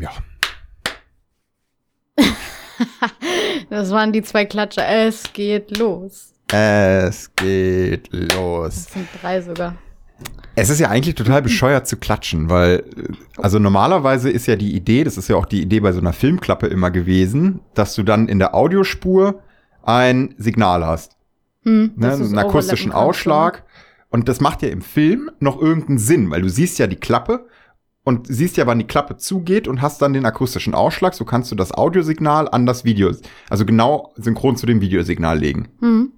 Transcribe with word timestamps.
Ja. 0.00 0.10
das 3.70 3.90
waren 3.90 4.12
die 4.12 4.22
zwei 4.22 4.44
Klatscher. 4.44 4.86
Es 4.86 5.32
geht 5.32 5.76
los. 5.78 6.32
Es 6.52 7.30
geht 7.34 8.12
Das 8.12 8.36
los. 8.36 8.84
sind 8.84 9.08
drei 9.20 9.40
sogar. 9.40 9.74
Es 10.54 10.70
ist 10.70 10.80
ja 10.80 10.88
eigentlich 10.88 11.14
total 11.14 11.42
bescheuert 11.42 11.86
zu 11.86 11.98
klatschen, 11.98 12.48
weil, 12.48 12.84
äh, 12.96 13.12
also 13.36 13.58
normalerweise 13.58 14.30
ist 14.30 14.46
ja 14.46 14.56
die 14.56 14.74
Idee, 14.74 15.04
das 15.04 15.18
ist 15.18 15.28
ja 15.28 15.36
auch 15.36 15.44
die 15.44 15.60
Idee 15.60 15.80
bei 15.80 15.92
so 15.92 16.00
einer 16.00 16.14
Filmklappe 16.14 16.66
immer 16.66 16.90
gewesen, 16.90 17.60
dass 17.74 17.94
du 17.94 18.02
dann 18.02 18.26
in 18.28 18.38
der 18.38 18.54
Audiospur 18.54 19.42
ein 19.82 20.34
Signal 20.38 20.86
hast. 20.86 21.16
Hm, 21.64 21.92
ne, 21.96 22.12
einen 22.12 22.38
akustischen 22.38 22.92
Ausschlag. 22.92 23.64
Und 24.08 24.28
das 24.28 24.40
macht 24.40 24.62
ja 24.62 24.68
im 24.68 24.80
Film 24.80 25.30
noch 25.40 25.60
irgendeinen 25.60 25.98
Sinn, 25.98 26.30
weil 26.30 26.40
du 26.40 26.48
siehst 26.48 26.78
ja 26.78 26.86
die 26.86 26.96
Klappe 26.96 27.46
und 28.06 28.28
siehst 28.28 28.56
ja, 28.56 28.68
wann 28.68 28.78
die 28.78 28.86
Klappe 28.86 29.16
zugeht 29.16 29.66
und 29.66 29.82
hast 29.82 30.00
dann 30.00 30.12
den 30.12 30.26
akustischen 30.26 30.74
Ausschlag. 30.74 31.12
So 31.12 31.24
kannst 31.24 31.50
du 31.50 31.56
das 31.56 31.72
Audiosignal 31.72 32.48
an 32.48 32.64
das 32.64 32.84
Video, 32.84 33.12
also 33.50 33.66
genau 33.66 34.12
synchron 34.14 34.56
zu 34.56 34.64
dem 34.64 34.80
Videosignal 34.80 35.36
legen. 35.36 35.68
oder? 35.80 35.88
Hm. 35.88 36.12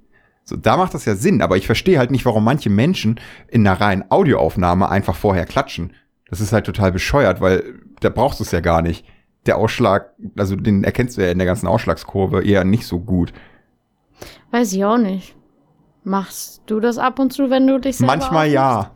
So, 0.44 0.56
da 0.56 0.76
macht 0.76 0.92
das 0.92 1.06
ja 1.06 1.14
Sinn, 1.14 1.40
aber 1.40 1.56
ich 1.56 1.64
verstehe 1.64 1.98
halt 1.98 2.10
nicht, 2.10 2.26
warum 2.26 2.44
manche 2.44 2.68
Menschen 2.68 3.18
in 3.48 3.66
einer 3.66 3.80
reinen 3.80 4.04
Audioaufnahme 4.10 4.90
einfach 4.90 5.16
vorher 5.16 5.46
klatschen. 5.46 5.94
Das 6.28 6.42
ist 6.42 6.52
halt 6.52 6.66
total 6.66 6.92
bescheuert, 6.92 7.40
weil 7.40 7.80
da 8.00 8.10
brauchst 8.10 8.38
du 8.38 8.44
es 8.44 8.50
ja 8.50 8.60
gar 8.60 8.82
nicht. 8.82 9.06
Der 9.46 9.56
Ausschlag, 9.56 10.10
also 10.36 10.56
den 10.56 10.84
erkennst 10.84 11.16
du 11.16 11.22
ja 11.22 11.30
in 11.30 11.38
der 11.38 11.46
ganzen 11.46 11.66
Ausschlagskurve 11.66 12.44
eher 12.44 12.64
nicht 12.64 12.86
so 12.86 13.00
gut. 13.00 13.32
Weiß 14.50 14.74
ich 14.74 14.84
auch 14.84 14.98
nicht. 14.98 15.34
Machst 16.08 16.62
du 16.66 16.80
das 16.80 16.98
ab 16.98 17.18
und 17.18 17.32
zu, 17.32 17.50
wenn 17.50 17.66
du 17.66 17.78
dich 17.78 17.98
selber 17.98 18.16
Manchmal 18.16 18.48
ja. 18.48 18.90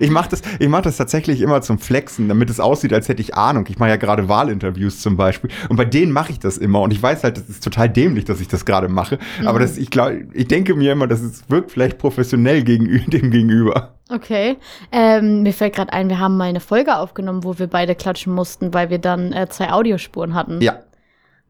ich 0.00 0.10
mache 0.10 0.30
das, 0.30 0.42
ich 0.58 0.68
mach 0.68 0.82
das 0.82 0.96
tatsächlich 0.96 1.40
immer 1.40 1.62
zum 1.62 1.78
Flexen, 1.78 2.28
damit 2.28 2.50
es 2.50 2.58
aussieht, 2.60 2.92
als 2.92 3.08
hätte 3.08 3.22
ich 3.22 3.34
Ahnung. 3.36 3.64
Ich 3.68 3.78
mache 3.78 3.90
ja 3.90 3.96
gerade 3.96 4.28
Wahlinterviews 4.28 5.00
zum 5.00 5.16
Beispiel. 5.16 5.50
Und 5.68 5.76
bei 5.76 5.84
denen 5.84 6.12
mache 6.12 6.32
ich 6.32 6.40
das 6.40 6.58
immer. 6.58 6.80
Und 6.80 6.92
ich 6.92 7.02
weiß 7.02 7.22
halt, 7.24 7.36
das 7.36 7.48
ist 7.48 7.62
total 7.62 7.88
dämlich, 7.88 8.24
dass 8.24 8.40
ich 8.40 8.48
das 8.48 8.64
gerade 8.64 8.88
mache. 8.88 9.18
Aber 9.44 9.58
Mhm. 9.58 9.62
das, 9.62 9.78
ich 9.78 9.90
glaube, 9.90 10.26
ich 10.32 10.48
denke 10.48 10.74
mir 10.74 10.92
immer, 10.92 11.06
das 11.06 11.20
ist, 11.20 11.48
wirkt 11.50 11.70
vielleicht 11.70 11.98
professionell 11.98 12.62
gegenüber 12.62 13.04
dem 13.10 13.30
gegenüber. 13.30 13.94
Okay. 14.10 14.56
Ähm, 14.90 15.42
mir 15.42 15.52
fällt 15.52 15.76
gerade 15.76 15.92
ein, 15.92 16.08
wir 16.08 16.18
haben 16.18 16.36
mal 16.36 16.44
eine 16.44 16.60
Folge 16.60 16.96
aufgenommen, 16.96 17.44
wo 17.44 17.58
wir 17.58 17.66
beide 17.66 17.94
klatschen 17.94 18.32
mussten, 18.34 18.72
weil 18.74 18.90
wir 18.90 18.98
dann 18.98 19.32
äh, 19.32 19.48
zwei 19.48 19.70
Audiospuren 19.72 20.34
hatten. 20.34 20.60
Ja. 20.60 20.78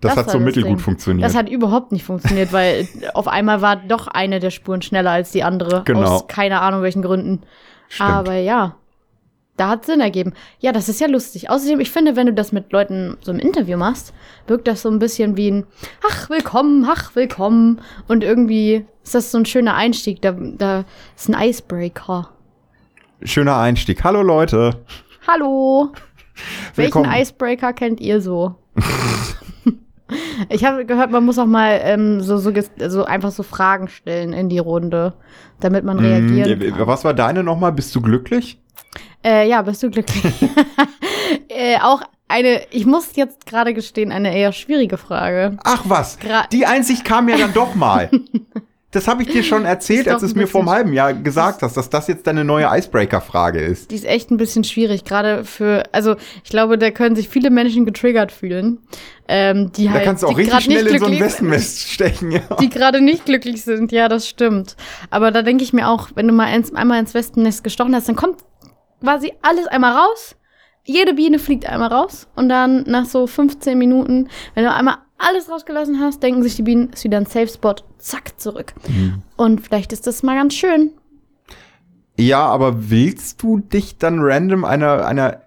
Das, 0.00 0.14
Das 0.14 0.26
hat 0.26 0.30
so 0.30 0.38
mittelgut 0.38 0.80
funktioniert. 0.80 1.26
Das 1.26 1.34
hat 1.34 1.48
überhaupt 1.48 1.90
nicht 1.90 2.04
funktioniert, 2.04 2.52
weil 2.52 2.86
auf 3.14 3.26
einmal 3.26 3.62
war 3.62 3.76
doch 3.76 4.06
eine 4.06 4.38
der 4.38 4.50
Spuren 4.50 4.80
schneller 4.80 5.10
als 5.10 5.32
die 5.32 5.42
andere. 5.42 5.82
Genau. 5.84 6.02
Aus 6.02 6.26
keine 6.28 6.60
Ahnung 6.60 6.82
welchen 6.82 7.02
Gründen. 7.02 7.42
Stimmt. 7.88 8.10
Aber 8.10 8.34
ja, 8.34 8.76
da 9.56 9.68
hat 9.70 9.84
Sinn 9.84 10.00
ergeben. 10.00 10.34
Ja, 10.60 10.70
das 10.70 10.88
ist 10.88 11.00
ja 11.00 11.08
lustig. 11.08 11.50
Außerdem, 11.50 11.80
ich 11.80 11.90
finde, 11.90 12.14
wenn 12.14 12.26
du 12.26 12.32
das 12.32 12.52
mit 12.52 12.72
Leuten 12.72 13.16
so 13.22 13.32
im 13.32 13.40
Interview 13.40 13.76
machst, 13.76 14.14
wirkt 14.46 14.68
das 14.68 14.82
so 14.82 14.88
ein 14.88 15.00
bisschen 15.00 15.36
wie 15.36 15.50
ein 15.50 15.66
Ach, 16.08 16.30
willkommen, 16.30 16.86
ach, 16.88 17.16
willkommen. 17.16 17.80
Und 18.06 18.22
irgendwie 18.22 18.86
ist 19.02 19.16
das 19.16 19.32
so 19.32 19.38
ein 19.38 19.46
schöner 19.46 19.74
Einstieg. 19.74 20.22
Da, 20.22 20.30
da 20.32 20.84
ist 21.16 21.28
ein 21.28 21.48
Icebreaker. 21.48 22.30
Schöner 23.22 23.56
Einstieg. 23.56 24.04
Hallo 24.04 24.22
Leute. 24.22 24.76
Hallo. 25.26 25.90
Welchen 26.76 26.94
Willkommen. 26.94 27.12
Icebreaker 27.12 27.72
kennt 27.72 28.00
ihr 28.00 28.20
so? 28.20 28.54
Ich 30.48 30.64
habe 30.64 30.84
gehört, 30.86 31.10
man 31.10 31.24
muss 31.24 31.38
auch 31.38 31.46
mal 31.46 31.80
ähm, 31.82 32.20
so, 32.20 32.38
so, 32.38 32.52
so 32.88 33.04
einfach 33.04 33.30
so 33.30 33.42
Fragen 33.42 33.88
stellen 33.88 34.32
in 34.32 34.48
die 34.48 34.58
Runde, 34.58 35.14
damit 35.60 35.84
man 35.84 35.98
reagieren 35.98 36.58
Mm, 36.58 36.76
kann. 36.76 36.86
Was 36.86 37.04
war 37.04 37.14
deine 37.14 37.42
nochmal? 37.42 37.72
Bist 37.72 37.94
du 37.94 38.00
glücklich? 38.00 38.60
Äh, 39.24 39.48
ja, 39.48 39.62
bist 39.62 39.82
du 39.82 39.90
glücklich? 39.90 40.24
äh, 41.48 41.78
auch 41.82 42.02
eine, 42.28 42.60
ich 42.70 42.86
muss 42.86 43.16
jetzt 43.16 43.46
gerade 43.46 43.74
gestehen, 43.74 44.12
eine 44.12 44.36
eher 44.36 44.52
schwierige 44.52 44.96
Frage. 44.98 45.56
Ach 45.64 45.82
was, 45.84 46.18
Gra- 46.20 46.48
die 46.50 46.66
Einsicht 46.66 47.04
kam 47.04 47.28
ja 47.28 47.36
dann 47.36 47.52
doch 47.52 47.74
mal. 47.74 48.10
Das 48.90 49.06
habe 49.06 49.22
ich 49.22 49.28
dir 49.28 49.42
schon 49.42 49.66
erzählt, 49.66 50.08
als 50.08 50.20
du 50.20 50.26
es 50.26 50.34
mir 50.34 50.46
vor 50.46 50.62
einem 50.62 50.70
halben 50.70 50.92
Jahr 50.94 51.12
gesagt 51.12 51.60
hast, 51.60 51.76
dass 51.76 51.90
das 51.90 52.08
jetzt 52.08 52.26
deine 52.26 52.42
neue 52.42 52.66
Icebreaker-Frage 52.70 53.60
ist. 53.60 53.90
Die 53.90 53.96
ist 53.96 54.06
echt 54.06 54.30
ein 54.30 54.38
bisschen 54.38 54.64
schwierig, 54.64 55.04
gerade 55.04 55.44
für, 55.44 55.82
also 55.92 56.16
ich 56.42 56.48
glaube, 56.48 56.78
da 56.78 56.90
können 56.90 57.14
sich 57.14 57.28
viele 57.28 57.50
Menschen 57.50 57.84
getriggert 57.84 58.32
fühlen, 58.32 58.78
ähm, 59.28 59.72
die 59.72 59.84
Da 59.84 59.92
halt, 59.92 60.04
kannst 60.04 60.22
du 60.22 60.28
auch 60.28 60.38
richtig 60.38 60.60
schnell 60.60 60.86
in 60.86 60.98
so 60.98 61.04
ein 61.04 61.10
glücklich 61.12 61.18
sind. 61.34 61.50
Wespennest 61.50 61.80
stechen. 61.90 62.30
Ja. 62.30 62.40
die 62.60 62.70
gerade 62.70 63.02
nicht 63.02 63.26
glücklich 63.26 63.62
sind. 63.62 63.92
Ja, 63.92 64.08
das 64.08 64.26
stimmt. 64.26 64.74
Aber 65.10 65.32
da 65.32 65.42
denke 65.42 65.64
ich 65.64 65.74
mir 65.74 65.86
auch, 65.88 66.08
wenn 66.14 66.26
du 66.26 66.32
mal 66.32 66.50
ins, 66.54 66.74
einmal 66.74 66.98
ins 66.98 67.12
Wespennest 67.12 67.62
gestochen 67.62 67.94
hast, 67.94 68.08
dann 68.08 68.16
kommt 68.16 68.38
quasi 69.02 69.34
alles 69.42 69.66
einmal 69.66 69.92
raus. 69.92 70.34
Jede 70.84 71.12
Biene 71.12 71.38
fliegt 71.38 71.66
einmal 71.66 71.92
raus. 71.92 72.26
Und 72.36 72.48
dann 72.48 72.84
nach 72.84 73.04
so 73.04 73.26
15 73.26 73.76
Minuten, 73.76 74.28
wenn 74.54 74.64
du 74.64 74.72
einmal 74.72 74.96
alles 75.18 75.50
rausgelassen 75.50 76.00
hast, 76.00 76.22
denken 76.22 76.42
sich 76.42 76.56
die 76.56 76.62
Bienen, 76.62 76.90
ist 76.90 77.04
wieder 77.04 77.18
ein 77.18 77.26
Safe 77.26 77.48
Spot, 77.48 77.74
zack, 77.98 78.40
zurück. 78.40 78.72
Und 79.36 79.60
vielleicht 79.60 79.92
ist 79.92 80.06
das 80.06 80.22
mal 80.22 80.36
ganz 80.36 80.54
schön. 80.54 80.92
ja, 82.18 82.44
aber 82.46 82.90
willst 82.90 83.42
du 83.42 83.58
dich 83.58 83.98
dann 83.98 84.20
random 84.20 84.64
einer, 84.64 85.06
einer 85.06 85.42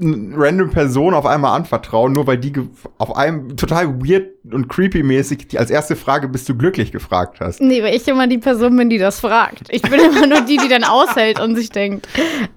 random 0.00 0.70
Person 0.70 1.12
auf 1.14 1.26
einmal 1.26 1.56
anvertrauen, 1.56 2.12
nur 2.12 2.26
weil 2.26 2.38
die 2.38 2.52
auf 2.98 3.16
einem 3.16 3.56
total 3.56 4.00
weird 4.00 4.28
und 4.50 4.68
creepy 4.68 5.02
mäßig 5.02 5.48
die 5.48 5.58
als 5.58 5.70
erste 5.70 5.96
Frage 5.96 6.28
bist 6.28 6.48
du 6.48 6.56
glücklich 6.56 6.92
gefragt 6.92 7.40
hast? 7.40 7.60
Nee, 7.60 7.82
weil 7.82 7.94
ich 7.94 8.06
immer 8.08 8.26
die 8.26 8.38
Person 8.38 8.76
bin, 8.76 8.88
die 8.90 8.98
das 8.98 9.20
fragt. 9.20 9.62
Ich 9.70 9.82
bin 9.82 10.00
immer 10.00 10.26
nur 10.26 10.40
die, 10.42 10.56
die 10.56 10.68
dann 10.68 10.84
aushält 10.84 11.40
und 11.40 11.56
sich 11.56 11.70
denkt, 11.70 12.08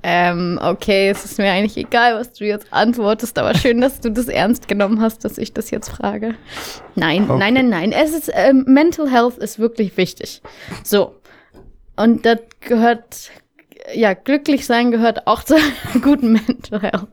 ähm, 0.03 0.59
okay, 0.62 1.09
es 1.09 1.25
ist 1.25 1.38
mir 1.38 1.52
eigentlich 1.52 1.78
egal, 1.78 2.16
was 2.16 2.34
du 2.34 2.46
jetzt 2.46 2.72
antwortest, 2.72 3.38
aber 3.40 3.53
schön, 3.56 3.81
dass 3.81 4.00
du 4.00 4.12
das 4.12 4.28
ernst 4.28 4.68
genommen 4.68 5.02
hast, 5.02 5.25
dass 5.25 5.38
ich 5.38 5.53
das 5.53 5.72
jetzt 5.72 5.90
frage. 5.90 6.35
Nein, 6.96 7.23
Okay. 7.29 7.40
nein, 7.40 7.53
nein, 7.56 7.69
nein. 7.69 7.91
Es 7.91 8.13
ist, 8.13 8.31
ähm, 8.34 8.66
Mental 8.68 9.09
Health 9.09 9.38
ist 9.38 9.59
wirklich 9.59 9.97
wichtig. 9.97 10.41
So. 10.84 11.16
Und 11.97 12.25
das 12.25 12.40
gehört, 12.62 13.31
ja, 13.94 14.13
glücklich 14.13 14.66
sein 14.66 14.91
gehört 14.91 15.28
auch 15.28 15.44
zu 15.44 15.56
guten 16.02 16.34
Mental 16.34 16.81
Health. 16.81 17.08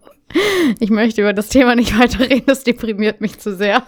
Ich 0.79 0.91
möchte 0.91 1.23
über 1.23 1.33
das 1.33 1.49
Thema 1.49 1.75
nicht 1.75 1.99
weiter 1.99 2.21
reden, 2.21 2.45
das 2.47 2.65
deprimiert 2.65 3.21
mich 3.21 3.39
zu 3.39 3.57
sehr. 3.57 3.83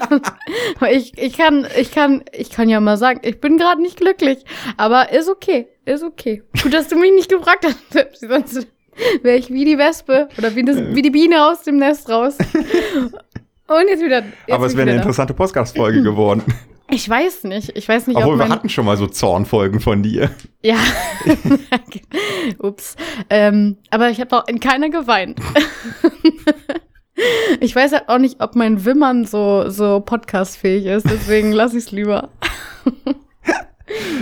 Aber 0.76 0.92
ich, 0.92 1.16
ich 1.16 1.36
kann, 1.36 1.66
ich 1.78 1.90
kann, 1.92 2.24
ich 2.32 2.50
kann 2.50 2.68
ja 2.68 2.80
mal 2.80 2.96
sagen, 2.96 3.20
ich 3.22 3.40
bin 3.40 3.56
gerade 3.56 3.80
nicht 3.80 3.96
glücklich. 3.96 4.44
Aber 4.76 5.12
ist 5.12 5.28
okay, 5.28 5.68
ist 5.84 6.02
okay. 6.02 6.42
Gut, 6.62 6.74
dass 6.74 6.88
du 6.88 6.96
mich 6.96 7.12
nicht 7.12 7.30
gefragt 7.30 7.64
hast. 7.64 8.20
Sonst 8.20 8.66
wäre 9.22 9.36
ich 9.36 9.50
wie 9.50 9.64
die 9.64 9.78
Wespe 9.78 10.28
oder 10.36 10.54
wie, 10.54 10.64
das, 10.64 10.76
wie 10.76 11.02
die 11.02 11.10
Biene 11.10 11.46
aus 11.46 11.62
dem 11.62 11.78
Nest 11.78 12.08
raus. 12.08 12.36
Und 13.68 13.88
jetzt 13.88 14.02
wieder. 14.04 14.18
Jetzt 14.46 14.52
aber 14.52 14.66
es 14.66 14.76
wäre 14.76 14.90
eine 14.90 14.98
interessante 14.98 15.32
Podcast-Folge 15.32 16.02
geworden. 16.02 16.42
Ich 16.92 17.08
weiß 17.08 17.44
nicht. 17.44 17.74
Ich 17.74 17.88
weiß 17.88 18.06
nicht, 18.06 18.18
Obwohl, 18.18 18.34
ob 18.34 18.38
wir 18.38 18.44
mein, 18.44 18.52
hatten 18.52 18.68
schon 18.68 18.84
mal 18.84 18.98
so 18.98 19.06
Zornfolgen 19.06 19.80
von 19.80 20.02
dir. 20.02 20.30
Ja. 20.64 20.76
Ups. 22.58 22.94
Ähm, 23.28 23.78
aber 23.90 24.10
ich 24.10 24.20
habe 24.20 24.30
doch 24.30 24.46
in 24.46 24.60
keiner 24.60 24.90
geweint. 24.90 25.40
ich 27.60 27.74
weiß 27.74 27.90
halt 27.90 28.08
auch 28.08 28.18
nicht, 28.18 28.40
ob 28.40 28.54
mein 28.54 28.84
Wimmern 28.84 29.24
so, 29.24 29.68
so 29.70 29.98
podcastfähig 29.98 30.86
ist, 30.86 31.10
deswegen 31.10 31.50
lasse 31.50 31.78
ich 31.78 31.86
es 31.86 31.90
lieber. 31.90 32.28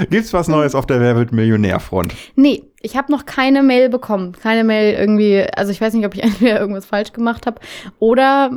Gibt's 0.09 0.33
was 0.33 0.49
Neues 0.49 0.75
auf 0.75 0.87
der 0.87 0.99
Wer 0.99 1.15
wird 1.17 1.33
Millionär-Front? 1.33 2.15
Nee, 2.37 2.65
ich 2.81 2.97
habe 2.97 3.13
noch 3.13 3.27
keine 3.27 3.63
Mail 3.63 3.91
bekommen. 3.91 4.33
Keine 4.33 4.65
Mail 4.65 4.95
irgendwie, 4.95 5.43
also 5.43 5.73
ich 5.73 5.81
weiß 5.83 5.93
nicht, 5.93 6.07
ob 6.07 6.15
ich 6.15 6.23
entweder 6.23 6.59
irgendwas 6.59 6.87
falsch 6.87 7.13
gemacht 7.13 7.47
habe 7.47 7.61
oder 7.99 8.57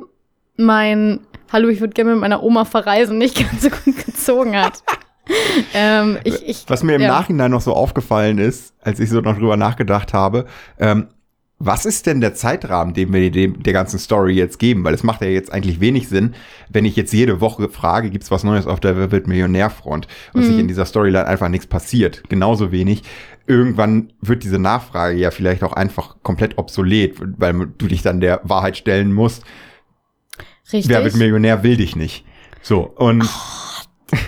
mein 0.56 1.20
Hallo, 1.54 1.70
ich 1.70 1.80
würde 1.82 1.94
gerne 1.94 2.14
mit 2.14 2.20
meiner 2.22 2.42
Oma 2.42 2.66
verreisen 2.66 3.20
nicht 3.20 3.36
ganz 3.52 3.62
so 3.62 3.70
gut 3.70 4.06
gezogen 4.06 4.56
hat. 4.58 4.82
ähm, 5.76 6.18
ich, 6.24 6.46
ich, 6.48 6.66
Was 6.68 6.82
mir 6.82 6.96
im 6.96 7.02
ja. 7.04 7.10
Nachhinein 7.10 7.52
noch 7.52 7.62
so 7.62 7.74
aufgefallen 7.74 8.40
ist, 8.40 8.74
als 8.82 9.00
ich 9.00 9.10
so 9.12 9.22
noch 9.22 9.38
drüber 9.38 9.56
nachgedacht 9.56 10.14
habe, 10.14 10.46
ähm, 10.80 11.08
was 11.60 11.86
ist 11.86 12.08
denn 12.08 12.20
der 12.20 12.34
Zeitrahmen, 12.34 12.94
den 12.96 13.14
wir 13.14 13.32
dem, 13.32 13.62
der 13.62 13.72
ganzen 13.72 14.00
Story 14.00 14.34
jetzt 14.34 14.58
geben? 14.58 14.84
Weil 14.84 14.96
es 14.96 15.04
macht 15.04 15.22
ja 15.22 15.28
jetzt 15.28 15.54
eigentlich 15.54 15.80
wenig 15.80 16.10
Sinn, 16.10 16.34
wenn 16.70 16.86
ich 16.86 16.96
jetzt 16.96 17.14
jede 17.14 17.40
Woche 17.40 17.70
frage, 17.70 18.10
gibt's 18.10 18.32
was 18.32 18.44
Neues 18.44 18.66
auf 18.66 18.80
der 18.80 19.12
Wer 19.12 19.22
Millionär-Front 19.28 20.08
und 20.34 20.42
Mhm. 20.42 20.46
sich 20.48 20.60
in 20.60 20.68
dieser 20.68 20.86
Storyline 20.86 21.28
einfach 21.28 21.50
nichts 21.50 21.68
passiert. 21.68 22.24
Genauso 22.30 22.72
wenig. 22.72 23.04
Irgendwann 23.46 24.12
wird 24.22 24.44
diese 24.44 24.60
Nachfrage 24.60 25.16
ja 25.18 25.30
vielleicht 25.30 25.64
auch 25.64 25.74
einfach 25.74 26.16
komplett 26.24 26.58
obsolet, 26.58 27.16
weil 27.38 27.54
du 27.78 27.88
dich 27.88 28.02
dann 28.02 28.20
der 28.20 28.42
Wahrheit 28.44 28.76
stellen 28.76 29.14
musst. 29.14 29.44
Richtig. 30.72 30.90
Wer 30.90 31.04
wird 31.04 31.16
Millionär 31.16 31.64
will 31.64 31.78
dich 31.78 31.96
nicht. 31.96 32.26
So, 32.62 32.82
und 32.96 33.28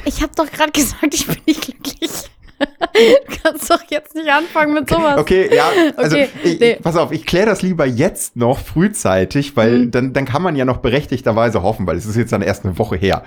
Ich 0.06 0.22
habe 0.22 0.32
doch 0.36 0.52
gerade 0.52 0.72
gesagt, 0.72 1.14
ich 1.14 1.26
bin 1.28 1.38
nicht 1.46 1.62
glücklich. 1.62 2.12
du 2.60 3.38
kannst 3.44 3.70
doch 3.70 3.82
jetzt 3.90 4.16
nicht 4.16 4.30
anfangen 4.30 4.74
mit 4.74 4.90
sowas. 4.90 5.18
Okay, 5.18 5.54
ja, 5.54 5.66
also 5.98 6.16
Okay, 6.16 6.30
ich, 6.44 6.60
nee. 6.60 6.76
pass 6.82 6.96
auf, 6.96 7.12
ich 7.12 7.26
kläre 7.26 7.46
das 7.48 7.62
lieber 7.62 7.86
jetzt 7.86 8.36
noch 8.38 8.60
frühzeitig, 8.60 9.56
weil 9.58 9.80
Mhm. 9.80 9.92
dann, 9.92 10.14
dann 10.14 10.26
kann 10.26 10.42
man 10.42 10.56
ja 10.56 10.64
noch 10.66 10.78
berechtigterweise 10.78 11.64
hoffen, 11.64 11.86
weil 11.86 11.98
es 11.98 12.06
ist 12.06 12.16
jetzt 12.16 12.32
dann 12.32 12.42
erst 12.42 12.64
eine 12.66 12.78
Woche 12.80 12.96
her. 12.96 13.24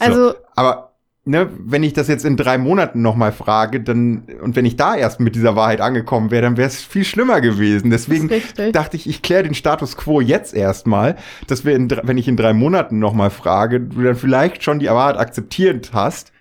So, 0.00 0.04
Also- 0.06 0.34
aber 0.54 0.87
ne, 1.28 1.50
wenn 1.58 1.82
ich 1.82 1.92
das 1.92 2.08
jetzt 2.08 2.24
in 2.24 2.36
drei 2.36 2.58
Monaten 2.58 3.02
nochmal 3.02 3.32
frage, 3.32 3.80
dann, 3.80 4.24
und 4.42 4.56
wenn 4.56 4.64
ich 4.64 4.76
da 4.76 4.96
erst 4.96 5.20
mit 5.20 5.34
dieser 5.34 5.54
Wahrheit 5.54 5.80
angekommen 5.80 6.30
wäre, 6.30 6.42
dann 6.42 6.56
wäre 6.56 6.68
es 6.68 6.82
viel 6.82 7.04
schlimmer 7.04 7.40
gewesen. 7.40 7.90
Deswegen 7.90 8.30
dachte 8.72 8.96
ich, 8.96 9.08
ich 9.08 9.22
kläre 9.22 9.42
den 9.44 9.54
Status 9.54 9.96
quo 9.96 10.20
jetzt 10.20 10.54
erstmal, 10.54 11.16
dass 11.46 11.64
wir, 11.64 11.76
in, 11.76 11.90
wenn 12.02 12.18
ich 12.18 12.26
in 12.28 12.36
drei 12.36 12.52
Monaten 12.54 12.98
nochmal 12.98 13.30
frage, 13.30 13.80
du 13.80 14.02
dann 14.02 14.16
vielleicht 14.16 14.62
schon 14.64 14.78
die 14.78 14.86
Wahrheit 14.86 15.18
akzeptiert 15.18 15.90
hast. 15.92 16.32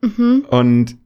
Mhm. 0.00 0.46
Und 0.50 0.96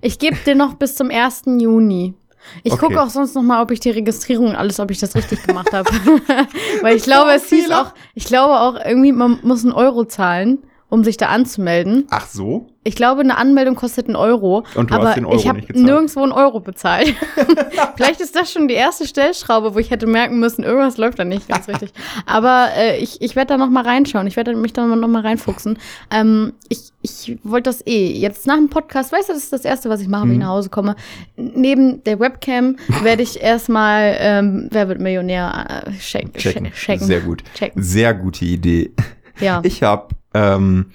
Ich 0.00 0.18
gebe 0.18 0.36
dir 0.46 0.54
noch 0.54 0.74
bis 0.74 0.94
zum 0.94 1.10
1. 1.10 1.42
Juni. 1.58 2.14
Ich 2.62 2.72
Okay. 2.72 2.86
gucke 2.86 3.02
auch 3.02 3.10
sonst 3.10 3.34
noch 3.34 3.42
mal, 3.42 3.62
ob 3.62 3.70
ich 3.70 3.80
die 3.80 3.90
Registrierung 3.90 4.54
alles, 4.54 4.80
ob 4.80 4.90
ich 4.90 4.98
das 4.98 5.14
richtig 5.14 5.42
gemacht 5.42 5.72
habe. 5.72 5.90
Weil 6.82 6.96
ich 6.96 7.02
glaube, 7.02 7.32
es 7.32 7.48
hieß 7.50 7.70
auch, 7.70 7.92
ich 8.14 8.24
glaube 8.24 8.54
auch 8.60 8.76
irgendwie, 8.82 9.12
man 9.12 9.38
muss 9.42 9.62
einen 9.62 9.72
Euro 9.74 10.04
zahlen, 10.04 10.58
um 10.90 11.02
sich 11.04 11.16
da 11.16 11.26
anzumelden. 11.26 12.06
ach 12.10 12.26
so? 12.26 12.66
Ich 12.82 12.96
glaube, 12.96 13.20
eine 13.20 13.36
Anmeldung 13.36 13.74
kostet 13.74 14.06
einen 14.06 14.16
Euro. 14.16 14.64
Und 14.74 14.90
du 14.90 14.94
aber 14.94 15.08
hast 15.08 15.16
den 15.16 15.26
Euro 15.26 15.36
ich 15.36 15.46
habe 15.46 15.60
nirgendwo 15.74 16.22
einen 16.22 16.32
Euro 16.32 16.60
bezahlt. 16.60 17.14
Vielleicht 17.96 18.22
ist 18.22 18.34
das 18.34 18.50
schon 18.50 18.68
die 18.68 18.74
erste 18.74 19.06
Stellschraube, 19.06 19.74
wo 19.74 19.78
ich 19.78 19.90
hätte 19.90 20.06
merken 20.06 20.40
müssen, 20.40 20.64
irgendwas 20.64 20.96
läuft 20.96 21.18
da 21.18 21.24
nicht 21.24 21.46
ganz 21.46 21.68
richtig. 21.68 21.92
Aber 22.24 22.68
äh, 22.76 22.96
ich, 22.98 23.20
ich 23.20 23.36
werde 23.36 23.48
da 23.48 23.56
noch 23.58 23.68
mal 23.68 23.84
reinschauen. 23.84 24.26
Ich 24.26 24.36
werde 24.36 24.54
mich 24.56 24.72
da 24.72 24.86
noch 24.86 25.08
mal 25.08 25.20
reinfuchsen. 25.22 25.78
Ähm, 26.10 26.54
ich 26.68 26.90
ich 27.02 27.38
wollte 27.44 27.68
das 27.70 27.86
eh. 27.86 28.12
Jetzt 28.12 28.46
nach 28.46 28.56
dem 28.56 28.68
Podcast, 28.70 29.12
weißt 29.12 29.28
du, 29.28 29.32
das 29.34 29.42
ist 29.44 29.52
das 29.52 29.64
Erste, 29.66 29.88
was 29.90 30.00
ich 30.00 30.08
mache, 30.08 30.22
wenn 30.24 30.32
ich 30.32 30.36
Mhm. 30.36 30.42
nach 30.44 30.48
Hause 30.50 30.70
komme. 30.70 30.96
Neben 31.36 32.02
der 32.04 32.18
Webcam 32.18 32.76
werde 33.02 33.22
ich 33.22 33.40
erstmal 33.42 34.16
ähm, 34.18 34.68
Wer 34.70 34.88
wird 34.88 35.00
Millionär 35.00 35.84
äh, 35.86 35.90
check, 35.98 36.32
Checken. 36.34 36.64
checken. 36.64 36.72
checken. 36.72 37.06
Sehr 37.06 37.20
gut. 37.20 37.44
Checken. 37.54 37.82
Sehr 37.82 38.14
gute 38.14 38.44
Idee. 38.46 38.92
Ja. 39.38 39.60
Ich 39.64 39.82
habe, 39.82 40.08
ähm, 40.34 40.86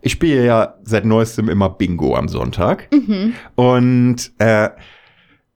ich 0.00 0.12
spiele 0.12 0.44
ja 0.44 0.74
seit 0.82 1.04
neuestem 1.04 1.48
immer 1.48 1.68
Bingo 1.70 2.16
am 2.16 2.28
Sonntag. 2.28 2.88
mhm. 2.92 3.34
Und 3.54 4.32
äh, 4.38 4.70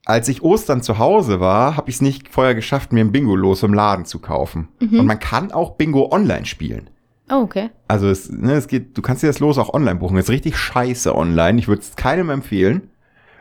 als 0.05 0.29
ich 0.29 0.43
Ostern 0.43 0.83
zu 0.83 0.99
Hause 0.99 1.41
war, 1.41 1.77
habe 1.77 1.91
ich 1.91 1.97
es 1.97 2.00
nicht 2.03 2.29
vorher 2.29 2.55
geschafft, 2.55 2.93
mir 2.93 3.05
ein 3.05 3.11
Bingo-Los 3.11 3.65
im 3.65 3.75
Laden 3.75 4.05
zu 4.05 4.21
kaufen. 4.21 4.69
Mhm. 4.79 5.00
Und 5.00 5.06
man 5.06 5.19
kann 5.19 5.50
auch 5.50 5.73
Bingo 5.77 6.12
online 6.12 6.47
spielen. 6.47 6.91
Oh, 7.29 7.41
okay. 7.43 7.71
Also 7.88 8.09
es, 8.09 8.31
ne, 8.31 8.53
es 8.53 8.69
geht, 8.69 8.97
du 8.97 9.03
kannst 9.03 9.25
dir 9.25 9.27
das 9.27 9.41
Los 9.41 9.59
auch 9.59 9.75
online 9.75 9.97
buchen. 9.97 10.15
Das 10.15 10.27
ist 10.27 10.31
richtig 10.31 10.56
scheiße 10.56 11.12
online. 11.12 11.59
Ich 11.59 11.67
würde 11.67 11.82
es 11.82 11.97
keinem 11.97 12.31
empfehlen. 12.31 12.91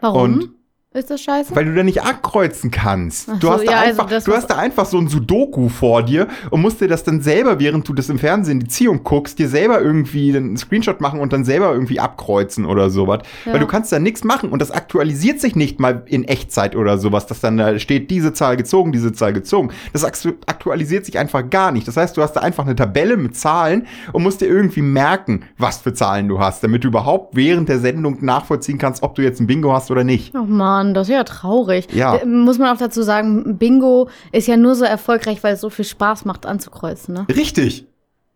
Warum? 0.01 0.21
Und- 0.21 0.49
ist 0.95 1.09
das 1.09 1.21
scheiße? 1.21 1.55
Weil 1.55 1.65
du 1.65 1.75
da 1.75 1.83
nicht 1.83 2.03
ankreuzen 2.03 2.71
kannst. 2.71 3.29
Ach 3.31 3.39
du 3.39 3.47
so, 3.47 3.53
hast, 3.53 3.67
da 3.67 3.71
ja, 3.71 3.77
also 3.79 3.89
einfach, 3.89 4.05
das, 4.07 4.23
du 4.23 4.33
hast 4.33 4.47
da 4.47 4.55
einfach 4.57 4.85
so 4.85 4.97
ein 4.97 5.07
Sudoku 5.07 5.69
vor 5.69 6.03
dir 6.03 6.27
und 6.49 6.61
musst 6.61 6.81
dir 6.81 6.87
das 6.87 7.03
dann 7.03 7.21
selber, 7.21 7.59
während 7.59 7.87
du 7.87 7.93
das 7.93 8.09
im 8.09 8.19
Fernsehen 8.19 8.59
die 8.59 8.67
Ziehung 8.67 9.03
guckst, 9.03 9.37
dir 9.39 9.47
selber 9.49 9.81
irgendwie 9.81 10.35
einen 10.35 10.57
Screenshot 10.57 11.01
machen 11.01 11.19
und 11.19 11.33
dann 11.33 11.43
selber 11.45 11.73
irgendwie 11.73 11.99
abkreuzen 11.99 12.65
oder 12.65 12.89
sowas. 12.89 13.19
Ja. 13.45 13.53
Weil 13.53 13.59
du 13.59 13.67
kannst 13.67 13.91
da 13.91 13.99
nichts 13.99 14.23
machen 14.23 14.49
und 14.49 14.61
das 14.61 14.71
aktualisiert 14.71 15.41
sich 15.41 15.55
nicht 15.55 15.79
mal 15.79 16.03
in 16.05 16.23
Echtzeit 16.23 16.75
oder 16.75 16.97
sowas, 16.97 17.27
dass 17.27 17.39
dann 17.41 17.57
da 17.57 17.77
steht, 17.79 18.09
diese 18.11 18.33
Zahl 18.33 18.57
gezogen, 18.57 18.91
diese 18.91 19.11
Zahl 19.13 19.33
gezogen. 19.33 19.71
Das 19.93 20.05
aktu- 20.05 20.35
aktualisiert 20.47 21.05
sich 21.05 21.17
einfach 21.17 21.49
gar 21.49 21.71
nicht. 21.71 21.87
Das 21.87 21.97
heißt, 21.97 22.15
du 22.15 22.21
hast 22.21 22.33
da 22.33 22.41
einfach 22.41 22.65
eine 22.65 22.75
Tabelle 22.75 23.17
mit 23.17 23.35
Zahlen 23.35 23.87
und 24.13 24.23
musst 24.23 24.41
dir 24.41 24.47
irgendwie 24.47 24.81
merken, 24.81 25.43
was 25.57 25.77
für 25.77 25.93
Zahlen 25.93 26.27
du 26.27 26.39
hast, 26.39 26.63
damit 26.63 26.83
du 26.83 26.87
überhaupt 26.87 27.35
während 27.35 27.69
der 27.69 27.79
Sendung 27.79 28.17
nachvollziehen 28.21 28.77
kannst, 28.77 29.03
ob 29.03 29.15
du 29.15 29.23
jetzt 29.23 29.39
ein 29.39 29.47
Bingo 29.47 29.73
hast 29.73 29.89
oder 29.91 30.03
nicht. 30.03 30.33
Oh 30.35 30.43
Mann, 30.43 30.84
das 30.93 31.07
ist 31.07 31.13
ja 31.13 31.23
traurig. 31.23 31.87
Ja. 31.93 32.17
Äh, 32.17 32.25
Muss 32.25 32.57
man 32.57 32.73
auch 32.73 32.79
dazu 32.79 33.01
sagen, 33.01 33.57
Bingo 33.57 34.09
ist 34.31 34.47
ja 34.47 34.57
nur 34.57 34.75
so 34.75 34.85
erfolgreich, 34.85 35.43
weil 35.43 35.53
es 35.53 35.61
so 35.61 35.69
viel 35.69 35.85
Spaß 35.85 36.25
macht 36.25 36.45
anzukreuzen, 36.45 37.13
ne? 37.13 37.25
Richtig. 37.35 37.87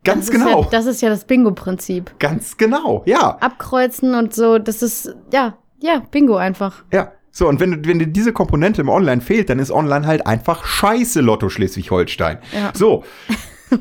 Ganz 0.03 0.27
das 0.27 0.31
genau. 0.31 0.61
Ist 0.61 0.65
ja, 0.65 0.71
das 0.71 0.85
ist 0.85 1.01
ja 1.01 1.09
das 1.09 1.25
Bingo-Prinzip. 1.25 2.11
Ganz 2.19 2.57
genau, 2.57 3.03
ja. 3.05 3.37
Abkreuzen 3.41 4.15
und 4.15 4.33
so, 4.33 4.57
das 4.57 4.81
ist, 4.81 5.13
ja, 5.33 5.57
ja, 5.81 6.01
Bingo 6.11 6.37
einfach. 6.37 6.83
Ja. 6.93 7.11
So, 7.31 7.47
und 7.47 7.59
wenn, 7.59 7.85
wenn 7.85 7.99
dir 7.99 8.07
diese 8.07 8.33
Komponente 8.33 8.81
im 8.81 8.89
Online 8.89 9.21
fehlt, 9.21 9.49
dann 9.49 9.59
ist 9.59 9.71
Online 9.71 10.07
halt 10.07 10.25
einfach 10.25 10.65
scheiße 10.65 11.21
Lotto 11.21 11.47
Schleswig-Holstein. 11.49 12.39
Ja. 12.53 12.71
So, 12.73 13.03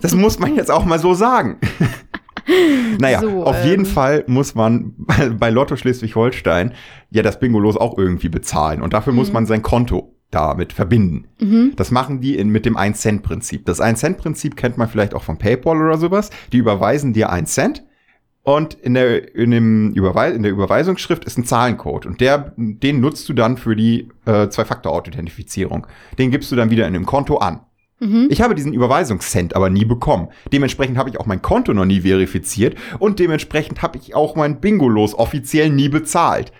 das 0.03 0.15
muss 0.15 0.39
man 0.39 0.55
jetzt 0.55 0.71
auch 0.71 0.85
mal 0.85 0.99
so 0.99 1.15
sagen. 1.15 1.59
naja, 2.99 3.21
So, 3.21 3.45
auf 3.45 3.65
jeden 3.65 3.85
ähm. 3.85 3.91
Fall 3.91 4.25
muss 4.27 4.55
man 4.55 4.95
bei, 4.99 5.29
bei 5.39 5.51
Lotto 5.51 5.77
Schleswig-Holstein 5.77 6.75
ja 7.11 7.23
das 7.23 7.41
Bingo-Los 7.41 7.77
auch 7.77 7.97
irgendwie 7.97 8.29
bezahlen. 8.29 8.83
Und 8.83 8.93
dafür 8.93 9.13
muss 9.13 9.33
man 9.33 9.47
sein 9.47 9.63
Konto 9.63 10.15
damit 10.31 10.73
verbinden. 10.73 11.27
Mhm. 11.41 11.73
Das 11.77 11.91
machen 11.91 12.21
die 12.21 12.37
in, 12.37 12.51
mit 12.51 12.67
dem 12.67 12.77
1-Cent-Prinzip. 12.77 13.65
Das 13.65 13.81
1-Cent-Prinzip 13.81 14.57
kennt 14.57 14.77
man 14.77 14.89
vielleicht 14.89 15.15
auch 15.15 15.23
von 15.23 15.39
PayPal 15.39 15.81
oder 15.81 15.97
sowas. 15.97 16.31
Die 16.53 16.59
überweisen 16.59 17.15
dir 17.15 17.31
1 17.31 17.53
Cent 17.53 17.85
und 18.43 18.75
in 18.75 18.95
der, 18.95 19.35
in, 19.35 19.51
dem 19.51 19.93
Überweis 19.93 20.35
in 20.35 20.43
der 20.43 20.53
Überweisungsschrift 20.53 21.25
ist 21.25 21.39
ein 21.39 21.45
Zahlencode 21.45 22.07
und 22.07 22.21
der, 22.21 22.55
den 22.57 23.01
nutzt 23.01 23.29
du 23.29 23.35
dann 23.35 23.59
für 23.59 23.77
die 23.77 24.09
äh, 24.25 24.49
Zwei-Faktor-Authentifizierung. 24.49 25.87
Den 26.19 26.31
gibst 26.31 26.51
du 26.51 26.57
dann 26.57 26.71
wieder 26.71 26.87
in 26.87 26.95
dem 26.95 27.05
Konto 27.05 27.37
an. 27.39 27.61
Mhm. 28.01 28.29
Ich 28.31 28.41
habe 28.41 28.55
diesen 28.55 28.73
Überweisungscent 28.73 29.57
aber 29.57 29.71
nie 29.71 29.85
bekommen. 29.85 30.29
Dementsprechend 30.53 30.99
habe 30.99 31.11
ich 31.11 31.19
auch 31.19 31.27
mein 31.27 31.43
Konto 31.43 31.75
noch 31.75 31.85
nie 31.85 32.03
verifiziert 32.03 32.77
und 32.99 33.19
dementsprechend 33.19 33.83
habe 33.83 33.99
ich 33.99 34.15
auch 34.15 34.37
mein 34.37 34.61
Bingo-Los 34.61 35.15
offiziell 35.15 35.71
nie 35.71 35.89
bezahlt. 35.89 36.53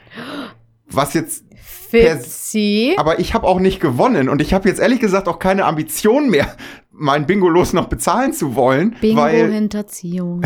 Was 0.91 1.15
jetzt 1.15 1.45
Fitzi. 1.91 2.95
aber 2.99 3.19
ich 3.19 3.33
habe 3.33 3.47
auch 3.47 3.61
nicht 3.61 3.81
gewonnen 3.81 4.29
und 4.29 4.43
ich 4.43 4.53
habe 4.53 4.69
jetzt 4.69 4.79
ehrlich 4.79 5.01
gesagt 5.01 5.27
auch 5.27 5.39
keine 5.39 5.65
Ambition 5.65 6.29
mehr, 6.29 6.55
mein 6.91 7.27
Bingo-Los 7.27 7.73
noch 7.73 7.87
bezahlen 7.87 8.33
zu 8.33 8.55
wollen, 8.55 8.97
Bingo 9.01 9.23
weil 9.23 9.51
Hinterziehung. 9.51 10.43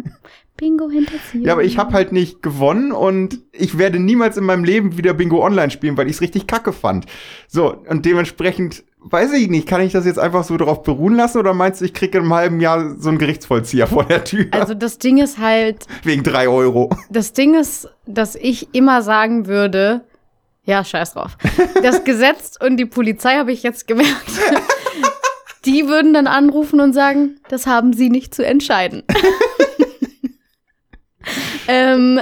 Bingo 0.56 0.88
Hinterziehung. 0.88 1.44
ja, 1.44 1.52
aber 1.52 1.62
ich 1.62 1.78
habe 1.78 1.92
halt 1.92 2.12
nicht 2.12 2.42
gewonnen 2.42 2.92
und 2.92 3.38
ich 3.52 3.76
werde 3.78 3.98
niemals 3.98 4.36
in 4.36 4.44
meinem 4.44 4.64
Leben 4.64 4.96
wieder 4.96 5.14
Bingo 5.14 5.44
Online 5.44 5.70
spielen, 5.70 5.96
weil 5.96 6.08
ich 6.08 6.16
es 6.16 6.20
richtig 6.20 6.46
kacke 6.46 6.72
fand. 6.72 7.06
So 7.48 7.74
und 7.88 8.06
dementsprechend 8.06 8.84
weiß 9.00 9.32
ich 9.34 9.48
nicht, 9.48 9.68
kann 9.68 9.80
ich 9.80 9.92
das 9.92 10.04
jetzt 10.04 10.18
einfach 10.18 10.44
so 10.44 10.56
darauf 10.56 10.82
beruhen 10.82 11.14
lassen 11.14 11.38
oder 11.38 11.54
meinst 11.54 11.80
du, 11.80 11.84
ich 11.84 11.94
kriege 11.94 12.18
in 12.18 12.24
einem 12.24 12.34
halben 12.34 12.60
Jahr 12.60 12.96
so 12.98 13.08
einen 13.08 13.18
Gerichtsvollzieher 13.18 13.86
vor 13.86 14.04
der 14.04 14.24
Tür 14.24 14.46
Also 14.50 14.74
das 14.74 14.98
Ding 14.98 15.18
ist 15.18 15.38
halt, 15.38 15.86
wegen 16.02 16.22
drei 16.22 16.48
Euro? 16.48 16.90
das 17.10 17.32
Ding 17.32 17.54
ist, 17.54 17.88
dass 18.06 18.34
ich 18.34 18.74
immer 18.74 19.02
sagen 19.02 19.46
würde, 19.46 20.04
ja, 20.64 20.84
scheiß 20.84 21.14
drauf. 21.14 21.38
Das 21.82 22.04
Gesetz 22.04 22.56
und 22.60 22.76
die 22.76 22.84
Polizei 22.86 23.36
habe 23.36 23.52
ich 23.52 23.62
jetzt 23.62 23.86
gemerkt. 23.86 24.30
Die 25.64 25.88
würden 25.88 26.14
dann 26.14 26.26
anrufen 26.28 26.80
und 26.80 26.92
sagen, 26.94 27.40
das 27.48 27.66
haben 27.66 27.92
sie 27.92 28.10
nicht 28.10 28.32
zu 28.32 28.46
entscheiden. 28.46 29.02
ähm, 31.66 32.20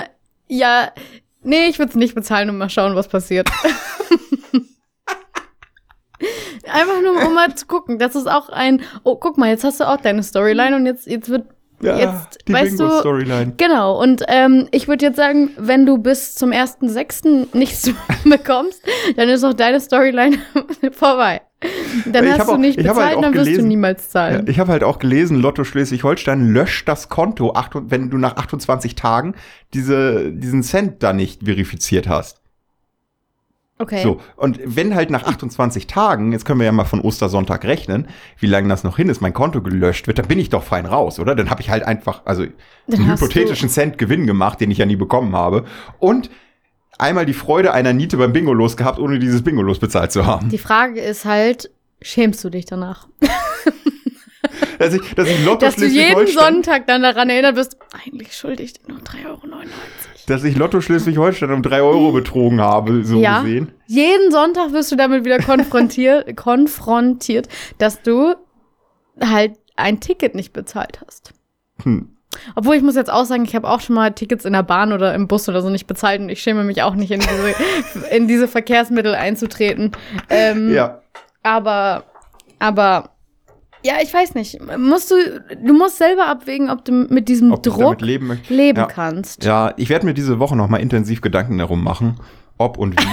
ja, 0.49 0.90
nee, 1.43 1.67
ich 1.69 1.78
würde 1.78 1.90
es 1.90 1.96
nicht 1.96 2.14
bezahlen 2.14 2.50
und 2.50 2.58
mal 2.58 2.70
schauen, 2.70 2.96
was 2.96 3.08
passiert. 3.08 3.49
Einfach 6.76 7.00
nur, 7.02 7.26
um 7.26 7.34
mal 7.34 7.55
zu 7.55 7.67
gucken. 7.67 7.99
Das 7.99 8.14
ist 8.14 8.26
auch 8.31 8.49
ein, 8.49 8.82
oh, 9.02 9.17
guck 9.17 9.38
mal, 9.38 9.49
jetzt 9.49 9.64
hast 9.64 9.81
du 9.81 9.84
auch 9.88 10.00
deine 10.00 10.23
Storyline 10.23 10.76
und 10.76 10.87
jetzt, 10.87 11.06
jetzt 11.06 11.28
wird, 11.28 11.45
jetzt, 11.80 12.38
die 12.47 12.52
weißt 12.52 12.78
du, 12.78 12.85
Bingo-Storyline. 12.85 13.52
Genau, 13.56 14.00
und 14.00 14.23
ähm, 14.28 14.68
ich 14.73 14.88
würde 14.88 15.06
jetzt 15.06 15.16
sagen, 15.16 15.50
wenn 15.59 15.87
du 15.87 15.99
bis 15.99 16.35
zum 16.35 16.50
1.6. 16.50 17.49
nichts 17.56 17.90
bekommst, 18.25 18.83
dann 19.16 19.28
ist 19.28 19.45
auch 19.45 19.54
deine 19.54 19.80
Storyline 19.80 20.38
vorbei. 20.92 21.42
Dann 22.04 22.30
hast 22.30 22.49
du 22.49 22.52
auch- 22.52 22.59
nicht 22.59 22.76
halt 22.76 22.87
bezahlt, 22.88 23.16
auch 23.16 23.23
dann 23.23 23.35
wirst 23.35 23.56
du 23.56 23.62
niemals 23.62 24.04
Ja, 24.04 24.11
zahlen. 24.11 24.47
ich 24.49 24.59
habe 24.61 24.71
halt 24.73 24.85
auch 24.85 24.99
gelesen, 24.99 25.40
Lotto 25.40 25.64
Schleswig-Holstein 25.64 26.49
löscht 26.52 26.87
das 26.88 27.09
Konto, 27.09 27.54
acht- 27.54 27.73
wenn 27.75 28.11
du 28.11 28.18
nach 28.18 28.37
28 28.37 28.95
Tagen 28.95 29.35
diese, 29.73 30.30
diesen 30.33 30.62
Cent 30.62 31.02
da 31.02 31.12
nicht 31.14 31.45
verifiziert 31.45 32.09
hast. 32.09 32.42
Okay. 33.78 34.02
So, 34.02 34.21
und 34.37 34.59
wenn 34.64 34.95
halt 34.95 35.11
nach 35.11 35.25
28 35.25 35.87
Tagen, 35.87 36.33
jetzt 36.33 36.47
können 36.47 36.61
wir 36.61 36.64
ja 36.64 36.73
mal 36.73 36.85
von 36.87 37.02
Ostersonntag 37.02 37.64
rechnen, 37.64 38.09
wie 38.38 38.47
lange 38.47 38.68
das 38.68 38.85
noch 38.85 38.97
hin 38.97 39.11
ist, 39.11 39.21
mein 39.21 39.35
Konto 39.35 39.61
gelöscht 39.61 40.06
wird, 40.06 40.18
dann 40.18 40.28
bin 40.28 40.38
ich 40.38 40.49
doch 40.49 40.62
fein 40.62 40.87
raus, 40.87 41.18
oder? 41.18 41.35
Dann 41.35 41.50
habe 41.50 41.61
ich 41.61 41.68
halt 41.68 41.83
einfach, 41.83 42.23
also 42.25 42.47
Dann 42.87 43.00
einen 43.00 43.12
hypothetischen 43.12 43.68
Cent 43.68 43.99
Gewinn 43.99 44.26
gemacht, 44.26 44.61
den 44.61 44.71
ich 44.71 44.78
ja 44.78 44.87
nie 44.87 44.97
bekommen 44.97 45.37
habe. 45.37 45.66
Und 45.99 46.30
einmal 46.99 47.26
die 47.26 47.35
Freude 47.35 47.73
einer 47.75 47.92
Niete 47.92 48.16
beim 48.16 48.33
Bingo 48.33 48.54
los 48.54 48.78
gehabt, 48.78 48.99
ohne 48.99 49.18
dieses 49.18 49.42
Bingo 49.42 49.61
los 49.61 49.78
bezahlt 49.78 50.11
zu 50.11 50.25
haben. 50.25 50.49
Die 50.49 50.59
Frage 50.59 51.02
ist 51.02 51.26
halt, 51.26 51.71
schämst 52.00 52.42
du 52.45 52.50
dich 52.50 52.64
danach? 52.64 53.09
Dass 54.78 54.92
ich, 54.95 55.14
dass 55.14 55.28
ich 55.28 55.45
Lotto 55.45 55.64
Dass 55.64 55.76
du 55.76 55.87
jeden 55.87 56.26
Sonntag 56.26 56.87
dann 56.87 57.02
daran 57.02 57.30
erinnert 57.30 57.56
wirst, 57.56 57.76
eigentlich 57.92 58.37
schuldig 58.37 58.75
dir 58.75 58.88
nur 58.88 58.99
3,99 58.99 59.26
Euro. 59.26 59.40
Dass 60.26 60.45
ich 60.45 60.56
Lotto 60.56 60.80
Schleswig-Holstein 60.80 61.50
um 61.52 61.62
drei 61.62 61.83
Euro 61.83 62.12
betrogen 62.12 62.61
habe, 62.61 63.04
so 63.04 63.21
Ja. 63.21 63.40
gesehen. 63.40 63.73
Jeden 63.87 64.30
Sonntag 64.33 64.73
wirst 64.73 64.90
du 64.92 64.97
damit 64.97 65.25
wieder 65.25 65.38
konfrontiert, 65.38 66.37
konfrontiert, 66.37 67.49
dass 67.78 68.02
du 68.02 68.35
halt 69.21 69.52
ein 69.76 70.00
Ticket 70.00 70.35
nicht 70.35 70.52
bezahlt 70.52 71.00
hast. 71.06 71.33
Hm. 71.83 72.11
Obwohl 72.54 72.75
ich 72.76 72.83
muss 72.83 72.97
jetzt 72.97 73.11
auch 73.11 73.25
sagen, 73.25 73.45
ich 73.45 73.54
habe 73.54 73.68
auch 73.68 73.80
schon 73.80 73.95
mal 73.95 74.11
Tickets 74.12 74.45
in 74.45 74.52
der 74.52 74.62
Bahn 74.62 74.92
oder 74.92 75.14
im 75.14 75.26
Bus 75.26 75.49
oder 75.49 75.62
so 75.62 75.71
nicht 75.71 75.87
bezahlt 75.87 76.21
und 76.21 76.28
ich 76.28 76.42
schäme 76.42 76.64
mich 76.64 76.83
auch 76.83 76.95
nicht 76.95 77.11
in 77.11 77.21
diese, 77.21 78.04
in 78.14 78.28
diese 78.28 78.47
Verkehrsmittel 78.49 79.14
einzutreten. 79.14 79.92
Ähm, 80.28 80.73
Ja. 80.75 81.00
Aber, 81.42 82.04
aber 82.59 83.11
Ja, 83.87 83.95
ich 84.02 84.12
weiß 84.12 84.35
nicht. 84.35 84.59
Musst 84.78 85.12
du, 85.12 85.14
du 85.62 85.73
musst 85.73 85.99
selber 85.99 86.26
abwägen, 86.26 86.71
ob 86.71 86.85
du 86.85 86.90
mit 86.93 87.28
diesem 87.28 87.52
Ob 87.52 87.62
Druck 87.62 88.00
leben 88.00 88.40
leben 88.49 88.78
Ja. 88.78 88.87
kannst. 88.87 89.45
Ja, 89.45 89.75
ich 89.76 89.88
werde 89.88 90.07
mir 90.07 90.14
diese 90.14 90.40
Woche 90.40 90.57
noch 90.57 90.69
mal 90.69 90.78
intensiv 90.78 91.21
Gedanken 91.21 91.57
darum 91.59 91.85
machen, 91.85 92.19
ob 92.59 92.78
und 92.78 93.00
wie. 93.00 93.07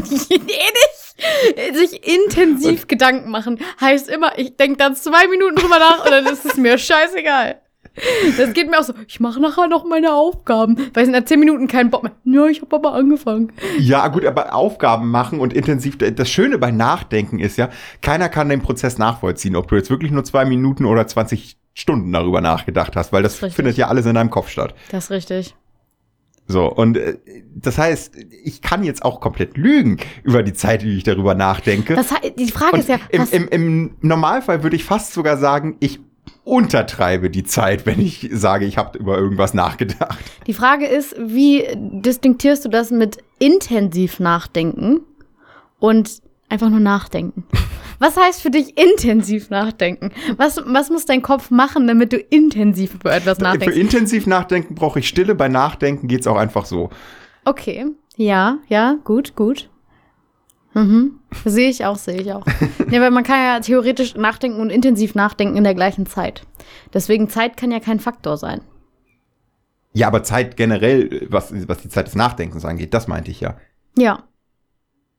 nee, 0.00 0.38
nicht. 0.38 1.76
Sich 1.76 2.06
intensiv 2.06 2.86
Gedanken 2.86 3.30
machen 3.30 3.58
heißt 3.80 4.08
immer, 4.08 4.38
ich 4.38 4.56
denke 4.56 4.76
dann 4.76 4.94
zwei 4.94 5.26
Minuten 5.26 5.56
drüber 5.56 5.80
nach 5.80 6.04
und 6.04 6.12
dann 6.12 6.26
ist 6.26 6.44
es 6.46 6.56
mir 6.56 6.78
scheißegal. 6.78 7.60
Das 8.38 8.52
geht 8.52 8.70
mir 8.70 8.78
auch 8.78 8.84
so, 8.84 8.92
ich 9.08 9.20
mache 9.20 9.40
nachher 9.40 9.66
noch 9.68 9.84
meine 9.84 10.12
Aufgaben, 10.12 10.76
weil 10.94 11.08
ich 11.08 11.14
in 11.14 11.26
zehn 11.26 11.40
Minuten 11.40 11.66
keinen 11.66 11.90
Bock 11.90 12.02
mehr. 12.02 12.12
Ja, 12.24 12.46
ich 12.46 12.62
habe 12.62 12.76
aber 12.76 12.94
angefangen. 12.94 13.52
Ja, 13.78 14.08
gut, 14.08 14.24
aber 14.24 14.54
Aufgaben 14.54 15.10
machen 15.10 15.40
und 15.40 15.52
intensiv. 15.52 15.98
Das 15.98 16.30
Schöne 16.30 16.58
bei 16.58 16.70
Nachdenken 16.70 17.38
ist 17.38 17.56
ja, 17.58 17.68
keiner 18.00 18.28
kann 18.28 18.48
den 18.48 18.62
Prozess 18.62 18.98
nachvollziehen, 18.98 19.56
ob 19.56 19.68
du 19.68 19.76
jetzt 19.76 19.90
wirklich 19.90 20.12
nur 20.12 20.24
zwei 20.24 20.44
Minuten 20.44 20.84
oder 20.84 21.06
20 21.06 21.56
Stunden 21.74 22.12
darüber 22.12 22.40
nachgedacht 22.40 22.96
hast, 22.96 23.12
weil 23.12 23.22
das, 23.22 23.38
Das 23.40 23.54
findet 23.54 23.76
ja 23.76 23.88
alles 23.88 24.06
in 24.06 24.14
deinem 24.14 24.30
Kopf 24.30 24.48
statt. 24.48 24.74
Das 24.90 25.04
ist 25.04 25.10
richtig. 25.10 25.54
So, 26.50 26.66
und 26.66 26.96
äh, 26.96 27.16
das 27.54 27.78
heißt, 27.78 28.16
ich 28.44 28.60
kann 28.60 28.82
jetzt 28.82 29.04
auch 29.04 29.20
komplett 29.20 29.56
lügen 29.56 29.98
über 30.24 30.42
die 30.42 30.52
Zeit, 30.52 30.82
wie 30.82 30.96
ich 30.96 31.04
darüber 31.04 31.34
nachdenke. 31.34 31.94
Das, 31.94 32.08
die 32.36 32.50
Frage 32.50 32.74
und 32.74 32.80
ist 32.80 32.88
ja, 32.88 32.98
im, 33.10 33.28
im, 33.30 33.48
im 33.48 33.96
Normalfall 34.00 34.62
würde 34.64 34.74
ich 34.74 34.84
fast 34.84 35.12
sogar 35.12 35.36
sagen, 35.36 35.76
ich 35.78 36.00
untertreibe 36.50 37.30
die 37.30 37.44
Zeit, 37.44 37.86
wenn 37.86 38.00
ich 38.00 38.28
sage, 38.32 38.64
ich 38.66 38.76
habe 38.76 38.98
über 38.98 39.16
irgendwas 39.16 39.54
nachgedacht. 39.54 40.18
die 40.46 40.52
Frage 40.52 40.86
ist, 40.86 41.14
wie 41.18 41.64
distinktierst 41.76 42.64
du 42.64 42.68
das 42.68 42.90
mit 42.90 43.18
intensiv 43.38 44.20
nachdenken 44.20 45.00
und 45.78 46.20
einfach 46.48 46.68
nur 46.68 46.80
nachdenken? 46.80 47.44
Was 48.00 48.16
heißt 48.16 48.42
für 48.42 48.50
dich 48.50 48.76
intensiv 48.78 49.50
nachdenken? 49.50 50.10
Was, 50.36 50.60
was 50.66 50.90
muss 50.90 51.04
dein 51.04 51.22
Kopf 51.22 51.50
machen, 51.50 51.86
damit 51.86 52.12
du 52.12 52.16
intensiv 52.16 52.94
über 52.94 53.14
etwas 53.14 53.38
Für 53.38 53.44
nachdenkst? 53.44 53.76
intensiv 53.76 54.26
nachdenken 54.26 54.74
brauche 54.74 54.98
ich 54.98 55.08
Stille, 55.08 55.34
bei 55.34 55.48
Nachdenken 55.48 56.08
geht's 56.08 56.26
auch 56.26 56.36
einfach 56.36 56.64
so. 56.64 56.90
Okay. 57.44 57.86
Ja, 58.16 58.58
ja, 58.68 58.96
gut, 59.04 59.36
gut. 59.36 59.69
Mhm. 60.74 61.18
Sehe 61.44 61.68
ich 61.68 61.84
auch, 61.84 61.96
sehe 61.96 62.20
ich 62.20 62.32
auch. 62.32 62.46
ja, 62.90 63.00
weil 63.00 63.10
man 63.10 63.24
kann 63.24 63.38
ja 63.38 63.60
theoretisch 63.60 64.14
nachdenken 64.14 64.60
und 64.60 64.70
intensiv 64.70 65.14
nachdenken 65.14 65.56
in 65.56 65.64
der 65.64 65.74
gleichen 65.74 66.06
Zeit. 66.06 66.46
Deswegen 66.94 67.28
Zeit 67.28 67.56
kann 67.56 67.70
ja 67.72 67.80
kein 67.80 68.00
Faktor 68.00 68.36
sein. 68.36 68.60
Ja, 69.92 70.06
aber 70.06 70.22
Zeit 70.22 70.56
generell, 70.56 71.26
was, 71.30 71.52
was 71.68 71.78
die 71.78 71.88
Zeit 71.88 72.06
des 72.06 72.14
Nachdenkens 72.14 72.64
angeht, 72.64 72.94
das 72.94 73.08
meinte 73.08 73.30
ich 73.32 73.40
ja. 73.40 73.56
Ja. 73.96 74.24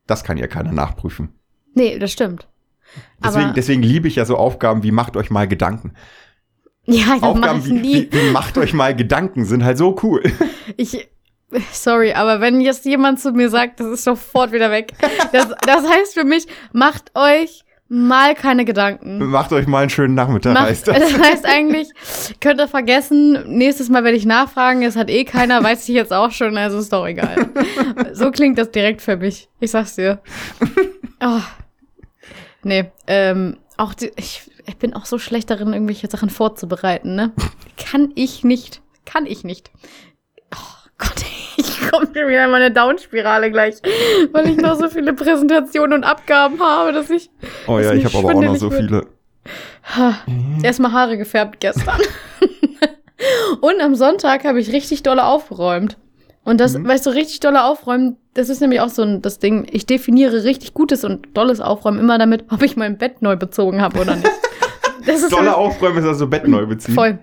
Das 0.07 0.23
kann 0.23 0.37
ja 0.37 0.47
keiner 0.47 0.71
nachprüfen. 0.71 1.33
Nee, 1.73 1.99
das 1.99 2.11
stimmt. 2.11 2.47
Deswegen, 3.23 3.45
Aber- 3.45 3.53
deswegen 3.53 3.83
liebe 3.83 4.07
ich 4.07 4.15
ja 4.15 4.25
so 4.25 4.37
Aufgaben 4.37 4.83
wie 4.83 4.91
macht 4.91 5.17
euch 5.17 5.29
mal 5.29 5.47
Gedanken. 5.47 5.93
Ja, 6.85 7.05
mache 7.07 7.23
Aufgaben 7.23 7.59
ich 7.59 7.65
wie, 7.65 7.71
nie. 7.73 7.93
wie, 7.93 8.13
wie 8.13 8.31
macht 8.31 8.57
euch 8.57 8.73
mal 8.73 8.95
Gedanken 8.95 9.45
sind 9.45 9.63
halt 9.63 9.77
so 9.77 9.97
cool. 10.03 10.23
Ich, 10.77 11.09
sorry, 11.71 12.13
aber 12.13 12.41
wenn 12.41 12.61
jetzt 12.61 12.85
jemand 12.85 13.19
zu 13.19 13.31
mir 13.31 13.49
sagt, 13.49 13.79
das 13.79 13.87
ist 13.87 14.03
sofort 14.03 14.51
wieder 14.51 14.71
weg. 14.71 14.93
Das, 15.31 15.47
das 15.65 15.87
heißt 15.87 16.13
für 16.13 16.23
mich, 16.23 16.47
macht 16.73 17.11
euch 17.15 17.63
mal 17.93 18.35
keine 18.35 18.63
Gedanken. 18.63 19.17
macht 19.25 19.51
euch 19.51 19.67
mal 19.67 19.81
einen 19.81 19.89
schönen 19.89 20.15
Nachmittag, 20.15 20.53
Macht, 20.53 20.69
heißt 20.69 20.87
das. 20.87 20.97
das 20.97 21.19
heißt 21.19 21.45
eigentlich, 21.45 21.89
könnt 22.39 22.61
ihr 22.61 22.69
vergessen, 22.69 23.57
nächstes 23.57 23.89
Mal 23.89 24.05
werde 24.05 24.15
ich 24.15 24.25
nachfragen, 24.25 24.81
es 24.83 24.95
hat 24.95 25.09
eh 25.09 25.25
keiner, 25.25 25.61
weiß 25.61 25.89
ich 25.89 25.95
jetzt 25.95 26.13
auch 26.13 26.31
schon, 26.31 26.57
also 26.57 26.79
ist 26.79 26.93
doch 26.93 27.05
egal. 27.05 27.49
so 28.13 28.31
klingt 28.31 28.57
das 28.57 28.71
direkt 28.71 29.01
für 29.01 29.17
mich. 29.17 29.49
Ich 29.59 29.71
sag's 29.71 29.95
dir. 29.95 30.21
Oh. 31.23 31.39
Nee, 32.63 32.85
ähm, 33.05 33.57
auch 33.77 33.93
die, 33.93 34.11
ich, 34.15 34.49
ich 34.65 34.77
bin 34.77 34.95
auch 34.95 35.05
so 35.05 35.19
schlecht 35.19 35.51
darin, 35.51 35.71
irgendwelche 35.71 36.09
Sachen 36.09 36.31
vorzubereiten, 36.31 37.13
ne? 37.13 37.31
Kann 37.77 38.11
ich 38.15 38.43
nicht. 38.43 38.81
Kann 39.05 39.27
ich 39.27 39.43
nicht. 39.43 39.69
Oh 40.55 40.89
Gott, 40.97 41.23
komme 41.91 42.05
schon 42.07 42.27
wieder 42.27 42.45
in 42.45 42.51
meine 42.51 42.71
Down-Spirale 42.71 43.51
gleich, 43.51 43.75
weil 44.31 44.49
ich 44.49 44.57
noch 44.57 44.75
so 44.75 44.87
viele 44.89 45.13
Präsentationen 45.13 45.93
und 45.99 46.03
Abgaben 46.03 46.59
habe, 46.59 46.93
dass 46.93 47.09
ich 47.09 47.29
Oh 47.67 47.79
ja, 47.79 47.91
mir 47.93 47.97
ich 47.99 48.05
habe 48.05 48.17
aber 48.19 48.37
auch 48.37 48.41
noch 48.41 48.55
so 48.55 48.71
wird. 48.71 48.81
viele. 48.83 49.07
Ha, 49.95 50.13
Erstmal 50.63 50.91
Haare 50.91 51.17
gefärbt 51.17 51.59
gestern. 51.59 51.99
Und 53.61 53.81
am 53.81 53.93
Sonntag 53.95 54.45
habe 54.45 54.59
ich 54.59 54.71
richtig 54.71 55.03
dolle 55.03 55.25
aufgeräumt. 55.25 55.97
Und 56.43 56.59
das, 56.59 56.75
Mhm. 56.75 56.87
weißt 56.87 57.05
du, 57.05 57.11
richtig 57.11 57.39
dolle 57.39 57.63
aufräumen, 57.63 58.17
das 58.33 58.49
ist 58.49 58.61
nämlich 58.61 58.81
auch 58.81 58.89
so 58.89 59.03
ein, 59.03 59.21
das 59.21 59.37
Ding. 59.37 59.67
Ich 59.71 59.85
definiere 59.85 60.43
richtig 60.43 60.73
gutes 60.73 61.03
und 61.03 61.27
dolles 61.37 61.61
Aufräumen 61.61 61.99
immer 61.99 62.17
damit, 62.17 62.45
ob 62.51 62.63
ich 62.63 62.75
mein 62.75 62.97
Bett 62.97 63.21
neu 63.21 63.35
bezogen 63.35 63.81
habe 63.81 63.99
oder 63.99 64.15
nicht. 64.15 64.29
Das 65.05 65.21
ist 65.21 65.31
Dolle 65.31 65.49
für 65.51 65.57
Aufräumen 65.57 65.97
ist 65.99 66.05
also 66.05 66.27
Bett 66.27 66.47
neu 66.47 66.65
beziehen. 66.65 66.95
voll. 66.95 67.19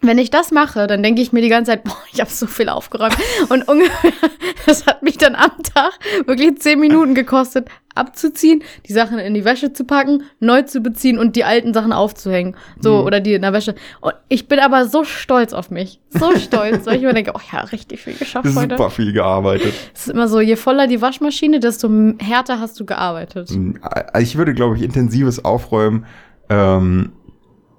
Wenn 0.00 0.18
ich 0.18 0.28
das 0.30 0.50
mache, 0.50 0.86
dann 0.86 1.02
denke 1.02 1.22
ich 1.22 1.32
mir 1.32 1.40
die 1.40 1.48
ganze 1.48 1.70
Zeit, 1.70 1.84
boah, 1.84 1.96
ich 2.12 2.20
habe 2.20 2.28
so 2.30 2.46
viel 2.46 2.68
aufgeräumt. 2.68 3.16
Und 3.48 3.66
ungefähr, 3.66 4.12
das 4.66 4.84
hat 4.86 5.02
mich 5.02 5.16
dann 5.16 5.34
am 5.34 5.52
Tag 5.62 5.92
wirklich 6.26 6.58
zehn 6.58 6.78
Minuten 6.78 7.14
gekostet, 7.14 7.68
abzuziehen, 7.94 8.62
die 8.86 8.92
Sachen 8.92 9.18
in 9.18 9.32
die 9.32 9.46
Wäsche 9.46 9.72
zu 9.72 9.84
packen, 9.84 10.24
neu 10.40 10.60
zu 10.62 10.80
beziehen 10.80 11.16
und 11.18 11.36
die 11.36 11.44
alten 11.44 11.72
Sachen 11.72 11.92
aufzuhängen. 11.92 12.54
So, 12.80 12.98
Mhm. 13.00 13.06
oder 13.06 13.20
die 13.20 13.32
in 13.32 13.40
der 13.42 13.54
Wäsche. 13.54 13.76
Und 14.02 14.12
ich 14.28 14.46
bin 14.46 14.58
aber 14.58 14.86
so 14.88 15.04
stolz 15.04 15.54
auf 15.54 15.70
mich. 15.70 16.00
So 16.10 16.36
stolz, 16.36 16.84
weil 16.84 16.96
ich 16.96 17.02
mir 17.02 17.14
denke, 17.14 17.32
oh 17.34 17.40
ja, 17.50 17.60
richtig 17.60 18.02
viel 18.02 18.14
geschafft 18.14 18.44
heute. 18.54 18.76
Super 18.76 18.90
viel 18.90 19.12
gearbeitet. 19.14 19.72
Es 19.94 20.02
ist 20.02 20.08
immer 20.12 20.28
so, 20.28 20.38
je 20.40 20.56
voller 20.56 20.86
die 20.86 21.00
Waschmaschine, 21.00 21.60
desto 21.60 21.88
härter 22.18 22.60
hast 22.60 22.78
du 22.78 22.84
gearbeitet. 22.84 23.48
Also 23.80 24.18
Ich 24.20 24.36
würde, 24.36 24.52
glaube 24.52 24.76
ich, 24.76 24.82
intensives 24.82 25.44
Aufräumen 25.46 26.04
ähm, 26.50 27.12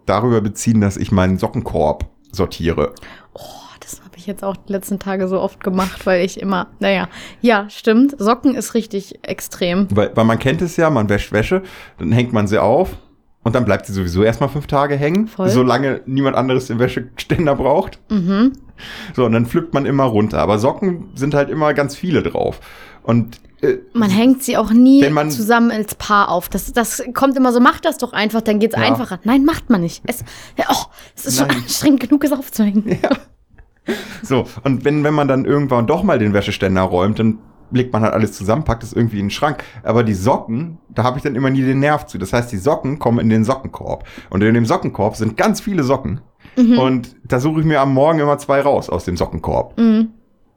darüber 0.05 0.41
beziehen, 0.41 0.81
dass 0.81 0.97
ich 0.97 1.12
meinen 1.12 1.38
Sockenkorb 1.38 2.05
sortiere. 2.31 2.93
Oh, 3.33 3.39
das 3.79 4.01
habe 4.01 4.17
ich 4.17 4.25
jetzt 4.27 4.43
auch 4.43 4.57
die 4.57 4.74
letzten 4.74 5.00
Tage 5.00 5.27
so 5.27 5.39
oft 5.39 5.63
gemacht, 5.63 6.05
weil 6.05 6.24
ich 6.24 6.39
immer, 6.39 6.67
naja, 6.79 7.07
ja, 7.41 7.69
stimmt. 7.69 8.15
Socken 8.17 8.55
ist 8.55 8.74
richtig 8.74 9.19
extrem. 9.24 9.88
Weil, 9.91 10.12
weil 10.15 10.25
man 10.25 10.39
kennt 10.39 10.62
es 10.62 10.77
ja, 10.77 10.89
man 10.89 11.09
wäscht 11.09 11.31
Wäsche, 11.31 11.63
dann 11.97 12.12
hängt 12.12 12.33
man 12.33 12.47
sie 12.47 12.62
auf 12.62 12.97
und 13.43 13.53
dann 13.53 13.63
bleibt 13.65 13.85
sie 13.85 13.93
sowieso 13.93 14.24
erstmal 14.24 14.50
fünf 14.50 14.65
Tage 14.65 14.95
hängen, 14.95 15.27
Voll. 15.27 15.50
solange 15.50 16.01
niemand 16.07 16.35
anderes 16.35 16.67
den 16.67 16.79
Wäscheständer 16.79 17.55
braucht. 17.55 18.00
Mhm. 18.09 18.53
So, 19.15 19.25
und 19.25 19.31
dann 19.33 19.45
pflückt 19.45 19.74
man 19.74 19.85
immer 19.85 20.05
runter. 20.05 20.39
Aber 20.39 20.57
Socken 20.57 21.12
sind 21.15 21.33
halt 21.33 21.50
immer 21.50 21.74
ganz 21.74 21.95
viele 21.95 22.24
drauf. 22.24 22.59
Und 23.05 23.39
äh, 23.62 23.77
Man 23.93 24.09
hängt 24.09 24.43
sie 24.43 24.57
auch 24.57 24.71
nie 24.71 25.01
Wenn 25.01 25.13
man- 25.13 25.31
zusammen 25.31 25.71
als 25.71 25.95
Paar 25.95 26.29
auf. 26.29 26.50
Das, 26.50 26.74
das 26.74 27.03
kommt 27.13 27.38
immer 27.38 27.51
so, 27.53 27.59
macht 27.59 27.85
das 27.85 27.97
doch 27.97 28.13
einfach, 28.13 28.41
dann 28.41 28.59
geht's 28.59 28.75
Ja. 28.75 28.81
einfacher. 28.81 29.19
Nein, 29.24 29.45
macht 29.45 29.69
man 29.69 29.81
nicht. 29.81 30.03
Es, 30.07 30.24
ja, 30.57 30.65
oh, 30.71 30.85
es 31.15 31.25
ist 31.25 31.38
schon 31.38 31.47
Nein. 31.47 31.57
anstrengend 31.57 32.00
genug, 32.01 32.24
es 32.24 32.31
aufzuhängen. 32.31 33.00
so, 34.24 34.45
und 34.63 34.83
wenn, 34.85 35.03
wenn 35.03 35.13
man 35.13 35.27
dann 35.27 35.45
irgendwann 35.45 35.88
doch 35.88 36.03
mal 36.03 36.17
den 36.19 36.33
Wäscheständer 36.33 36.81
räumt, 36.81 37.19
dann 37.19 37.38
legt 37.71 37.93
man 37.93 38.03
halt 38.03 38.13
alles 38.13 38.33
zusammen, 38.33 38.63
packt 38.63 38.83
es 38.83 38.93
irgendwie 38.93 39.19
in 39.19 39.25
den 39.25 39.31
Schrank. 39.31 39.63
Aber 39.83 40.03
die 40.03 40.13
Socken, 40.13 40.77
da 40.89 41.03
habe 41.03 41.17
ich 41.17 41.24
dann 41.24 41.35
immer 41.35 41.50
nie 41.50 41.62
den 41.62 41.79
Nerv 41.79 42.05
zu. 42.05 42.17
Das 42.17 42.31
heißt, 42.33 42.51
die 42.51 42.57
Socken 42.57 43.00
kommen 43.00 43.19
in 43.19 43.29
den 43.29 43.43
Sockenkorb. 43.43 44.05
Und 44.29 44.41
in 44.43 44.53
dem 44.53 44.65
Sockenkorb 44.65 45.15
sind 45.15 45.35
ganz 45.38 45.62
viele 45.62 45.83
Socken. 45.83 46.21
Mhm. 46.55 46.77
Und 46.79 47.15
da 47.24 47.39
suche 47.39 47.59
ich 47.62 47.65
mir 47.65 47.81
am 47.81 47.93
Morgen 47.93 48.19
immer 48.19 48.38
zwei 48.38 48.62
raus 48.62 48.89
aus 48.89 49.05
dem 49.05 49.17
Sockenkorb. 49.17 49.77
Mhm. 49.79 50.09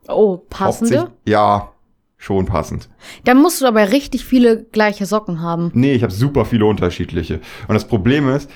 Oh, 0.06 0.36
passende? 0.48 0.98
Hauptsächlich- 1.00 1.20
Ja, 1.26 1.72
schon 2.18 2.46
passend. 2.46 2.90
Dann 3.24 3.40
musst 3.40 3.60
du 3.62 3.66
aber 3.66 3.90
richtig 3.92 4.24
viele 4.24 4.64
gleiche 4.64 5.06
Socken 5.06 5.40
haben. 5.40 5.70
Nee, 5.74 5.92
ich 5.92 6.02
habe 6.02 6.12
super 6.12 6.44
viele 6.44 6.66
unterschiedliche. 6.66 7.40
Und 7.68 7.74
das 7.74 7.86
Problem 7.86 8.28
ist, 8.28 8.50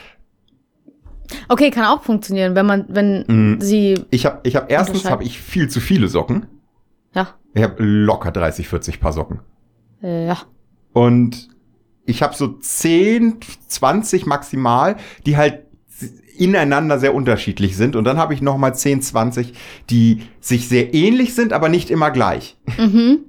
Okay, 1.49 1.71
kann 1.71 1.87
auch 1.87 2.02
funktionieren, 2.02 2.54
wenn 2.54 2.66
man, 2.66 2.85
wenn 2.88 3.25
Mhm. 3.26 3.61
sie, 3.61 3.95
ich 4.11 4.26
habe 4.26 4.40
ich 4.42 4.54
hab 4.54 4.71
erstens 4.71 5.09
habe 5.09 5.25
ich 5.25 5.40
viel 5.40 5.69
zu 5.71 5.81
viele 5.81 6.09
Socken. 6.09 6.47
ja, 7.14 7.28
Ich 7.54 7.62
habe 7.62 7.83
locker 7.83 8.31
30, 8.33 8.69
40 8.69 9.00
Paar 9.00 9.12
Socken. 9.14 9.40
ja. 10.02 10.37
Und 10.92 11.49
ich 12.04 12.23
habe 12.23 12.35
so 12.35 12.49
10, 12.49 13.37
20 13.66 14.26
maximal, 14.26 14.97
die 15.25 15.38
halt 15.38 15.61
ineinander 16.37 16.99
sehr 16.99 17.14
unterschiedlich 17.14 17.76
sind. 17.78 17.97
Und 17.97 18.04
dann 18.04 18.19
habe 18.19 18.35
ich 18.35 18.42
noch 18.42 18.59
mal 18.59 18.75
10, 18.75 19.00
20, 19.00 19.54
die 19.88 20.23
sich 20.40 20.69
sehr 20.69 20.92
ähnlich 20.92 21.35
sind, 21.35 21.52
aber 21.54 21.69
nicht 21.71 21.90
immer 21.90 22.11
gleich. 22.11 22.59
Mhm. 22.76 23.21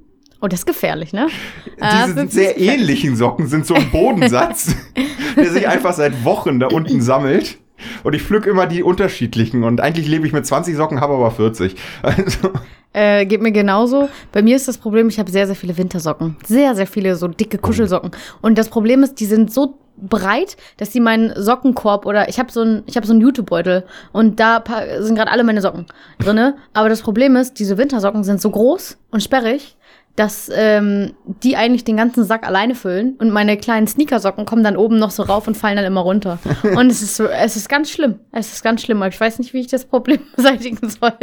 Oh, 0.43 0.47
das 0.49 0.59
ist 0.59 0.65
gefährlich, 0.65 1.13
ne? 1.13 1.27
Diese 2.07 2.21
ist 2.23 2.33
sehr 2.33 2.59
ähnlichen 2.59 3.15
Socken 3.15 3.47
sind 3.47 3.65
so 3.65 3.75
ein 3.75 3.89
Bodensatz, 3.91 4.75
der 5.37 5.49
sich 5.49 5.69
einfach 5.69 5.93
seit 5.93 6.25
Wochen 6.25 6.59
da 6.59 6.67
unten 6.67 7.01
sammelt. 7.01 7.59
Und 8.03 8.13
ich 8.13 8.23
pflück 8.23 8.45
immer 8.45 8.67
die 8.67 8.83
unterschiedlichen. 8.83 9.63
Und 9.63 9.79
eigentlich 9.79 10.07
lebe 10.07 10.27
ich 10.27 10.33
mit 10.33 10.45
20 10.45 10.75
Socken, 10.75 10.99
habe 10.99 11.13
aber 11.13 11.31
40. 11.31 11.75
Also, 12.01 12.51
Äh, 12.91 13.25
geht 13.25 13.41
mir 13.41 13.53
genauso. 13.53 14.09
Bei 14.33 14.41
mir 14.41 14.55
ist 14.55 14.67
das 14.67 14.77
Problem, 14.77 15.07
ich 15.07 15.17
habe 15.17 15.31
sehr, 15.31 15.47
sehr 15.47 15.55
viele 15.55 15.77
Wintersocken. 15.77 16.35
Sehr, 16.45 16.75
sehr 16.75 16.87
viele 16.87 17.15
so 17.15 17.27
dicke 17.27 17.57
Kuschelsocken. 17.57 18.11
Und 18.41 18.57
das 18.57 18.69
Problem 18.69 19.01
ist, 19.01 19.19
die 19.21 19.25
sind 19.25 19.51
so 19.51 19.79
breit, 19.97 20.57
dass 20.77 20.89
die 20.89 20.99
meinen 20.99 21.33
Sockenkorb 21.35 22.05
oder 22.05 22.29
ich 22.29 22.39
habe 22.39 22.51
so 22.51 22.61
ein 22.61 22.83
ich 22.87 22.95
habe 22.95 23.05
so 23.05 23.13
einen 23.13 23.21
Jutebeutel 23.21 23.85
und 24.11 24.39
da 24.39 24.63
sind 24.99 25.15
gerade 25.15 25.31
alle 25.31 25.43
meine 25.43 25.61
Socken 25.61 25.85
drinne, 26.19 26.55
aber 26.73 26.89
das 26.89 27.01
Problem 27.01 27.35
ist, 27.35 27.59
diese 27.59 27.77
Wintersocken 27.77 28.23
sind 28.23 28.41
so 28.41 28.49
groß 28.49 28.97
und 29.11 29.21
sperrig, 29.21 29.77
dass 30.15 30.49
ähm, 30.53 31.13
die 31.25 31.55
eigentlich 31.57 31.83
den 31.83 31.97
ganzen 31.97 32.23
Sack 32.23 32.45
alleine 32.45 32.75
füllen 32.75 33.15
und 33.17 33.31
meine 33.31 33.57
kleinen 33.57 33.87
Sneakersocken 33.87 34.45
kommen 34.45 34.63
dann 34.63 34.77
oben 34.77 34.99
noch 34.99 35.09
so 35.09 35.23
rauf 35.23 35.47
und 35.47 35.57
fallen 35.57 35.75
dann 35.75 35.85
immer 35.85 36.01
runter. 36.01 36.37
Und 36.63 36.91
es 36.91 37.01
ist 37.01 37.15
so, 37.15 37.25
es 37.25 37.55
ist 37.55 37.67
ganz 37.67 37.89
schlimm. 37.89 38.19
Es 38.31 38.53
ist 38.53 38.63
ganz 38.63 38.83
schlimm. 38.83 39.01
Aber 39.01 39.07
ich 39.07 39.19
weiß 39.19 39.39
nicht, 39.39 39.53
wie 39.53 39.61
ich 39.61 39.67
das 39.67 39.85
Problem 39.85 40.19
beseitigen 40.35 40.77
soll. 40.87 41.13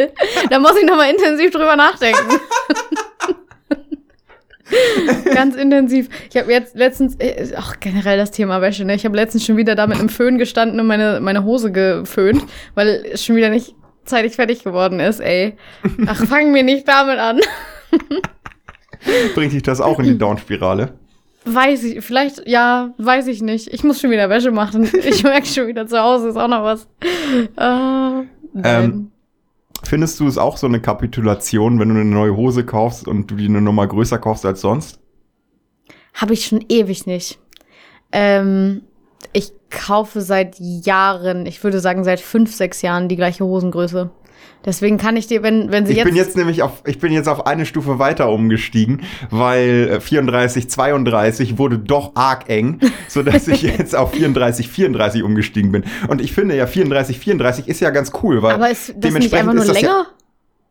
Da 0.50 0.58
muss 0.58 0.76
ich 0.76 0.84
nochmal 0.86 1.10
intensiv 1.10 1.52
drüber 1.52 1.76
nachdenken. 1.76 2.40
Ganz 5.34 5.56
intensiv. 5.56 6.08
Ich 6.30 6.36
habe 6.36 6.52
jetzt 6.52 6.76
letztens, 6.76 7.16
äh, 7.18 7.56
auch 7.56 7.80
generell 7.80 8.16
das 8.16 8.30
Thema 8.30 8.60
Wäsche, 8.60 8.84
ne? 8.84 8.94
Ich 8.94 9.04
habe 9.04 9.16
letztens 9.16 9.44
schon 9.44 9.56
wieder 9.56 9.74
da 9.74 9.88
mit 9.88 9.98
einem 9.98 10.08
Föhn 10.08 10.38
gestanden 10.38 10.78
und 10.78 10.86
meine, 10.86 11.18
meine 11.20 11.42
Hose 11.42 11.72
geföhnt, 11.72 12.44
weil 12.76 13.04
es 13.12 13.24
schon 13.24 13.34
wieder 13.34 13.48
nicht 13.48 13.74
zeitig 14.04 14.36
fertig 14.36 14.62
geworden 14.62 15.00
ist, 15.00 15.18
ey. 15.18 15.56
Ach, 16.06 16.24
fangen 16.24 16.54
wir 16.54 16.62
nicht 16.62 16.86
damit 16.86 17.18
an. 17.18 17.40
Bringt 19.34 19.52
dich 19.52 19.62
das 19.62 19.80
auch 19.80 19.98
in 19.98 20.06
die 20.06 20.18
Down-Spirale? 20.18 20.94
Weiß 21.44 21.84
ich, 21.84 22.04
vielleicht, 22.04 22.46
ja, 22.46 22.92
weiß 22.98 23.26
ich 23.28 23.40
nicht. 23.40 23.72
Ich 23.72 23.82
muss 23.82 24.00
schon 24.00 24.10
wieder 24.10 24.28
Wäsche 24.28 24.50
machen. 24.50 24.88
Ich 24.92 25.22
merke 25.22 25.46
schon 25.46 25.66
wieder 25.66 25.86
zu 25.86 25.98
Hause 25.98 26.28
ist 26.28 26.36
auch 26.36 26.48
noch 26.48 26.62
was. 26.62 26.86
Äh. 27.56 28.26
Ähm, 28.62 29.10
Findest 29.82 30.20
du 30.20 30.26
es 30.26 30.36
auch 30.36 30.56
so 30.56 30.66
eine 30.66 30.80
Kapitulation, 30.80 31.78
wenn 31.78 31.88
du 31.88 31.94
eine 31.94 32.04
neue 32.04 32.36
Hose 32.36 32.64
kaufst 32.64 33.08
und 33.08 33.30
du 33.30 33.36
die 33.36 33.46
eine 33.46 33.60
Nummer 33.60 33.86
größer 33.86 34.18
kaufst 34.18 34.44
als 34.44 34.60
sonst? 34.60 35.00
Habe 36.14 36.34
ich 36.34 36.44
schon 36.44 36.64
ewig 36.68 37.06
nicht. 37.06 37.38
Ähm, 38.12 38.82
ich 39.32 39.52
kaufe 39.70 40.20
seit 40.20 40.56
Jahren, 40.58 41.46
ich 41.46 41.62
würde 41.62 41.80
sagen 41.80 42.04
seit 42.04 42.20
fünf, 42.20 42.54
sechs 42.54 42.82
Jahren 42.82 43.08
die 43.08 43.16
gleiche 43.16 43.44
Hosengröße. 43.44 44.10
Deswegen 44.64 44.98
kann 44.98 45.16
ich 45.16 45.26
dir, 45.26 45.42
wenn, 45.42 45.72
wenn 45.72 45.86
sie 45.86 45.92
Ich 45.92 45.98
jetzt. 45.98 46.04
bin 46.06 46.16
jetzt 46.16 46.36
nämlich 46.36 46.62
auf, 46.62 46.82
ich 46.86 46.98
bin 46.98 47.12
jetzt 47.12 47.28
auf 47.28 47.46
eine 47.46 47.64
Stufe 47.64 47.98
weiter 47.98 48.28
umgestiegen, 48.30 49.02
weil 49.30 49.88
äh, 49.96 50.00
34, 50.00 50.68
32 50.68 51.56
wurde 51.58 51.78
doch 51.78 52.12
arg 52.14 52.48
eng, 52.48 52.78
so 53.08 53.22
dass 53.22 53.48
ich 53.48 53.62
jetzt 53.62 53.96
auf 53.96 54.12
34, 54.12 54.68
34 54.68 55.22
umgestiegen 55.22 55.72
bin. 55.72 55.84
Und 56.08 56.20
ich 56.20 56.32
finde 56.32 56.56
ja 56.56 56.66
34, 56.66 57.18
34 57.18 57.68
ist 57.68 57.80
ja 57.80 57.90
ganz 57.90 58.12
cool, 58.22 58.42
weil 58.42 58.54
aber 58.54 58.70
ist 58.70 58.94
das 58.96 59.14
nicht 59.14 59.32
einfach 59.34 59.54
nur 59.54 59.64
länger? 59.64 59.82
Ja, 59.82 60.06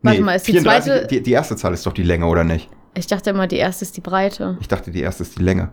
Warte 0.02 0.20
nee, 0.20 0.26
mal, 0.26 0.36
ist 0.36 0.48
die 0.48 0.52
34, 0.54 0.92
zweite. 0.92 1.08
die, 1.08 1.24
die 1.24 1.32
erste 1.32 1.56
Zahl 1.56 1.74
ist 1.74 1.86
doch 1.86 1.94
die 1.94 2.04
Länge, 2.04 2.26
oder 2.28 2.44
nicht? 2.44 2.70
Ich 2.96 3.08
dachte 3.08 3.30
immer, 3.32 3.48
die 3.48 3.58
erste 3.58 3.84
ist 3.86 3.98
die 3.98 4.02
Breite. 4.02 4.58
Ich 4.62 4.68
dachte, 4.68 4.92
die 4.92 5.02
erste 5.02 5.24
ist 5.24 5.38
die 5.38 5.44
Länge. 5.44 5.70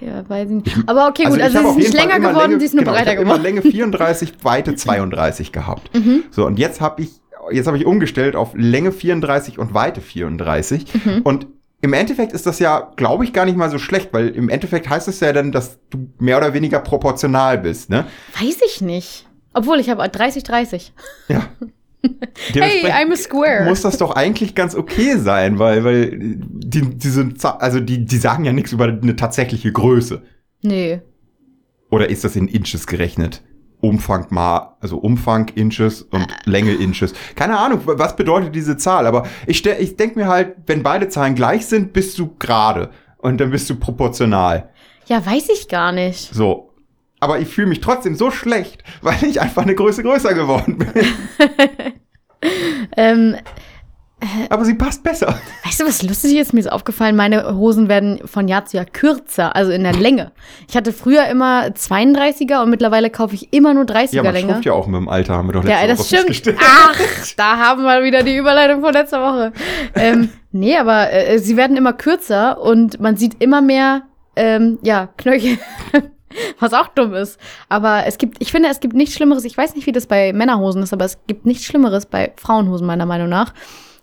Ja, 0.00 0.28
weiß 0.28 0.50
ich 0.50 0.64
nicht. 0.64 0.76
Aber 0.86 1.08
okay, 1.08 1.24
gut, 1.24 1.38
ich 1.38 1.42
also, 1.42 1.58
habe 1.58 1.72
sie 1.74 1.80
ist 1.80 1.92
nicht 1.92 2.04
länger 2.04 2.20
geworden, 2.20 2.50
Länge, 2.50 2.60
sie 2.60 2.66
ist 2.66 2.74
nur 2.74 2.84
genau, 2.84 2.94
ich 2.94 2.98
breiter 2.98 3.10
habe 3.12 3.22
immer 3.22 3.38
geworden. 3.38 3.54
Länge 3.54 3.62
34, 3.62 4.34
Weite 4.42 4.74
32 4.74 5.52
gehabt. 5.52 5.94
Mhm. 5.94 6.24
So, 6.30 6.46
und 6.46 6.58
jetzt 6.58 6.80
habe 6.80 7.02
ich, 7.02 7.10
jetzt 7.50 7.66
habe 7.66 7.78
ich 7.78 7.86
umgestellt 7.86 8.36
auf 8.36 8.52
Länge 8.54 8.92
34 8.92 9.58
und 9.58 9.74
Weite 9.74 10.00
34. 10.00 10.86
Mhm. 11.04 11.22
Und 11.22 11.46
im 11.82 11.92
Endeffekt 11.92 12.32
ist 12.32 12.46
das 12.46 12.58
ja, 12.58 12.92
glaube 12.96 13.24
ich, 13.24 13.32
gar 13.32 13.44
nicht 13.44 13.56
mal 13.56 13.70
so 13.70 13.78
schlecht, 13.78 14.12
weil 14.12 14.28
im 14.28 14.48
Endeffekt 14.48 14.88
heißt 14.88 15.08
es 15.08 15.20
ja 15.20 15.32
dann, 15.32 15.52
dass 15.52 15.78
du 15.90 16.08
mehr 16.18 16.38
oder 16.38 16.54
weniger 16.54 16.80
proportional 16.80 17.58
bist, 17.58 17.90
ne? 17.90 18.06
Weiß 18.40 18.58
ich 18.66 18.80
nicht. 18.80 19.26
Obwohl, 19.52 19.80
ich 19.80 19.88
habe 19.88 20.06
30, 20.06 20.42
30. 20.42 20.92
Ja. 21.28 21.42
Hey, 22.52 22.84
I'm 22.90 23.12
a 23.12 23.16
square. 23.16 23.64
Muss 23.64 23.82
das 23.82 23.98
doch 23.98 24.12
eigentlich 24.16 24.54
ganz 24.54 24.74
okay 24.74 25.16
sein, 25.16 25.58
weil, 25.58 25.84
weil 25.84 26.10
die, 26.18 26.82
diese, 26.96 27.34
Za- 27.34 27.56
also 27.58 27.80
die, 27.80 28.04
die 28.04 28.16
sagen 28.16 28.44
ja 28.44 28.52
nichts 28.52 28.72
über 28.72 28.84
eine 28.84 29.16
tatsächliche 29.16 29.72
Größe. 29.72 30.22
Nee. 30.62 31.00
Oder 31.90 32.10
ist 32.10 32.24
das 32.24 32.36
in 32.36 32.48
Inches 32.48 32.86
gerechnet? 32.86 33.42
Umfang 33.80 34.26
mal, 34.30 34.76
also 34.80 34.96
Umfang 34.98 35.48
Inches 35.54 36.02
und 36.02 36.26
Länge 36.44 36.72
Inches. 36.72 37.12
Keine 37.36 37.58
Ahnung, 37.58 37.80
was 37.84 38.16
bedeutet 38.16 38.54
diese 38.54 38.76
Zahl, 38.76 39.06
aber 39.06 39.26
ich, 39.46 39.58
stell- 39.58 39.80
ich 39.80 39.96
denke 39.96 40.18
mir 40.18 40.26
halt, 40.28 40.56
wenn 40.66 40.82
beide 40.82 41.08
Zahlen 41.08 41.34
gleich 41.34 41.66
sind, 41.66 41.92
bist 41.92 42.18
du 42.18 42.34
gerade 42.38 42.90
und 43.18 43.38
dann 43.40 43.50
bist 43.50 43.68
du 43.70 43.76
proportional. 43.76 44.70
Ja, 45.06 45.24
weiß 45.24 45.50
ich 45.50 45.68
gar 45.68 45.92
nicht. 45.92 46.34
So. 46.34 46.65
Aber 47.20 47.38
ich 47.38 47.48
fühle 47.48 47.68
mich 47.68 47.80
trotzdem 47.80 48.14
so 48.14 48.30
schlecht, 48.30 48.84
weil 49.02 49.22
ich 49.24 49.40
einfach 49.40 49.62
eine 49.62 49.74
Größe 49.74 50.02
größer 50.02 50.34
geworden 50.34 50.78
bin. 50.78 50.92
Ähm, 52.96 53.36
Aber 54.50 54.64
sie 54.64 54.74
passt 54.74 55.02
besser. 55.02 55.38
weißt 55.64 55.80
du, 55.80 55.84
was 55.86 56.02
lustig 56.02 56.36
ist? 56.36 56.52
Mir 56.52 56.60
ist 56.60 56.70
aufgefallen, 56.70 57.16
meine 57.16 57.56
Hosen 57.56 57.88
werden 57.88 58.20
von 58.26 58.46
Jahr 58.46 58.64
zu 58.66 58.76
Jahr 58.76 58.86
kürzer, 58.86 59.56
also 59.56 59.72
in 59.72 59.82
der 59.82 59.92
Länge. 59.96 60.32
Ich 60.68 60.76
hatte 60.76 60.92
früher 60.92 61.26
immer 61.26 61.64
32er 61.66 62.62
und 62.62 62.70
mittlerweile 62.70 63.10
kaufe 63.10 63.34
ich 63.34 63.52
immer 63.52 63.74
nur 63.74 63.84
30er 63.84 64.16
Ja, 64.22 64.30
Länge. 64.30 64.48
schrumpft 64.48 64.64
ja 64.66 64.72
auch 64.74 64.86
mit 64.86 64.96
dem 65.00 65.08
Alter, 65.08 65.34
haben 65.34 65.48
wir 65.48 65.54
doch 65.54 65.64
letzte 65.64 65.80
Ja, 65.82 65.86
das 65.88 65.98
Woche 66.12 66.34
stimmt. 66.34 66.58
Ach, 66.62 66.96
da 67.36 67.56
haben 67.56 67.82
wir 67.82 68.04
wieder 68.04 68.22
die 68.22 68.36
Überleitung 68.36 68.80
von 68.82 68.92
letzter 68.92 69.20
Woche. 69.22 69.52
Ähm, 69.94 70.30
nee, 70.52 70.76
aber 70.76 71.12
äh, 71.12 71.38
sie 71.38 71.56
werden 71.56 71.76
immer 71.76 71.92
kürzer 71.94 72.60
und 72.60 73.00
man 73.00 73.16
sieht 73.16 73.42
immer 73.42 73.60
mehr, 73.60 74.02
ähm, 74.36 74.78
ja, 74.82 75.08
Knöchel. 75.16 75.58
Was 76.60 76.72
auch 76.72 76.88
dumm 76.88 77.14
ist. 77.14 77.38
Aber 77.68 78.04
es 78.06 78.18
gibt, 78.18 78.36
ich 78.40 78.50
finde, 78.52 78.68
es 78.70 78.80
gibt 78.80 78.94
nichts 78.94 79.14
Schlimmeres. 79.14 79.44
Ich 79.44 79.56
weiß 79.56 79.74
nicht, 79.74 79.86
wie 79.86 79.92
das 79.92 80.06
bei 80.06 80.32
Männerhosen 80.32 80.82
ist, 80.82 80.92
aber 80.92 81.04
es 81.04 81.18
gibt 81.26 81.46
nichts 81.46 81.64
Schlimmeres 81.64 82.06
bei 82.06 82.32
Frauenhosen, 82.36 82.86
meiner 82.86 83.06
Meinung 83.06 83.28
nach. 83.28 83.52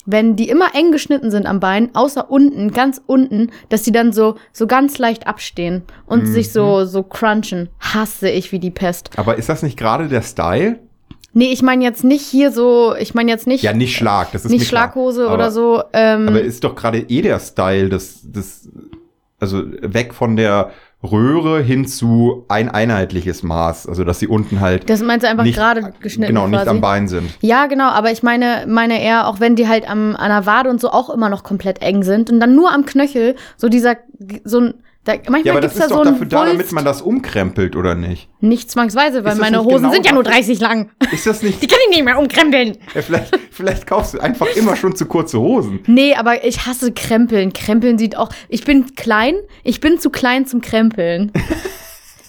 Wenn 0.06 0.36
die 0.36 0.50
immer 0.50 0.76
eng 0.76 0.91
geschnitten 0.91 1.32
sind 1.32 1.46
am 1.46 1.62
Bein, 1.62 1.96
außer 1.96 2.30
unten, 2.30 2.72
ganz 2.72 3.02
unten, 3.06 3.52
dass 3.69 3.84
die 3.84 3.93
dann 3.93 4.12
so, 4.12 4.36
so 4.52 4.67
ganz 4.67 4.98
leicht 4.98 5.28
abstehen 5.28 5.84
und 6.06 6.26
sich 6.26 6.52
so, 6.52 6.84
so 6.84 7.04
crunchen. 7.04 7.69
Hasse 7.80 8.30
ich 8.30 8.52
wie 8.52 8.60
die 8.60 8.72
Pest. 8.72 9.12
Aber 9.15 9.38
ist 9.38 9.48
das 9.48 9.63
nicht 9.63 9.78
gerade 9.78 10.10
der 10.10 10.22
Style? 10.22 10.80
Nee, 11.36 11.52
ich 11.54 11.62
meine 11.63 11.84
jetzt 11.84 12.04
nicht 12.04 12.22
hier 12.26 12.52
so, 12.52 12.93
ich 12.96 13.15
meine 13.15 13.32
jetzt 13.32 13.48
nicht, 13.48 13.63
Ja, 13.63 13.74
nicht 13.74 13.96
Schlag, 13.96 14.32
das 14.34 14.46
ist 14.46 14.52
nicht 14.52 14.67
klar. 14.67 14.91
Schlaghose 14.91 15.26
Aber- 15.26 15.34
oder 15.36 15.52
so. 15.52 15.84
Ähm, 15.93 16.28
Aber 16.28 16.41
ist 16.41 16.63
doch 16.63 16.76
gerade 16.76 17.00
eh 17.00 17.22
der 17.22 17.39
Style, 17.39 17.89
das, 17.89 18.19
das, 18.24 18.69
also 19.39 19.63
weg 19.82 20.13
von 20.13 20.36
der 20.36 20.72
Röhre 21.04 21.62
hin 21.62 21.86
zu 21.86 22.46
ein 22.48 22.70
einheitliches 22.70 23.44
Maß, 23.44 23.88
also 23.88 24.04
dass 24.04 24.20
sie 24.20 24.28
unten 24.28 24.62
halt 24.62 24.89
das 24.89 25.02
meinst 25.02 25.26
du 25.26 25.30
einfach 25.30 25.44
nicht, 25.44 25.56
gerade 25.56 25.94
geschnitten 26.00 26.34
genau, 26.34 26.48
nicht 26.48 26.58
quasi. 26.58 26.70
am 26.70 26.82
Bein 26.82 27.08
sind. 27.08 27.30
Ja, 27.42 27.66
genau, 27.68 27.89
aber 27.89 28.12
ich 28.12 28.24
meine, 28.24 28.66
meine 28.68 29.02
eher, 29.02 29.28
auch 29.28 29.39
wenn 29.39 29.56
die 29.56 29.68
halt 29.68 29.89
am, 29.89 30.16
an 30.16 30.30
der 30.30 30.46
Wade 30.46 30.70
und 30.70 30.80
so 30.80 30.89
auch 30.89 31.10
immer 31.10 31.30
noch 31.30 31.44
komplett 31.44 31.82
eng 31.82 32.04
sind 32.04 32.32
und 32.32 32.39
dann 32.39 32.56
nur 32.56 32.72
am 32.72 32.86
Knöchel, 32.86 33.36
so 33.58 33.68
dieser, 33.68 33.98
so 34.46 34.60
ein, 34.60 34.74
da, 35.06 35.13
manchmal 35.16 35.42
Ja, 35.46 35.52
aber 35.54 35.62
das 35.62 35.74
ist 35.74 35.82
da 35.82 35.88
doch 35.88 35.98
so 35.98 36.04
dafür 36.06 36.26
da, 36.28 36.46
damit 36.46 36.72
man 36.72 36.86
das 36.86 37.02
umkrempelt, 37.02 37.76
oder 37.76 37.94
nicht? 37.96 38.30
Nicht 38.39 38.72
zwangsweise, 38.72 39.24
weil 39.26 39.36
meine 39.36 39.63
Hosen 39.63 39.78
genau 39.84 39.92
sind 39.92 40.06
ja 40.06 40.13
nur 40.13 40.24
dafür? 40.24 40.39
30 40.39 40.60
lang. 40.62 40.89
Ist 41.12 41.28
das 41.28 41.42
nicht, 41.44 41.62
Die 41.62 41.68
kann 41.68 41.80
ich 41.89 41.96
nicht 41.98 42.06
mehr 42.06 42.18
umkrempeln. 42.18 42.78
ja, 42.96 43.02
vielleicht, 43.02 43.38
vielleicht 43.52 43.86
kaufst 43.88 44.13
du 44.13 44.20
einfach 44.20 44.48
immer 44.56 44.76
schon 44.76 44.96
zu 44.96 45.06
kurze 45.06 45.39
Hosen. 45.39 45.82
Nee, 45.88 46.16
aber 46.16 46.46
ich 46.46 46.66
hasse 46.66 46.92
Krempeln. 46.94 47.52
Krempeln 47.54 47.98
sieht 47.98 48.16
auch. 48.18 48.30
Ich 48.50 48.63
bin 48.63 48.96
klein, 48.96 49.36
ich 49.63 49.82
bin 49.82 50.00
zu 50.00 50.10
klein 50.10 50.46
zum 50.46 50.62
Krempeln. 50.62 51.32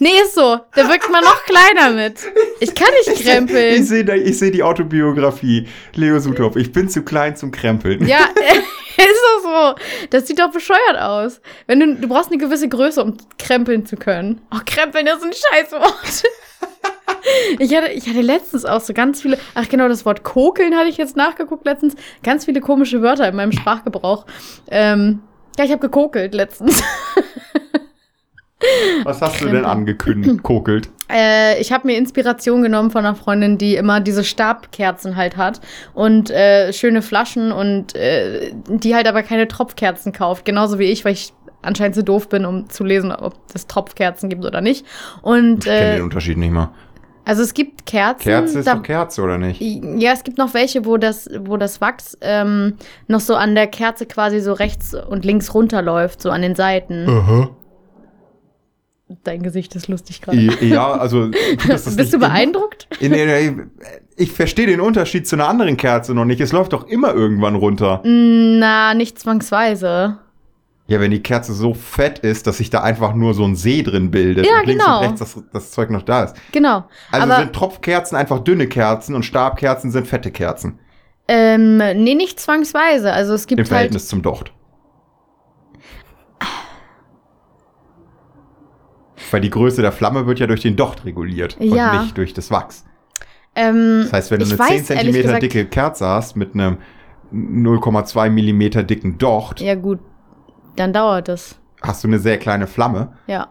Nee, 0.01 0.09
ist 0.25 0.35
so. 0.35 0.59
Da 0.75 0.89
wirkt 0.89 1.09
man 1.11 1.23
noch 1.23 1.45
kleiner 1.45 1.95
mit. 1.95 2.19
Ich 2.59 2.75
kann 2.75 2.89
nicht 3.07 3.21
Ich 3.21 3.25
krempeln. 3.25 3.85
sehe 3.85 4.05
da- 4.05 4.17
ich 4.17 4.37
sehe 4.37 4.51
die 4.51 4.65
Autobiografie. 4.65 5.69
Leo 5.95 6.19
Suthoff, 6.19 6.57
ich 6.57 6.73
bin 6.73 6.89
zu 6.89 7.03
klein 7.03 7.37
zum 7.37 7.53
Krempeln. 7.53 8.05
Ja, 8.07 8.29
so. 9.55 9.75
Das 10.11 10.27
sieht 10.27 10.39
doch 10.39 10.51
bescheuert 10.51 10.99
aus. 10.99 11.41
Wenn 11.67 11.81
du, 11.81 11.95
du 11.97 12.09
brauchst 12.09 12.31
eine 12.31 12.39
gewisse 12.39 12.69
Größe, 12.69 13.03
um 13.03 13.17
krempeln 13.39 13.87
zu 13.87 13.97
können. 13.97 14.41
Oh, 14.53 14.61
krempeln 14.65 15.07
ist 15.07 15.23
ein 15.23 15.33
Scheißwort. 15.33 16.25
Ich 17.59 17.75
hatte, 17.75 17.91
ich 17.91 18.07
hatte 18.07 18.21
letztens 18.21 18.67
auch 18.67 18.81
so 18.83 18.93
ganz 18.93 19.23
viele, 19.23 19.39
ach 19.55 19.69
genau, 19.69 19.89
das 19.89 20.05
Wort 20.05 20.25
kokeln 20.25 20.77
hatte 20.77 20.91
ich 20.91 20.99
jetzt 20.99 21.17
nachgeguckt 21.17 21.65
letztens. 21.65 21.95
Ganz 22.23 22.45
viele 22.45 22.61
komische 22.61 23.01
Wörter 23.01 23.27
in 23.27 23.35
meinem 23.35 23.53
Sprachgebrauch. 23.53 24.27
Ähm, 24.71 25.23
ja, 25.59 25.65
ich 25.65 25.71
habe 25.71 25.81
gekokelt 25.81 26.35
letztens. 26.35 26.83
Was 29.05 29.21
hast 29.21 29.41
du 29.41 29.49
denn 29.49 29.65
angekündigt? 29.65 30.43
Kokelt. 30.43 30.89
Äh, 31.13 31.61
ich 31.61 31.73
habe 31.73 31.87
mir 31.87 31.97
Inspiration 31.99 32.63
genommen 32.63 32.91
von 32.91 33.05
einer 33.05 33.15
Freundin, 33.15 33.59
die 33.59 33.77
immer 33.77 34.01
diese 34.01 34.25
Stabkerzen 34.25 35.17
halt 35.17 35.37
hat 35.37 35.61
und 35.93 36.31
äh, 36.31 36.73
schöne 36.73 37.03
Flaschen 37.03 37.53
und 37.53 37.95
äh, 37.95 38.53
die 38.69 38.95
halt 38.95 39.07
aber 39.07 39.23
keine 39.23 39.47
Tropfkerzen 39.47 40.13
kauft, 40.13 40.45
genauso 40.45 40.79
wie 40.79 40.85
ich, 40.85 41.05
weil 41.05 41.13
ich 41.13 41.33
anscheinend 41.63 41.95
zu 41.95 42.05
doof 42.05 42.29
bin, 42.29 42.45
um 42.47 42.69
zu 42.71 42.85
lesen, 42.85 43.13
ob 43.13 43.35
es 43.55 43.67
Tropfkerzen 43.67 44.29
gibt 44.31 44.45
oder 44.45 44.61
nicht. 44.61 44.85
Und 45.23 45.59
Ich 45.67 45.71
kenne 45.73 45.79
äh, 45.93 45.97
den 45.97 46.03
Unterschied 46.05 46.37
nicht 46.39 46.53
mal. 46.53 46.71
also 47.27 47.43
es 47.43 47.53
gibt 47.55 47.85
Kerzen. 47.87 48.23
Kerze 48.25 48.59
ist 48.61 48.67
da- 48.67 48.75
doch 48.77 48.83
Kerze, 48.83 49.23
oder 49.23 49.37
nicht? 49.39 49.61
ja, 49.61 50.13
es 50.13 50.25
gibt 50.25 50.39
noch 50.39 50.53
welche, 50.55 50.85
wo 50.87 50.97
das, 50.97 51.29
wo 51.41 51.57
das 51.59 51.81
Wachs 51.83 52.17
ähm, 52.23 52.75
noch 53.09 53.21
so 53.21 53.35
an 53.35 53.55
der 53.55 53.67
Kerze 53.67 54.07
quasi 54.07 54.41
so 54.41 54.53
rechts 54.55 54.95
und 54.95 55.25
links 55.27 55.53
runterläuft, 55.55 56.21
so 56.23 56.31
an 56.31 56.41
den 56.43 56.55
Seiten. 56.55 57.07
Aha. 57.09 57.51
Dein 59.23 59.43
Gesicht 59.43 59.75
ist 59.77 59.89
lustig 59.89 60.21
gerade. 60.21 60.39
Ja, 60.65 60.93
also. 60.93 61.31
gut, 61.67 61.97
Bist 61.97 62.13
du 62.13 62.19
beeindruckt? 62.19 62.89
Nee, 63.01 63.09
nee, 63.09 63.51
nee, 63.51 63.63
Ich 64.17 64.33
verstehe 64.33 64.67
den 64.67 64.81
Unterschied 64.81 65.27
zu 65.29 65.37
einer 65.37 65.49
anderen 65.49 65.77
Kerze 65.77 66.15
noch 66.15 66.25
nicht. 66.25 66.41
Es 66.41 66.53
läuft 66.53 66.73
doch 66.73 66.87
immer 66.89 67.15
irgendwann 67.15 67.55
runter. 67.55 68.03
Na, 68.05 68.95
nicht 68.95 69.19
zwangsweise. 69.19 70.19
Ja, 70.87 71.01
wenn 71.01 71.11
die 71.11 71.23
Kerze 71.23 71.55
so 71.55 71.73
fett 71.73 72.19
ist, 72.19 72.47
dass 72.47 72.59
sich 72.59 72.69
da 72.69 72.83
einfach 72.83 73.15
nur 73.15 73.33
so 73.33 73.45
ein 73.45 73.57
See 73.57 73.83
drin 73.83 74.11
bildet 74.11 74.47
Ja, 74.47 74.61
und 74.61 74.67
links 74.67 74.85
genau. 74.85 74.99
und 74.99 75.05
rechts 75.07 75.21
das, 75.21 75.43
das 75.53 75.71
Zeug 75.71 75.89
noch 75.89 76.03
da 76.03 76.25
ist. 76.25 76.37
Genau. 76.53 76.85
Also 77.11 77.27
aber 77.27 77.43
sind 77.43 77.55
Tropfkerzen 77.55 78.19
einfach 78.19 78.41
dünne 78.41 78.67
Kerzen 78.67 79.15
und 79.15 79.23
Stabkerzen 79.25 79.91
sind 79.91 80.07
fette 80.07 80.31
Kerzen. 80.31 80.79
Ähm, 81.27 81.79
nee, 81.79 82.15
nicht 82.15 82.39
zwangsweise. 82.39 83.13
Also 83.13 83.33
es 83.33 83.47
gibt 83.47 83.61
Im 83.61 83.65
halt. 83.65 83.69
Verhältnis 83.69 84.09
zum 84.09 84.21
Docht. 84.21 84.53
Weil 89.35 89.41
die 89.41 89.51
Größe 89.51 89.83
der 89.83 89.91
Flamme 89.91 90.27
wird 90.27 90.39
ja 90.39 90.47
durch 90.47 90.61
den 90.63 90.77
Docht 90.77 91.05
reguliert 91.05 91.57
Ja. 91.59 91.93
und 91.97 92.03
nicht 92.05 92.17
durch 92.17 92.33
das 92.35 92.51
Wachs. 92.53 92.85
Ähm, 93.57 94.03
Das 94.05 94.13
heißt, 94.13 94.31
wenn 94.31 94.39
du 94.39 94.47
eine 94.47 94.59
weiß, 94.59 94.87
10 94.87 94.97
ehrlich 94.97 95.27
cm 95.27 95.41
dicke 95.41 95.65
Kerze 95.67 96.07
hast 96.07 96.37
mit 96.37 96.55
einem 96.55 96.79
0,2 97.33 98.31
Millimeter 98.31 98.83
dicken 98.85 99.19
Docht, 99.19 99.61
Ja, 99.61 99.75
gut. 99.75 99.99
Dann 100.77 100.93
dauert 100.93 101.29
es. 101.29 101.59
hast 101.83 102.05
du 102.05 102.09
eine 102.09 102.19
sehr 102.21 102.39
kleine 102.39 102.67
Flamme. 102.69 103.13
Ja. 103.27 103.49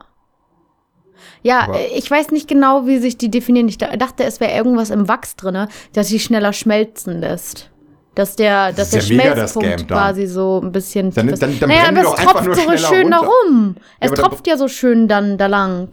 Ja, 1.42 1.64
Aber- 1.64 1.80
äh, 1.80 1.88
ich 1.98 2.10
weiß 2.10 2.32
nicht 2.32 2.48
genau, 2.48 2.88
wie 2.88 2.98
sich 2.98 3.18
die 3.18 3.30
definieren. 3.30 3.68
Ich 3.68 3.78
da- 3.78 3.96
dachte, 3.98 4.24
es 4.24 4.40
wäre 4.40 4.54
irgendwas 4.54 4.90
im 4.90 5.08
Wachs 5.10 5.36
drinne, 5.36 5.68
das 5.94 6.08
sie 6.08 6.20
schneller 6.20 6.54
schmelzen 6.54 7.20
lässt. 7.20 7.72
Dass 8.16 8.36
der, 8.36 8.74
dass 8.74 8.94
ist 8.94 9.10
der 9.10 9.18
ja 9.18 9.24
mega 9.24 9.34
Schmelzpunkt 9.36 9.80
dann. 9.82 9.88
quasi 9.88 10.28
so 10.28 10.62
ein 10.64 10.72
bisschen. 10.72 11.12
Dann- 11.14 11.30
ist. 11.30 11.42
dann- 11.42 11.60
dann 11.60 11.70
naja, 11.70 11.88
aber 11.90 12.02
es 12.02 12.14
tropft 12.16 12.56
so 12.56 12.78
schön 12.78 13.10
da 13.10 13.18
runter. 13.18 13.32
rum. 13.48 13.76
Es 14.00 14.12
dann- 14.12 14.20
tropft 14.20 14.46
ja 14.48 14.56
so 14.58 14.68
schön 14.68 15.08
dann 15.08 15.38
da 15.40 15.48
lang. 15.48 15.90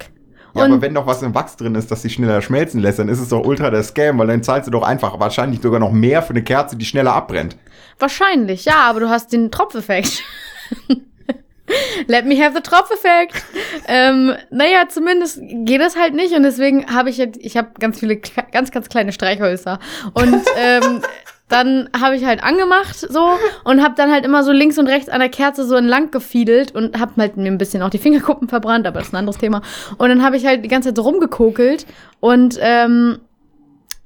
Ja, 0.55 0.65
Und- 0.65 0.73
aber 0.73 0.83
wenn 0.83 0.93
doch 0.95 1.07
was 1.07 1.23
im 1.23 1.35
Wachs 1.35 1.57
drin 1.57 1.75
ist, 1.77 1.91
das 1.91 2.03
sich 2.03 2.13
schneller 2.15 2.43
schmelzen 2.43 2.81
lässt, 2.81 2.99
dann 2.99 3.09
ist 3.09 3.21
es 3.21 3.29
doch 3.31 3.43
ultra 3.45 3.71
der 3.71 3.83
Scam, 3.85 4.19
weil 4.19 4.27
dann 4.27 4.43
zahlst 4.43 4.67
du 4.67 4.71
doch 4.73 4.83
einfach 4.83 5.19
wahrscheinlich 5.21 5.63
sogar 5.63 5.81
noch 5.81 5.93
mehr 5.93 6.23
für 6.23 6.31
eine 6.31 6.43
Kerze, 6.43 6.77
die 6.77 6.85
schneller 6.85 7.15
abbrennt. 7.15 7.57
Wahrscheinlich, 7.99 8.65
ja, 8.67 8.81
aber 8.83 9.01
du 9.01 9.09
hast 9.09 9.33
den 9.33 9.51
Tropfeffekt. 9.51 10.23
Let 12.09 12.27
me 12.27 12.37
have 12.43 12.55
the 12.57 12.63
Tropfeffekt. 12.63 13.45
ähm, 13.87 14.35
naja, 14.51 14.89
zumindest 14.89 15.41
geht 15.65 15.81
das 15.81 15.97
halt 15.97 16.15
nicht 16.15 16.35
und 16.35 16.43
deswegen 16.43 16.93
habe 16.93 17.11
ich 17.11 17.17
jetzt, 17.17 17.39
ich 17.41 17.57
habe 17.57 17.69
ganz 17.79 18.01
viele, 18.01 18.17
ganz, 18.53 18.73
ganz 18.73 18.89
kleine 18.89 19.13
Streichhölzer 19.13 19.79
und 20.15 20.35
ähm, 20.59 21.01
dann 21.51 21.91
habe 22.01 22.17
ich 22.17 22.25
halt 22.25 22.43
angemacht 22.43 22.97
so 22.97 23.31
und 23.65 23.83
habe 23.83 23.95
dann 23.97 24.11
halt 24.11 24.25
immer 24.25 24.43
so 24.45 24.53
links 24.53 24.79
und 24.79 24.87
rechts 24.87 25.09
an 25.09 25.21
der 25.21 25.29
Kerze 25.29 25.67
so 25.67 25.75
entlang 25.75 26.11
gefiedelt 26.11 26.75
und 26.75 26.99
habe 26.99 27.13
halt 27.19 27.37
mir 27.37 27.49
ein 27.49 27.59
bisschen 27.59 27.83
auch 27.83 27.91
die 27.91 27.99
Fingerkuppen 27.99 28.49
verbrannt, 28.49 28.87
aber 28.87 29.01
das 29.01 29.09
ist 29.09 29.15
ein 29.15 29.19
anderes 29.19 29.39
Thema. 29.39 29.63
Und 29.99 30.09
dann 30.09 30.23
habe 30.23 30.37
ich 30.37 30.47
halt 30.47 30.65
die 30.65 30.69
ganze 30.69 30.89
Zeit 30.91 30.97
so 30.97 31.03
rumgekokelt 31.03 31.87
und 32.21 32.59
ähm, 32.61 33.19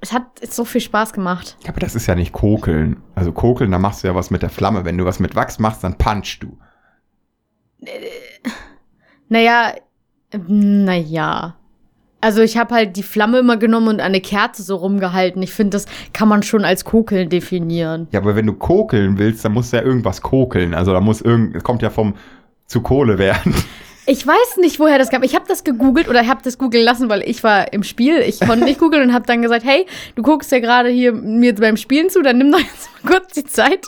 es 0.01 0.13
hat 0.13 0.25
so 0.51 0.65
viel 0.65 0.81
Spaß 0.81 1.13
gemacht. 1.13 1.57
Ja, 1.63 1.71
aber 1.71 1.81
das 1.81 1.95
ist 1.95 2.07
ja 2.07 2.15
nicht 2.15 2.33
Kokeln. 2.33 3.03
Also 3.15 3.33
Kokeln, 3.33 3.71
da 3.71 3.79
machst 3.79 4.03
du 4.03 4.09
ja 4.09 4.15
was 4.15 4.31
mit 4.31 4.43
der 4.43 4.51
Flamme. 4.51 4.85
Wenn 4.85 4.99
du 4.99 5.05
was 5.05 5.19
mit 5.19 5.35
Wachs 5.35 5.59
machst, 5.59 5.83
dann 5.83 5.97
punchst 5.97 6.43
du. 6.43 6.59
Naja, 9.29 9.73
naja. 10.47 11.57
Also 12.25 12.41
ich 12.41 12.57
habe 12.57 12.75
halt 12.75 12.97
die 12.97 13.03
Flamme 13.03 13.39
immer 13.39 13.59
genommen 13.59 13.89
und 13.89 14.01
eine 14.01 14.23
Kerze 14.23 14.63
so 14.63 14.77
rumgehalten. 14.77 15.43
Ich 15.43 15.53
finde, 15.53 15.77
das 15.77 15.85
kann 16.15 16.27
man 16.27 16.43
schon 16.43 16.65
als 16.65 16.87
Kokeln 16.87 17.29
definieren. 17.29 18.09
Ja, 18.13 18.21
aber 18.21 18.35
wenn 18.35 18.47
du 18.47 18.55
kokeln 18.55 19.19
willst, 19.19 19.45
dann 19.45 19.53
muss 19.53 19.73
ja 19.73 19.83
irgendwas 19.83 20.23
kokeln. 20.23 20.73
Also 20.73 20.95
da 20.95 21.03
muss 21.03 21.21
irgend, 21.21 21.55
es 21.55 21.63
kommt 21.63 21.83
ja 21.83 21.91
vom 21.91 22.15
zu 22.67 22.81
Kohle 22.81 23.19
werden. 23.19 23.55
Ich 24.07 24.27
weiß 24.27 24.59
nicht, 24.59 24.79
woher 24.81 24.99
das 24.99 25.09
kam. 25.09 25.23
Ich 25.23 25.35
habe 25.35 25.47
das 25.49 25.65
gegoogelt 25.65 26.09
oder 26.09 26.21
ich 26.21 26.29
habe 26.29 26.43
das 26.45 26.59
googeln 26.59 26.85
lassen, 26.85 27.09
weil 27.09 27.23
ich 27.27 27.43
war 27.43 27.73
im 27.73 27.83
Spiel. 27.83 28.19
Ich 28.19 28.39
konnte 28.39 28.67
nicht 28.67 28.79
googeln 28.79 29.03
und 29.03 29.15
habe 29.15 29.25
dann 29.25 29.41
gesagt, 29.41 29.65
hey, 29.65 29.87
du 30.15 30.23
guckst 30.23 30.53
ja 30.53 30.59
gerade 30.59 30.91
hier 30.91 31.13
mir 31.15 31.55
beim 31.55 31.79
Spielen 31.79 32.11
zu, 32.11 32.21
dann 32.21 32.37
nimm 32.37 32.53
doch 32.53 32.59
jetzt 32.59 32.91
mal 33.03 33.13
kurz 33.13 33.33
die 33.33 33.45
Zeit 33.45 33.87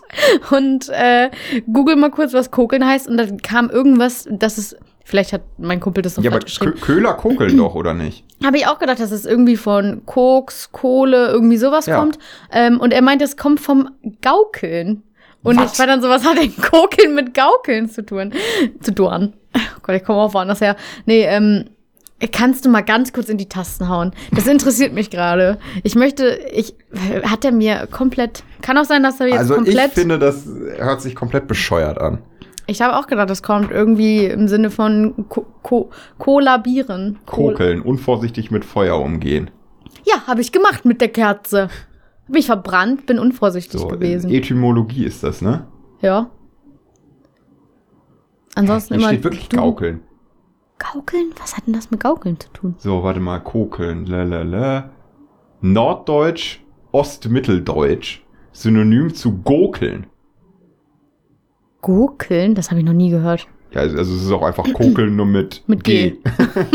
und 0.51 0.89
äh, 0.89 1.29
google 1.71 1.97
mal 1.97 2.11
kurz, 2.11 2.33
was 2.33 2.51
Kokeln 2.51 2.87
heißt. 2.87 3.09
Und 3.09 3.19
dann 3.19 3.43
kam 3.43 3.69
irgendwas, 3.69 4.27
das 4.31 4.57
ist, 4.57 4.79
vielleicht 5.07 5.33
hat 5.33 5.43
mein 5.57 5.79
Kumpel 5.79 6.03
das 6.03 6.17
noch 6.17 6.25
ja, 6.25 6.33
aber 6.33 6.41
Köhler 6.41 7.15
kokeln 7.15 7.57
doch, 7.57 7.75
oder 7.77 7.95
nicht? 7.95 8.25
Habe 8.45 8.59
ich 8.59 8.67
auch 8.67 8.79
gedacht, 8.81 8.99
dass 9.01 9.13
es 9.13 9.25
irgendwie 9.25 9.57
von 9.57 10.03
Koks, 10.05 10.73
Kohle, 10.73 11.29
irgendwie 11.29 11.57
sowas 11.57 11.87
Ja. 11.87 11.99
kommt. 11.99 12.19
Ähm, 12.53 12.81
und 12.81 12.93
er 12.93 13.03
meint, 13.03 13.23
es 13.23 13.37
kommt 13.37 13.61
vom 13.61 13.89
Gaukeln. 14.21 15.05
Und 15.45 15.59
Was? 15.59 15.73
ich 15.75 15.79
war 15.79 15.87
dann 15.87 16.03
so, 16.03 16.09
was 16.09 16.25
hat 16.25 16.37
denn 16.39 16.55
Kokeln 16.57 17.15
mit 17.15 17.33
Gaukeln 17.35 17.89
zu 17.89 18.05
tun? 18.05 18.33
Zu 18.81 18.93
tun. 18.95 19.33
Oh 19.55 19.61
Gott, 19.83 19.95
ich 19.95 20.05
komme 20.05 20.19
auch 20.19 20.35
woanders 20.35 20.61
her. 20.61 20.75
Nee, 21.07 21.25
ähm, 21.25 21.67
kannst 22.33 22.65
du 22.65 22.69
mal 22.69 22.81
ganz 22.83 23.13
kurz 23.13 23.29
in 23.29 23.39
die 23.39 23.49
Tasten 23.49 23.89
hauen? 23.89 24.11
Das 24.33 24.49
interessiert 24.49 24.93
mich 24.93 25.09
gerade. 25.09 25.59
Ich 25.85 25.95
möchte, 25.95 26.41
ich, 26.53 26.75
hat 27.23 27.45
er 27.45 27.53
mir 27.53 27.87
komplett, 27.91 28.43
kann 28.61 28.77
auch 28.77 28.85
sein, 28.85 29.05
dass 29.05 29.21
er 29.21 29.29
jetzt 29.29 29.39
Also 29.39 29.55
ich 29.55 29.65
komplett, 29.65 29.93
finde, 29.93 30.19
das 30.19 30.47
hört 30.79 31.01
sich 31.01 31.15
komplett 31.15 31.47
bescheuert 31.47 31.99
an. 31.99 32.19
Ich 32.67 32.83
habe 32.83 32.97
auch 32.97 33.07
gedacht, 33.07 33.31
das 33.31 33.43
kommt 33.43 33.71
irgendwie 33.71 34.25
im 34.27 34.49
Sinne 34.49 34.71
von 34.71 35.27
Ko 35.29 35.47
Ko 35.63 35.91
kollabieren. 36.19 37.19
Kol- 37.27 37.53
Kokeln, 37.53 37.81
unvorsichtig 37.83 38.51
mit 38.51 38.65
Feuer 38.65 38.99
umgehen. 39.01 39.51
Ja, 40.05 40.27
habe 40.27 40.41
ich 40.41 40.53
gemacht 40.53 40.85
mit 40.85 41.01
der 41.01 41.09
Kerze. 41.09 41.65
Hab 41.65 42.29
mich 42.29 42.47
verbrannt, 42.47 43.07
bin 43.07 43.19
unvorsichtig 43.19 43.81
So, 43.81 43.89
gewesen. 43.89 44.31
Etymologie 44.31 45.05
ist 45.05 45.23
das, 45.23 45.43
ne? 45.43 45.67
ja. 46.01 46.31
Ansonsten 48.55 48.95
Hier 48.95 49.01
immer. 49.03 49.09
steht 49.13 49.25
wirklich 49.25 49.49
du- 49.49 49.57
Gaukeln. 49.59 50.01
Gaukeln? 50.79 51.31
Was 51.39 51.57
hat 51.57 51.67
denn 51.67 51.75
das 51.75 51.91
mit 51.91 52.01
Gaukeln 52.01 52.39
zu 52.41 52.49
tun? 52.53 52.75
So, 52.79 53.03
warte 53.03 53.21
mal, 53.21 53.39
kokeln. 53.41 54.07
Lalala. 54.07 54.91
Norddeutsch, 55.61 56.61
Ostmitteldeutsch. 56.93 58.21
Synonym 58.53 59.13
zu 59.15 59.39
gokeln. 59.43 60.07
Gurkeln? 61.87 62.57
Das 62.57 62.71
habe 62.71 62.81
ich 62.81 62.85
noch 62.85 62.93
nie 62.93 63.11
gehört. 63.11 63.47
Ja, 63.71 63.83
also 63.83 63.97
also 63.97 64.13
es 64.13 64.25
ist 64.25 64.33
auch 64.33 64.43
einfach 64.43 64.65
kokeln 64.73 65.15
nur 65.15 65.27
mit, 65.27 65.63
Mit 65.69 65.85
G. 65.85 66.15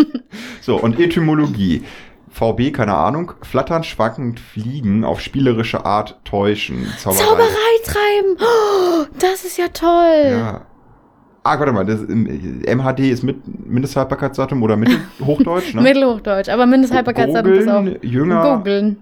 so, 0.62 0.78
und 0.78 0.98
Etymologie. 1.00 1.84
VB, 2.30 2.72
keine 2.72 2.96
Ahnung. 2.96 3.34
Flattern, 3.42 3.84
schwankend, 3.84 4.40
fliegen, 4.40 5.04
auf 5.04 5.20
spielerische 5.20 5.86
Art 5.86 6.22
täuschen. 6.24 6.88
Zauberei. 6.98 7.24
Zauberei 7.26 7.74
treiben! 7.84 8.38
Oh, 8.40 9.06
das 9.20 9.44
ist 9.44 9.58
ja 9.58 9.68
toll! 9.68 10.32
Ja. 10.32 10.62
Ah, 11.44 11.60
warte 11.60 11.74
mal, 11.74 11.86
das, 11.86 12.00
ähm, 12.04 12.62
MHD 12.66 13.00
ist 13.12 13.24
mit 13.24 13.36
Mindesthaltbarkeitsdatum 13.68 14.64
oder 14.64 14.78
Mittelhochdeutsch, 14.78 15.74
ne? 15.74 15.82
Mittelhochdeutsch, 15.82 16.48
aber 16.48 16.66
Mindesthaltbarkeitsdatum 16.66 17.52
ist 17.52 17.68
auch. 17.68 17.84
Gogeln, 17.84 18.00
Jünger, 18.02 18.58
Googeln. 18.58 18.98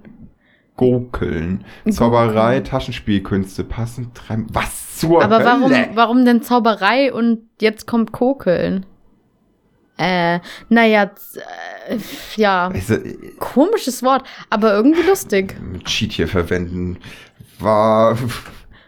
Gokeln, 0.76 1.66
Zauberei, 1.88 2.62
Taschenspielkünste, 2.62 3.64
passend 3.64 4.16
treiben. 4.16 4.48
Was 4.54 4.89
zur 5.00 5.24
Aber 5.24 5.44
warum, 5.44 5.72
Hölle? 5.72 5.90
warum 5.94 6.26
denn 6.26 6.42
Zauberei 6.42 7.12
und 7.14 7.40
jetzt 7.62 7.88
kommt 7.88 8.12
Kokeln? 8.12 8.86
Äh, 9.98 10.40
naja, 10.70 11.04
äh, 11.90 11.98
ja, 12.38 12.74
Weißt 12.74 12.90
du, 12.92 13.00
komisches 13.38 14.02
Wort, 14.02 14.24
aber 14.50 14.74
irgendwie 14.74 15.02
lustig. 15.02 15.56
Cheat 15.84 16.14
hier 16.14 16.28
verwenden. 16.28 16.98
War, 17.60 18.18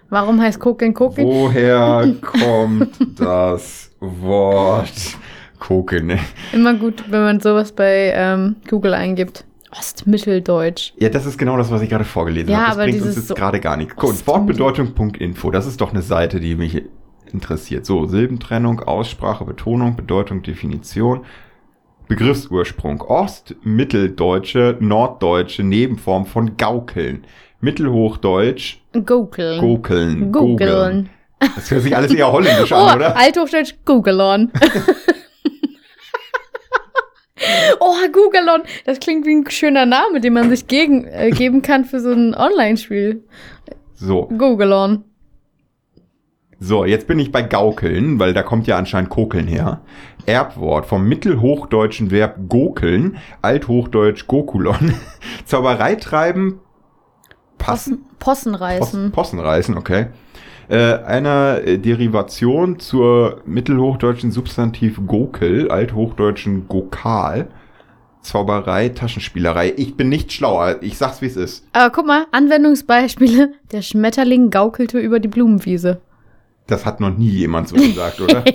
Warum 0.09 0.41
heißt 0.41 0.59
Kokeln 0.59 0.93
Kokeln? 0.93 1.27
woher 1.27 2.13
kommt 2.21 2.95
das 3.19 3.91
Wort 3.99 5.17
Kokeln? 5.59 6.17
Immer 6.53 6.73
gut, 6.75 7.03
wenn 7.11 7.21
man 7.23 7.39
sowas 7.41 7.73
bei 7.73 8.13
ähm, 8.15 8.55
Google 8.69 8.93
eingibt. 8.93 9.43
Ostmitteldeutsch. 9.77 10.93
Ja, 10.99 11.09
das 11.09 11.25
ist 11.25 11.37
genau 11.37 11.57
das, 11.57 11.71
was 11.71 11.81
ich 11.81 11.89
gerade 11.89 12.03
vorgelesen 12.03 12.49
Ja, 12.51 12.57
habe. 12.57 12.67
Das 12.67 12.75
aber 12.77 12.83
bringt 12.85 13.01
uns 13.05 13.15
jetzt 13.15 13.27
so- 13.27 13.33
gerade 13.35 13.59
gar 13.59 13.77
nichts. 13.77 13.95
Guck, 13.95 14.27
Wortbedeutung.info, 14.27 15.51
das 15.51 15.65
ist 15.65 15.79
doch 15.81 15.91
eine 15.91 16.01
Seite, 16.01 16.39
die 16.39 16.55
mich 16.55 16.83
interessiert. 17.31 17.85
So, 17.85 18.05
Silbentrennung, 18.05 18.81
Aussprache, 18.81 19.45
Betonung, 19.45 19.95
Bedeutung, 19.95 20.41
Definition. 20.43 21.21
Begriffsursprung. 22.07 23.01
Ost, 23.01 23.55
Mitteldeutsche, 23.63 24.75
Norddeutsche, 24.81 25.63
Nebenform 25.63 26.25
von 26.25 26.57
Gaukeln. 26.57 27.23
Mittelhochdeutsch, 27.61 28.79
Googeln. 29.05 29.61
Gokeln. 29.61 30.31
Googeln. 30.31 31.09
Das 31.39 31.71
hört 31.71 31.83
sich 31.83 31.95
alles 31.95 32.13
eher 32.15 32.31
holländisch 32.31 32.71
Oh, 32.71 32.75
an, 32.75 32.97
oder? 32.97 33.15
Althochdeutsch 33.17 33.75
Googelon. 33.85 34.51
oh, 37.79 37.95
Googelon. 38.11 38.61
Das 38.85 38.99
klingt 38.99 39.25
wie 39.25 39.35
ein 39.35 39.49
schöner 39.49 39.85
Name, 39.85 40.21
den 40.21 40.33
man 40.33 40.49
sich 40.49 40.67
gegen, 40.67 41.05
äh, 41.05 41.29
geben 41.31 41.61
kann 41.61 41.85
für 41.85 41.99
so 41.99 42.11
ein 42.11 42.35
Online-Spiel. 42.35 43.23
So, 43.95 44.27
Googelon. 44.27 45.03
So, 46.59 46.85
jetzt 46.85 47.07
bin 47.07 47.17
ich 47.17 47.31
bei 47.31 47.41
Gaukeln, 47.41 48.19
weil 48.19 48.33
da 48.33 48.43
kommt 48.43 48.67
ja 48.67 48.77
anscheinend 48.77 49.09
Kokeln 49.09 49.47
her. 49.47 49.81
Erbwort 50.27 50.85
vom 50.85 51.07
mittelhochdeutschen 51.07 52.11
Verb 52.11 52.37
gokeln, 52.49 53.17
althochdeutsch 53.41 54.27
gokulon, 54.27 54.93
Zauberei 55.45 55.95
treiben, 55.95 56.59
passen, 57.57 58.05
Possen, 58.19 58.19
Possen 58.19 58.51
Possen, 58.51 58.55
reißen. 58.55 59.11
Possen 59.11 59.39
reißen, 59.39 59.77
okay. 59.77 60.07
Äh, 60.71 61.03
einer 61.03 61.63
äh, 61.65 61.77
Derivation 61.77 62.79
zur 62.79 63.41
mittelhochdeutschen 63.45 64.31
Substantiv 64.31 65.01
gokel, 65.05 65.69
althochdeutschen 65.69 66.69
gokal, 66.69 67.49
Zauberei, 68.21 68.87
Taschenspielerei. 68.87 69.73
Ich 69.75 69.97
bin 69.97 70.07
nicht 70.07 70.31
schlauer, 70.31 70.77
ich 70.79 70.97
sag's 70.97 71.21
wie 71.21 71.25
es 71.25 71.35
ist. 71.35 71.65
Aber 71.73 71.89
guck 71.89 72.05
mal, 72.07 72.25
Anwendungsbeispiele. 72.31 73.51
Der 73.73 73.81
Schmetterling 73.81 74.49
gaukelte 74.49 74.97
über 74.99 75.19
die 75.19 75.27
Blumenwiese. 75.27 75.99
Das 76.67 76.85
hat 76.85 77.01
noch 77.01 77.17
nie 77.17 77.27
jemand 77.27 77.67
so 77.67 77.75
gesagt, 77.75 78.21
oder? 78.21 78.45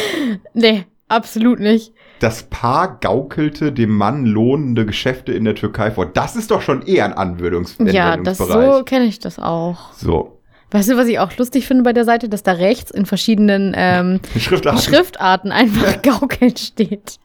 nee, 0.54 0.84
absolut 1.08 1.60
nicht. 1.60 1.92
Das 2.20 2.44
Paar 2.44 3.00
gaukelte 3.00 3.70
dem 3.72 3.90
Mann 3.90 4.24
lohnende 4.24 4.86
Geschäfte 4.86 5.34
in 5.34 5.44
der 5.44 5.54
Türkei 5.54 5.90
vor. 5.90 6.06
Das 6.06 6.36
ist 6.36 6.50
doch 6.50 6.62
schon 6.62 6.80
eher 6.80 7.04
ein 7.04 7.12
Anwendungs 7.12 7.76
Ja, 7.80 8.16
das 8.16 8.40
Anwendungsbereich. 8.40 8.76
so 8.76 8.84
kenne 8.84 9.04
ich 9.04 9.18
das 9.18 9.38
auch. 9.38 9.92
so. 9.92 10.35
Weißt 10.70 10.90
du, 10.90 10.96
was 10.96 11.06
ich 11.06 11.18
auch 11.18 11.36
lustig 11.36 11.66
finde 11.66 11.84
bei 11.84 11.92
der 11.92 12.04
Seite, 12.04 12.28
dass 12.28 12.42
da 12.42 12.52
rechts 12.52 12.90
in 12.90 13.06
verschiedenen 13.06 13.72
ähm, 13.76 14.20
Schriftarten. 14.38 14.80
Schriftarten 14.82 15.52
einfach 15.52 16.02
gaukeln 16.02 16.56
steht. 16.56 17.18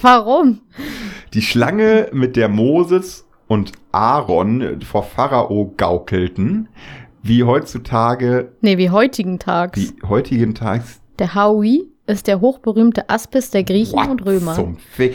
Warum? 0.00 0.60
Die 1.34 1.42
Schlange, 1.42 2.08
mit 2.12 2.36
der 2.36 2.48
Moses 2.48 3.26
und 3.46 3.72
Aaron 3.92 4.80
vor 4.82 5.02
Pharao 5.02 5.74
gaukelten, 5.76 6.68
wie 7.22 7.44
heutzutage, 7.44 8.52
Nee, 8.62 8.78
wie 8.78 8.88
heutigen 8.90 9.38
Tags. 9.38 9.78
wie 9.78 9.92
heutigen 10.08 10.54
Tags. 10.54 11.00
Der 11.18 11.34
Haui 11.34 11.84
ist 12.06 12.26
der 12.26 12.40
hochberühmte 12.40 13.10
Aspis 13.10 13.50
der 13.50 13.64
Griechen 13.64 13.98
What 13.98 14.08
und 14.08 14.24
Römer. 14.24 14.54
Zum 14.54 14.76
Fe 14.78 15.12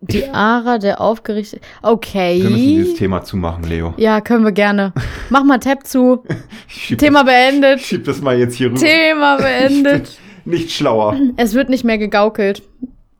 Die 0.00 0.28
Ara 0.28 0.78
der 0.78 1.00
aufgerichtete. 1.00 1.60
Okay. 1.82 2.40
Wir 2.42 2.50
müssen 2.50 2.56
dieses 2.66 2.94
Thema 2.94 3.22
zumachen, 3.24 3.64
Leo. 3.64 3.94
ja, 3.96 4.20
können 4.20 4.44
wir 4.44 4.52
gerne. 4.52 4.92
Mach 5.28 5.42
mal 5.42 5.58
Tab 5.58 5.84
zu. 5.86 6.22
Thema 6.98 7.24
beendet. 7.24 7.80
das, 7.80 7.86
schieb 7.86 8.04
das 8.04 8.20
mal 8.20 8.38
jetzt 8.38 8.54
hier 8.54 8.68
rüber. 8.68 8.78
Thema 8.78 9.36
beendet. 9.38 10.18
Nicht 10.44 10.70
schlauer. 10.70 11.16
Es 11.36 11.54
wird 11.54 11.68
nicht 11.68 11.84
mehr 11.84 11.98
gegaukelt. 11.98 12.62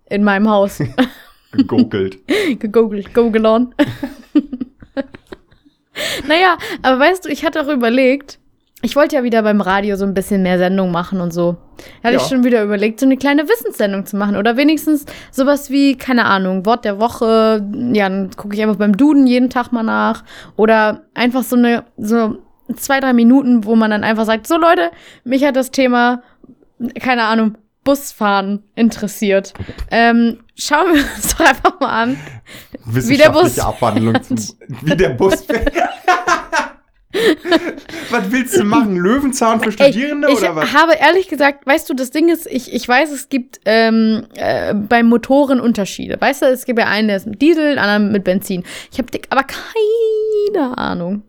In 0.09 0.23
meinem 0.25 0.49
Haus. 0.49 0.81
Gegokelt. 1.53 2.19
Gegoogelt. 2.61 3.13
Gogelon. 3.13 3.75
naja, 6.27 6.57
aber 6.83 7.01
weißt 7.01 7.25
du, 7.25 7.29
ich 7.29 7.45
hatte 7.45 7.61
auch 7.61 7.69
überlegt, 7.69 8.39
ich 8.83 8.95
wollte 8.95 9.17
ja 9.17 9.25
wieder 9.25 9.43
beim 9.43 9.61
Radio 9.61 9.97
so 9.97 10.05
ein 10.05 10.15
bisschen 10.15 10.43
mehr 10.43 10.59
Sendung 10.59 10.91
machen 10.93 11.21
und 11.21 11.33
so. 11.33 11.57
Da 12.03 12.09
hatte 12.09 12.17
Ja. 12.17 12.23
ich 12.23 12.29
schon 12.29 12.45
wieder 12.45 12.63
überlegt, 12.63 13.01
so 13.01 13.07
eine 13.07 13.17
kleine 13.17 13.49
Wissenssendung 13.49 14.07
zu 14.07 14.17
machen. 14.17 14.37
Oder 14.37 14.57
wenigstens 14.57 15.05
sowas 15.33 15.69
wie, 15.71 15.97
keine 15.97 16.25
Ahnung, 16.27 16.65
Wort 16.65 16.85
der 16.85 17.01
Woche. 17.01 17.65
Ja, 17.93 18.09
dann 18.09 18.31
gucke 18.37 18.55
ich 18.55 18.63
einfach 18.63 18.77
beim 18.77 18.97
Duden 18.97 19.27
jeden 19.27 19.51
Tag 19.51 19.73
mal 19.73 19.83
nach. 19.83 20.23
Oder 20.57 21.03
einfach 21.15 21.43
so 21.43 21.57
eine, 21.57 21.85
so 21.97 22.39
zwei, 22.77 23.01
drei 23.01 23.13
Minuten, 23.15 23.65
wo 23.65 23.75
man 23.75 23.91
dann 23.91 24.05
einfach 24.05 24.27
sagt, 24.27 24.47
so 24.47 24.57
Leute, 24.57 24.91
mich 25.25 25.45
hat 25.45 25.57
das 25.57 25.71
Thema, 25.73 26.23
keine 27.01 27.25
Ahnung, 27.25 27.57
Busfahren 27.83 28.63
interessiert. 28.75 29.55
Ähm, 29.91 30.41
schauen 30.55 30.93
wir 30.95 31.03
uns 31.17 31.35
doch 31.37 31.47
einfach 31.47 31.81
mal 31.81 31.89
an. 32.03 32.17
Wissenschaftliche 32.85 33.31
Bus 33.33 33.59
Abwandlung 33.59 34.23
zu, 34.23 34.35
wie 34.83 34.97
der 34.97 35.09
Bus 35.11 35.43
fährt. 35.43 35.73
was 38.11 38.31
willst 38.31 38.57
du 38.57 38.65
machen? 38.65 38.97
Löwenzahn 38.97 39.61
für 39.61 39.73
Studierende 39.73 40.29
Ey, 40.29 40.35
ich 40.35 40.41
oder 40.41 40.57
was? 40.57 40.73
habe 40.73 40.95
ehrlich 40.95 41.29
gesagt, 41.29 41.67
weißt 41.67 41.89
du, 41.91 41.95
das 41.95 42.11
Ding 42.11 42.29
ist, 42.29 42.47
ich, 42.47 42.73
ich 42.73 42.87
weiß, 42.89 43.11
es 43.13 43.29
gibt 43.29 43.61
ähm, 43.65 44.27
äh, 44.35 44.75
bei 44.75 45.03
Motoren 45.03 45.61
Unterschiede. 45.61 46.21
Weißt 46.21 46.43
du, 46.43 46.47
es 46.47 46.65
gibt 46.65 46.79
ja 46.79 46.87
einen, 46.87 47.09
der 47.09 47.17
ist 47.19 47.27
mit 47.27 47.41
Diesel, 47.43 47.67
einen 47.67 47.79
anderen 47.79 48.13
mit 48.13 48.25
Benzin. 48.25 48.65
Ich 48.93 48.99
habe 48.99 49.09
aber 49.31 49.45
keine 49.45 50.79
Ahnung, 50.79 51.23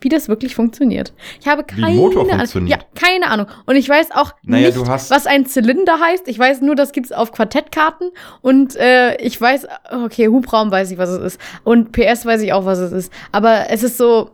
wie 0.00 0.08
das 0.10 0.28
wirklich 0.28 0.54
funktioniert. 0.54 1.14
Ich 1.40 1.48
habe 1.48 1.62
Wie 1.68 1.74
keine 1.80 1.86
ein 1.86 1.96
Motor 1.96 2.22
Ahnung. 2.24 2.38
funktioniert. 2.38 2.80
Ja, 2.80 2.86
keine 3.00 3.28
Ahnung. 3.30 3.46
Und 3.64 3.76
ich 3.76 3.88
weiß 3.88 4.10
auch 4.12 4.34
Naja, 4.42 4.68
nicht, 4.68 4.78
was 4.86 5.26
ein 5.26 5.46
Zylinder 5.46 5.98
heißt. 6.00 6.28
Ich 6.28 6.38
weiß 6.38 6.60
nur, 6.60 6.74
das 6.74 6.92
gibt's 6.92 7.12
auf 7.12 7.32
Quartettkarten. 7.32 8.10
Und 8.42 8.76
äh, 8.76 9.16
ich 9.16 9.40
weiß, 9.40 9.66
okay, 10.04 10.28
Hubraum 10.28 10.70
weiß 10.70 10.90
ich, 10.90 10.98
was 10.98 11.08
es 11.08 11.34
ist. 11.34 11.40
Und 11.64 11.92
PS 11.92 12.26
weiß 12.26 12.42
ich 12.42 12.52
auch, 12.52 12.66
was 12.66 12.78
es 12.78 12.92
ist. 12.92 13.12
Aber 13.32 13.70
es 13.70 13.82
ist 13.82 13.96
so. 13.96 14.30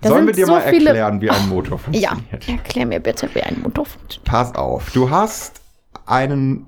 Da 0.00 0.08
Sollen 0.10 0.26
wir 0.26 0.34
dir 0.34 0.46
so 0.46 0.52
mal 0.52 0.62
viele- 0.62 0.90
erklären, 0.90 1.20
wie 1.20 1.30
ein 1.30 1.48
Motor 1.48 1.80
Ja, 1.92 2.10
funktioniert? 2.10 2.48
erklär 2.48 2.86
mir 2.86 3.00
bitte, 3.00 3.28
wie 3.34 3.42
ein 3.42 3.60
Motor 3.62 3.86
funktioniert. 3.86 4.24
Pass 4.30 4.54
auf, 4.54 4.90
du 4.92 5.08
hast 5.10 5.60
einen 6.06 6.66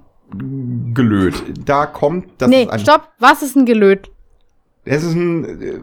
Gelöt. 0.94 1.34
Da 1.64 1.86
kommt 1.86 2.28
das 2.38 2.48
nee, 2.48 2.66
ein, 2.68 2.80
stopp. 2.80 3.08
Was 3.18 3.42
ist 3.42 3.56
ein 3.56 3.64
Gelöt? 3.66 4.10
Es 4.84 5.02
ist 5.04 5.14
ein 5.14 5.44
äh, 5.62 5.80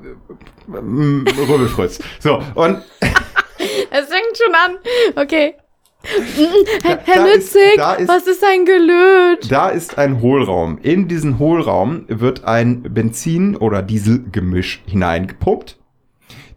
ähm, 0.77 1.25
Rübelfritz. 1.37 1.99
So, 2.19 2.41
und 2.55 2.81
Es 3.91 4.05
fängt 4.07 4.37
schon 4.37 4.55
an. 4.55 4.77
Okay. 5.15 5.55
Herr, 6.83 6.97
Da- 6.97 7.01
Herr 7.05 7.23
Lützig, 7.33 7.77
was 7.77 8.27
ist 8.27 8.43
ein 8.43 8.65
Gelöt? 8.65 9.49
da 9.49 9.69
ist 9.69 9.97
ein 9.97 10.21
Hohlraum. 10.21 10.77
In 10.81 11.07
diesen 11.07 11.39
Hohlraum 11.39 12.03
wird 12.09 12.43
ein 12.43 12.83
Benzin- 12.93 13.55
oder 13.55 13.81
Dieselgemisch 13.81 14.81
hineingepumpt. 14.85 15.77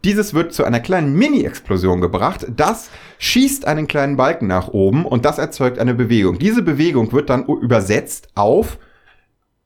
Dieses 0.07 0.35
wird 0.35 0.53
zu 0.53 0.63
einer 0.63 0.79
kleinen 0.79 1.15
Mini-Explosion 1.15 2.01
gebracht. 2.01 2.47
Das 2.57 2.91
schießt 3.19 3.65
einen 3.65 3.89
kleinen 3.89 4.17
Balken 4.17 4.47
nach 4.47 4.69
oben 4.69 5.05
und 5.05 5.25
das 5.25 5.39
erzeugt 5.39 5.81
eine 5.81 5.95
Bewegung. 5.95 6.39
Diese 6.39 6.63
Bewegung 6.63 7.11
wird 7.11 7.29
dann 7.29 7.45
übersetzt 7.45 8.29
auf 8.37 8.79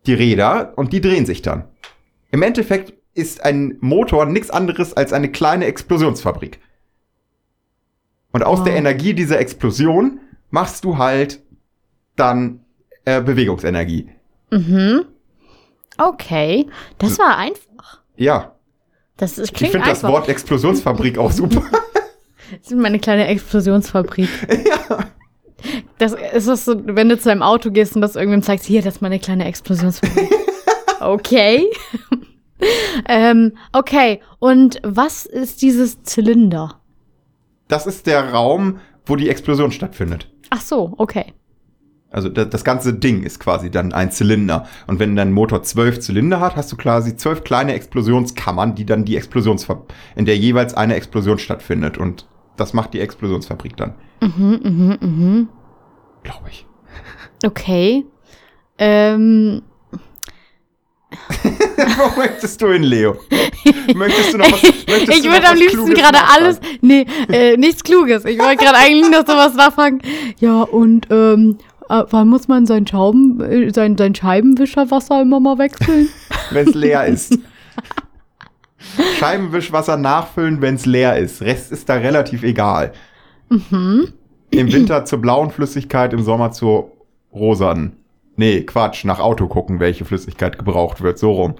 die 0.06 0.14
Räder 0.14 0.72
und 0.76 0.94
die 0.94 1.02
drehen 1.02 1.26
sich 1.26 1.42
dann. 1.42 1.68
Im 2.30 2.40
Endeffekt 2.40 2.94
ist 3.12 3.44
ein 3.44 3.76
Motor 3.80 4.24
nichts 4.24 4.48
anderes 4.50 4.94
als 4.94 5.12
eine 5.12 5.30
kleine 5.30 5.66
Explosionsfabrik. 5.66 6.58
Und 8.32 8.42
aus 8.42 8.60
Wow. 8.60 8.64
der 8.64 8.76
Energie 8.76 9.12
dieser 9.12 9.40
Explosion 9.40 10.20
machst 10.48 10.84
du 10.84 10.96
halt 10.96 11.42
dann 12.16 12.64
äh, 13.04 13.20
Bewegungsenergie. 13.20 14.08
Mhm. 14.50 15.04
Okay. 15.98 16.66
Das 16.96 17.18
war 17.18 17.36
einfach. 17.36 18.00
Ja, 18.16 18.54
Das 19.20 19.36
ist, 19.36 19.50
ich 19.50 19.54
klingt 19.54 19.72
finde 19.72 19.86
das. 19.86 20.02
Wort 20.02 20.28
Explosionsfabrik 20.28 21.18
auch 21.18 21.30
super. 21.30 21.62
Das 22.50 22.72
ist 22.72 22.76
meine 22.76 22.98
kleine 22.98 23.28
Explosionsfabrik. 23.28 24.28
ja. 24.66 25.04
Das 25.98 26.16
ist 26.34 26.48
das 26.48 26.64
so, 26.64 26.74
wenn 26.84 27.08
du 27.08 27.16
zu 27.16 27.30
einem 27.30 27.44
Auto 27.44 27.70
gehst 27.70 27.94
und 27.94 28.02
das 28.02 28.16
irgendwem 28.16 28.42
zeigst, 28.42 28.66
hier, 28.66 28.82
das 28.82 28.96
ist 28.96 29.02
meine 29.02 29.20
kleine 29.20 29.44
Explosionsfabrik. 29.44 30.28
okay. 31.00 31.70
ähm, 33.08 33.56
okay. 33.72 34.20
Und 34.40 34.80
was 34.82 35.26
ist 35.26 35.62
dieses 35.62 36.02
Zylinder? 36.02 36.80
Das 37.68 37.86
ist 37.86 38.08
der 38.08 38.32
Raum, 38.32 38.80
wo 39.06 39.14
die 39.14 39.28
Explosion 39.28 39.70
stattfindet. 39.70 40.28
Ach 40.50 40.60
so, 40.60 40.94
okay. 40.96 41.32
Also 42.10 42.28
da- 42.28 42.44
das 42.44 42.64
ganze 42.64 42.92
Ding 42.94 43.22
ist 43.22 43.38
quasi 43.38 43.70
dann 43.70 43.92
ein 43.92 44.10
Zylinder. 44.10 44.66
Und 44.88 44.98
wenn 44.98 45.14
dein 45.16 45.32
Motor 45.32 45.62
zwölf 45.62 46.00
Zylinder 46.00 46.40
hat, 46.40 46.56
hast 46.56 46.72
du 46.72 46.76
quasi 46.76 47.16
zwölf 47.16 47.44
kleine 47.44 47.72
Explosionskammern, 47.74 48.74
die 48.74 48.84
dann 48.84 49.04
die 49.04 49.16
Explosionsfabrik, 49.16 49.94
in 50.16 50.24
der 50.24 50.36
jeweils 50.36 50.74
eine 50.74 50.94
Explosion 50.96 51.38
stattfindet. 51.38 51.98
Und 51.98 52.26
das 52.56 52.72
macht 52.74 52.94
die 52.94 53.00
Explosionsfabrik 53.00 53.76
dann, 53.76 53.94
Mhm, 54.20 54.60
mhm, 54.62 54.98
mhm. 55.00 55.48
glaube 56.24 56.48
ich. 56.50 56.66
Okay. 57.46 58.04
Ähm, 58.78 59.62
Wo 61.96 62.20
möchtest 62.20 62.60
du 62.62 62.72
hin, 62.72 62.82
Leo? 62.84 63.16
Möchtest 63.94 64.32
du 64.34 64.38
noch 64.38 64.50
was? 64.52 64.62
Ich 65.08 65.24
würde 65.24 65.46
am 65.46 65.52
was 65.54 65.58
liebsten 65.58 65.94
gerade 65.94 66.18
alles. 66.34 66.60
Nee, 66.80 67.06
äh, 67.30 67.56
nichts 67.56 67.82
Kluges. 67.82 68.24
Ich 68.24 68.38
wollte 68.38 68.64
gerade 68.64 68.78
eigentlich 68.78 69.10
noch 69.10 69.26
sowas 69.26 69.54
nachfragen. 69.54 70.00
Ja, 70.40 70.62
und 70.62 71.06
ähm, 71.10 71.58
äh, 71.60 71.69
wann 71.90 72.28
muss 72.28 72.48
man 72.48 72.66
sein, 72.66 72.86
Schauben, 72.86 73.40
äh, 73.40 73.70
sein, 73.72 73.96
sein 73.96 74.14
Scheibenwischerwasser 74.14 75.22
immer 75.22 75.40
mal 75.40 75.58
wechseln? 75.58 76.08
wenn 76.50 76.68
es 76.68 76.74
leer 76.74 77.06
ist. 77.06 77.38
Scheibenwischwasser 79.18 79.96
nachfüllen, 79.96 80.62
wenn 80.62 80.76
es 80.76 80.86
leer 80.86 81.18
ist. 81.18 81.42
Rest 81.42 81.72
ist 81.72 81.88
da 81.88 81.94
relativ 81.94 82.42
egal. 82.42 82.92
mhm. 83.48 84.12
Im 84.52 84.72
Winter 84.72 85.04
zur 85.04 85.20
blauen 85.20 85.50
Flüssigkeit, 85.50 86.12
im 86.12 86.22
Sommer 86.22 86.50
zur 86.50 86.90
rosanen. 87.32 87.92
Nee, 88.36 88.62
Quatsch, 88.62 89.04
nach 89.04 89.20
Auto 89.20 89.46
gucken, 89.46 89.78
welche 89.78 90.04
Flüssigkeit 90.04 90.58
gebraucht 90.58 91.02
wird, 91.02 91.18
so 91.18 91.32
rum. 91.32 91.54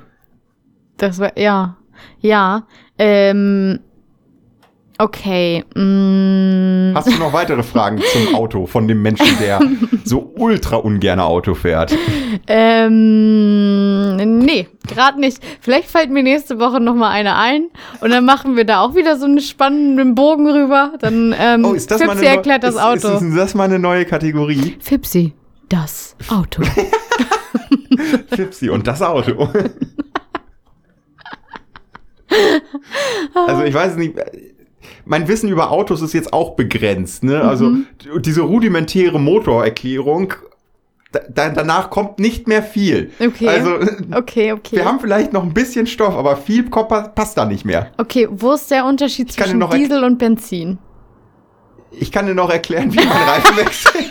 Das 0.97 1.19
war, 1.19 1.39
ja. 1.39 1.77
Ja. 2.21 2.67
Ähm. 2.99 3.81
Okay. 5.01 5.65
Mm, 5.75 6.95
Hast 6.95 7.09
du 7.11 7.17
noch 7.19 7.33
weitere 7.33 7.63
Fragen 7.63 8.03
zum 8.13 8.35
Auto 8.35 8.67
von 8.67 8.87
dem 8.87 9.01
Menschen, 9.01 9.39
der 9.41 9.59
so 10.05 10.35
ultra 10.37 10.77
ungern 10.77 11.21
Auto 11.21 11.55
fährt? 11.55 11.97
ähm. 12.47 14.17
Nee, 14.17 14.69
gerade 14.87 15.19
nicht. 15.19 15.39
Vielleicht 15.63 15.89
fällt 15.91 16.11
mir 16.11 16.23
nächste 16.23 16.59
Woche 16.59 16.81
noch 16.81 16.95
mal 16.95 17.09
eine 17.09 17.35
ein 17.37 17.69
und 18.03 18.11
dann 18.11 18.27
machen 18.27 18.57
wir 18.59 18.65
da 18.67 18.81
auch 18.83 18.95
wieder 18.95 19.17
so 19.17 19.25
einen 19.25 19.41
spannenden 19.41 20.15
Bogen 20.15 20.47
rüber. 20.47 20.93
Dann 21.01 21.35
ähm, 21.39 21.65
Oh, 21.65 21.73
ist 21.73 21.91
das 21.91 22.03
Fipsi 22.03 22.27
erklärt 22.27 22.63
das 22.63 22.75
ist, 22.75 22.81
Auto. 22.83 23.09
Ist, 23.09 23.23
ist 23.23 23.37
das 23.39 23.55
mal 23.55 23.65
eine 23.65 23.79
neue 23.79 24.05
Kategorie? 24.05 24.77
Fipsi, 24.81 25.33
das 25.71 26.15
Auto. 26.29 26.63
Fipsi 28.35 28.69
und 28.69 28.87
das 28.87 29.01
Auto. 29.01 29.49
also 33.35 33.63
ich 33.65 33.73
weiß 33.73 33.97
nicht, 33.97 34.15
mein 35.05 35.29
Wissen 35.29 35.49
über 35.49 35.71
Autos 35.71 36.03
ist 36.03 36.13
jetzt 36.15 36.33
auch 36.33 36.51
begrenzt. 36.57 37.23
Ne? 37.25 37.43
Also 37.43 37.67
Mhm. 37.71 37.87
diese 38.21 38.41
rudimentäre 38.43 39.19
Motorerklärung, 39.21 40.35
da, 41.13 41.21
da, 41.29 41.49
danach 41.51 41.91
kommt 41.91 42.19
nicht 42.19 42.47
mehr 42.47 42.63
viel. 42.63 43.11
Okay. 43.19 43.49
Also 43.49 43.79
Okay, 44.15 44.53
okay. 44.53 44.77
wir 44.77 44.85
haben 44.85 45.01
vielleicht 45.01 45.33
noch 45.33 45.43
ein 45.43 45.53
bisschen 45.53 45.87
Stoff, 45.87 46.15
aber 46.15 46.37
viel 46.37 46.63
passt 46.71 47.37
da 47.37 47.45
nicht 47.45 47.65
mehr. 47.65 47.91
okay, 47.99 48.29
wo 48.31 48.53
ist 48.53 48.71
der 48.71 48.85
Unterschied 48.87 49.33
zwischen 49.33 49.61
Diesel 49.71 50.05
und 50.05 50.19
Benzin? 50.19 50.79
Ich 51.93 52.13
kann 52.13 52.27
dir 52.27 52.35
noch 52.35 52.51
erklären, 52.51 52.93
wie 52.93 52.99
man 53.05 53.09
Reifen 53.29 53.57
wechselt. 53.57 54.09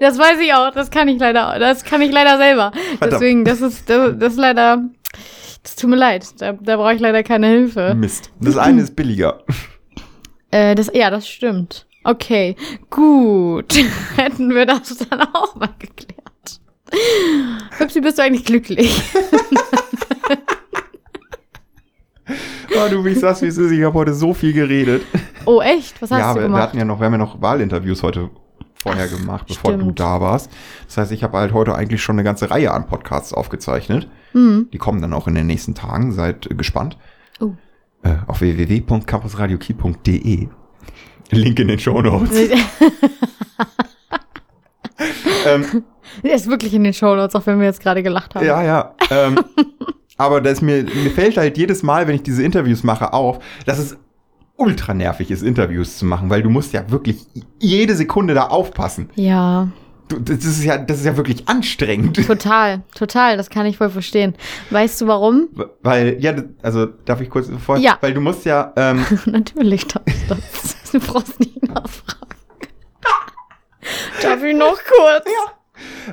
Das 0.00 0.18
weiß 0.18 0.40
ich 0.40 0.52
auch. 0.54 0.72
Das 0.72 0.90
kann 0.90 1.06
ich 1.08 1.20
leider, 1.20 1.58
das 1.60 1.84
kann 1.84 2.02
ich 2.02 2.10
leider 2.10 2.36
selber. 2.38 2.72
Verdammt. 2.98 3.12
Deswegen, 3.12 3.44
das 3.44 3.60
ist, 3.60 3.88
das, 3.88 4.14
das 4.18 4.32
ist 4.32 4.38
leider, 4.38 4.82
das 5.62 5.76
tut 5.76 5.90
mir 5.90 5.96
leid. 5.96 6.26
Da, 6.38 6.52
da 6.54 6.76
brauche 6.76 6.94
ich 6.94 7.00
leider 7.00 7.22
keine 7.22 7.46
Hilfe. 7.46 7.94
Mist. 7.94 8.32
Das 8.40 8.56
eine 8.56 8.82
ist 8.82 8.96
billiger. 8.96 9.44
Äh, 10.50 10.74
das, 10.74 10.90
ja, 10.94 11.10
das 11.10 11.28
stimmt. 11.28 11.86
Okay, 12.04 12.56
gut. 12.90 13.74
Hätten 14.16 14.54
wir 14.54 14.66
das 14.66 14.96
dann 14.96 15.20
auch 15.20 15.54
mal 15.56 15.70
geklärt. 15.78 16.18
Hübschi, 17.76 18.00
bist 18.00 18.18
du 18.18 18.22
eigentlich 18.22 18.44
glücklich? 18.44 19.02
Oh, 22.76 22.88
du, 22.88 23.04
wie 23.04 23.10
ich 23.10 23.20
sag's, 23.20 23.42
wie 23.42 23.46
es 23.46 23.58
ist. 23.58 23.70
Ich 23.72 23.82
habe 23.82 23.94
heute 23.94 24.14
so 24.14 24.34
viel 24.34 24.52
geredet. 24.52 25.02
Oh, 25.46 25.60
echt? 25.60 26.00
Was 26.02 26.10
hast 26.10 26.20
ja, 26.20 26.28
du 26.28 26.36
wir, 26.36 26.42
wir 26.42 26.48
gemacht? 26.48 26.62
hatten 26.62 26.78
ja 26.78 26.84
noch, 26.84 27.00
wir 27.00 27.06
haben 27.06 27.14
ja 27.14 27.18
noch 27.18 27.40
Wahlinterviews 27.40 28.02
heute 28.02 28.30
vorher 28.74 29.08
gemacht, 29.08 29.46
bevor 29.48 29.72
du 29.72 29.80
stimmt. 29.80 30.00
da 30.00 30.20
warst. 30.20 30.50
Das 30.86 30.98
heißt, 30.98 31.12
ich 31.12 31.24
habe 31.24 31.38
halt 31.38 31.52
heute 31.52 31.74
eigentlich 31.74 32.02
schon 32.02 32.16
eine 32.16 32.24
ganze 32.24 32.50
Reihe 32.50 32.72
an 32.72 32.86
Podcasts 32.86 33.32
aufgezeichnet. 33.32 34.08
Hm. 34.32 34.68
Die 34.72 34.78
kommen 34.78 35.00
dann 35.00 35.14
auch 35.14 35.26
in 35.26 35.34
den 35.34 35.46
nächsten 35.46 35.74
Tagen. 35.74 36.12
Seid 36.12 36.48
gespannt. 36.56 36.96
Oh. 37.40 37.52
Äh, 38.02 38.14
auf 38.26 38.40
www.campusradioki.de. 38.40 40.48
Link 41.30 41.58
in 41.58 41.68
den 41.68 41.78
Show 41.78 42.00
Notes. 42.00 42.30
ähm, 45.46 45.84
Der 46.22 46.34
ist 46.34 46.48
wirklich 46.48 46.72
in 46.74 46.84
den 46.84 46.94
Shownotes, 46.94 47.34
auch 47.34 47.44
wenn 47.46 47.58
wir 47.58 47.66
jetzt 47.66 47.80
gerade 47.80 48.02
gelacht 48.02 48.34
haben. 48.34 48.46
ja, 48.46 48.62
ja. 48.62 48.94
Ähm, 49.10 49.38
aber 50.16 50.40
das 50.40 50.62
mir, 50.62 50.84
mir 50.84 51.10
fällt 51.10 51.36
halt 51.36 51.58
jedes 51.58 51.82
Mal, 51.82 52.06
wenn 52.08 52.14
ich 52.14 52.22
diese 52.22 52.42
Interviews 52.42 52.82
mache, 52.82 53.12
auf, 53.12 53.38
dass 53.66 53.78
es 53.78 53.96
ultra 54.56 54.94
nervig 54.94 55.30
ist, 55.30 55.42
Interviews 55.42 55.98
zu 55.98 56.06
machen, 56.06 56.30
weil 56.30 56.42
du 56.42 56.48
musst 56.50 56.72
ja 56.72 56.90
wirklich 56.90 57.26
jede 57.60 57.94
Sekunde 57.94 58.34
da 58.34 58.46
aufpassen. 58.48 59.10
Ja, 59.14 59.68
das 60.08 60.44
ist 60.44 60.64
ja, 60.64 60.78
das 60.78 60.98
ist 60.98 61.06
ja 61.06 61.16
wirklich 61.16 61.48
anstrengend. 61.48 62.16
total, 62.26 62.82
total. 62.94 63.36
Das 63.36 63.50
kann 63.50 63.66
ich 63.66 63.76
voll 63.76 63.90
verstehen. 63.90 64.34
Weißt 64.70 65.00
du 65.00 65.06
warum? 65.06 65.48
Weil, 65.82 66.16
ja, 66.20 66.34
also 66.62 66.86
darf 66.86 67.20
ich 67.20 67.30
kurz 67.30 67.48
vor? 67.64 67.78
Ja. 67.78 67.98
Weil 68.00 68.14
du 68.14 68.20
musst 68.20 68.44
ja, 68.44 68.72
ähm, 68.76 69.04
Natürlich 69.26 69.86
darfst 69.86 70.30
du 70.30 70.34
das. 70.34 70.76
Du 70.92 71.00
brauchst 71.00 71.38
nicht 71.38 71.62
nachfragen. 71.68 72.18
Darf 74.22 74.42
ich 74.42 74.56
noch 74.56 74.76
kurz? 74.76 75.26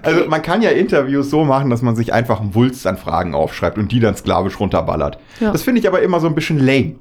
also 0.04 0.28
man 0.28 0.42
kann 0.42 0.62
ja 0.62 0.70
Interviews 0.70 1.30
so 1.30 1.44
machen, 1.44 1.70
dass 1.70 1.82
man 1.82 1.96
sich 1.96 2.14
einfach 2.14 2.40
einen 2.40 2.56
Wulst 2.56 2.86
an 2.86 2.98
Fragen 2.98 3.34
aufschreibt 3.34 3.78
und 3.78 3.92
die 3.92 4.00
dann 4.00 4.16
sklavisch 4.16 4.60
runterballert. 4.60 5.18
Ja. 5.40 5.52
Das 5.52 5.64
finde 5.64 5.80
ich 5.80 5.88
aber 5.88 6.02
immer 6.02 6.20
so 6.20 6.28
ein 6.28 6.36
bisschen 6.36 6.60
lame. 6.60 6.96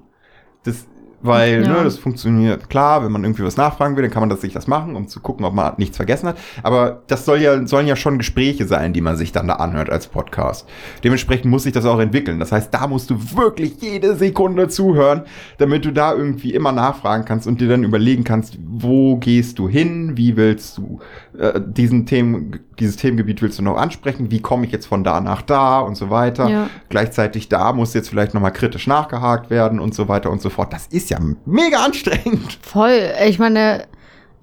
Das, 0.64 0.86
weil, 1.24 1.64
Ja. 1.64 1.72
ne, 1.78 1.84
das 1.84 1.98
funktioniert 1.98 2.68
klar, 2.70 3.04
wenn 3.04 3.10
man 3.10 3.24
irgendwie 3.24 3.42
was 3.42 3.56
nachfragen 3.56 3.96
will, 3.96 4.02
dann 4.02 4.10
kann 4.12 4.20
man 4.20 4.28
das 4.28 4.40
sich 4.42 4.52
das 4.52 4.66
machen, 4.66 4.94
um 4.94 5.08
zu 5.08 5.20
gucken, 5.20 5.44
ob 5.44 5.54
man 5.54 5.72
nichts 5.78 5.96
vergessen 5.96 6.28
hat. 6.28 6.38
Aber 6.62 7.02
das 7.06 7.24
soll 7.24 7.40
ja, 7.40 7.66
sollen 7.66 7.86
ja 7.86 7.96
schon 7.96 8.18
Gespräche 8.18 8.66
sein, 8.66 8.92
die 8.92 9.00
man 9.00 9.16
sich 9.16 9.32
dann 9.32 9.48
da 9.48 9.54
anhört 9.54 9.90
als 9.90 10.06
Podcast. 10.06 10.68
Dementsprechend 11.02 11.50
muss 11.50 11.64
sich 11.64 11.72
das 11.72 11.84
auch 11.86 11.98
entwickeln. 11.98 12.38
Das 12.38 12.52
heißt, 12.52 12.72
da 12.72 12.86
musst 12.86 13.10
du 13.10 13.16
wirklich 13.36 13.80
jede 13.80 14.14
Sekunde 14.16 14.68
zuhören, 14.68 15.22
damit 15.58 15.84
du 15.84 15.92
da 15.92 16.12
irgendwie 16.14 16.52
immer 16.52 16.72
nachfragen 16.72 17.24
kannst 17.24 17.46
und 17.46 17.60
dir 17.60 17.68
dann 17.68 17.84
überlegen 17.84 18.24
kannst, 18.24 18.58
wo 18.62 19.16
gehst 19.16 19.58
du 19.58 19.68
hin, 19.68 20.16
wie 20.16 20.36
willst 20.36 20.78
du 20.78 21.00
äh, 21.38 21.60
diesen 21.64 22.06
Themen, 22.06 22.60
dieses 22.78 22.96
Themengebiet 22.96 23.40
willst 23.42 23.58
du 23.58 23.62
noch 23.62 23.76
ansprechen, 23.76 24.30
wie 24.30 24.40
komme 24.40 24.66
ich 24.66 24.72
jetzt 24.72 24.86
von 24.86 25.04
da 25.04 25.20
nach 25.20 25.42
da 25.42 25.80
und 25.80 25.96
so 25.96 26.10
weiter. 26.10 26.48
Ja. 26.48 26.68
Gleichzeitig 26.88 27.48
da 27.48 27.72
muss 27.72 27.94
jetzt 27.94 28.08
vielleicht 28.10 28.34
nochmal 28.34 28.52
kritisch 28.52 28.86
nachgehakt 28.86 29.50
werden 29.50 29.80
und 29.80 29.94
so 29.94 30.08
weiter 30.08 30.30
und 30.30 30.40
so 30.42 30.50
fort. 30.50 30.72
Das 30.72 30.86
ist 30.88 31.10
ja 31.10 31.13
mega 31.44 31.84
anstrengend. 31.84 32.58
Voll. 32.62 33.10
Ich 33.26 33.38
meine, 33.38 33.86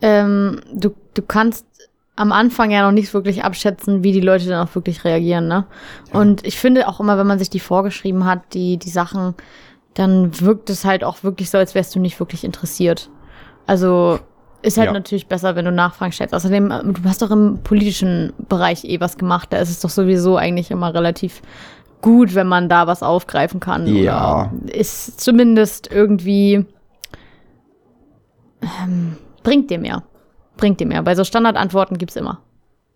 ähm, 0.02 0.62
du, 0.74 0.94
du 1.14 1.22
kannst 1.22 1.66
am 2.16 2.32
Anfang 2.32 2.72
ja 2.72 2.84
noch 2.84 2.92
nicht 2.92 3.14
wirklich 3.14 3.44
abschätzen, 3.44 4.04
wie 4.04 4.12
die 4.12 4.22
Leute 4.22 4.48
dann 4.48 4.68
auch 4.68 4.76
wirklich 4.76 5.04
reagieren, 5.06 5.48
ne? 5.48 5.66
Und 6.12 6.46
ich 6.46 6.60
finde 6.60 6.88
auch 6.88 7.00
immer, 7.00 7.18
wenn 7.18 7.26
man 7.28 7.40
sich 7.40 7.50
die 7.50 7.60
vorgeschrieben 7.60 8.26
hat, 8.26 8.54
die, 8.54 8.78
die 8.78 8.90
Sachen, 8.90 9.34
dann 9.94 10.40
wirkt 10.40 10.70
es 10.70 10.86
halt 10.86 11.04
auch 11.04 11.24
wirklich 11.24 11.50
so, 11.50 11.58
als 11.58 11.74
wärst 11.74 11.96
du 11.96 12.00
nicht 12.00 12.20
wirklich 12.20 12.44
interessiert. 12.44 13.10
Also 13.66 14.20
ist 14.62 14.78
halt 14.78 14.88
Ja. 14.88 14.94
natürlich 14.94 15.28
besser, 15.28 15.56
wenn 15.56 15.66
du 15.66 15.72
Nachfragen 15.72 16.12
stellst. 16.12 16.36
Außerdem, 16.36 16.70
äh, 16.70 16.84
du 16.84 17.02
hast 17.06 17.22
doch 17.22 17.32
im 17.32 17.60
politischen 17.64 18.34
Bereich 18.48 18.84
eh 18.86 19.00
was 19.00 19.18
gemacht. 19.18 19.48
Da 19.52 19.58
ist 19.58 19.70
es 19.70 19.80
doch 19.80 19.90
sowieso 19.90 20.38
eigentlich 20.38 20.70
immer 20.70 20.94
relativ 20.94 21.42
gut, 22.02 22.36
wenn 22.36 22.48
man 22.48 22.70
da 22.70 22.88
was 22.88 23.04
aufgreifen 23.04 23.60
kann. 23.60 23.86
Ja. 23.88 24.52
Ist 24.68 25.20
zumindest 25.22 25.92
irgendwie 25.92 26.66
ähm, 28.62 29.18
bringt 29.44 29.70
dir 29.70 29.80
mehr. 29.80 30.04
Bringt 30.58 30.80
dir 30.80 30.88
mehr. 30.88 31.02
Bei 31.04 31.16
so 31.16 31.24
Standardantworten 31.24 31.98
gibt's 31.98 32.16
immer. 32.16 32.42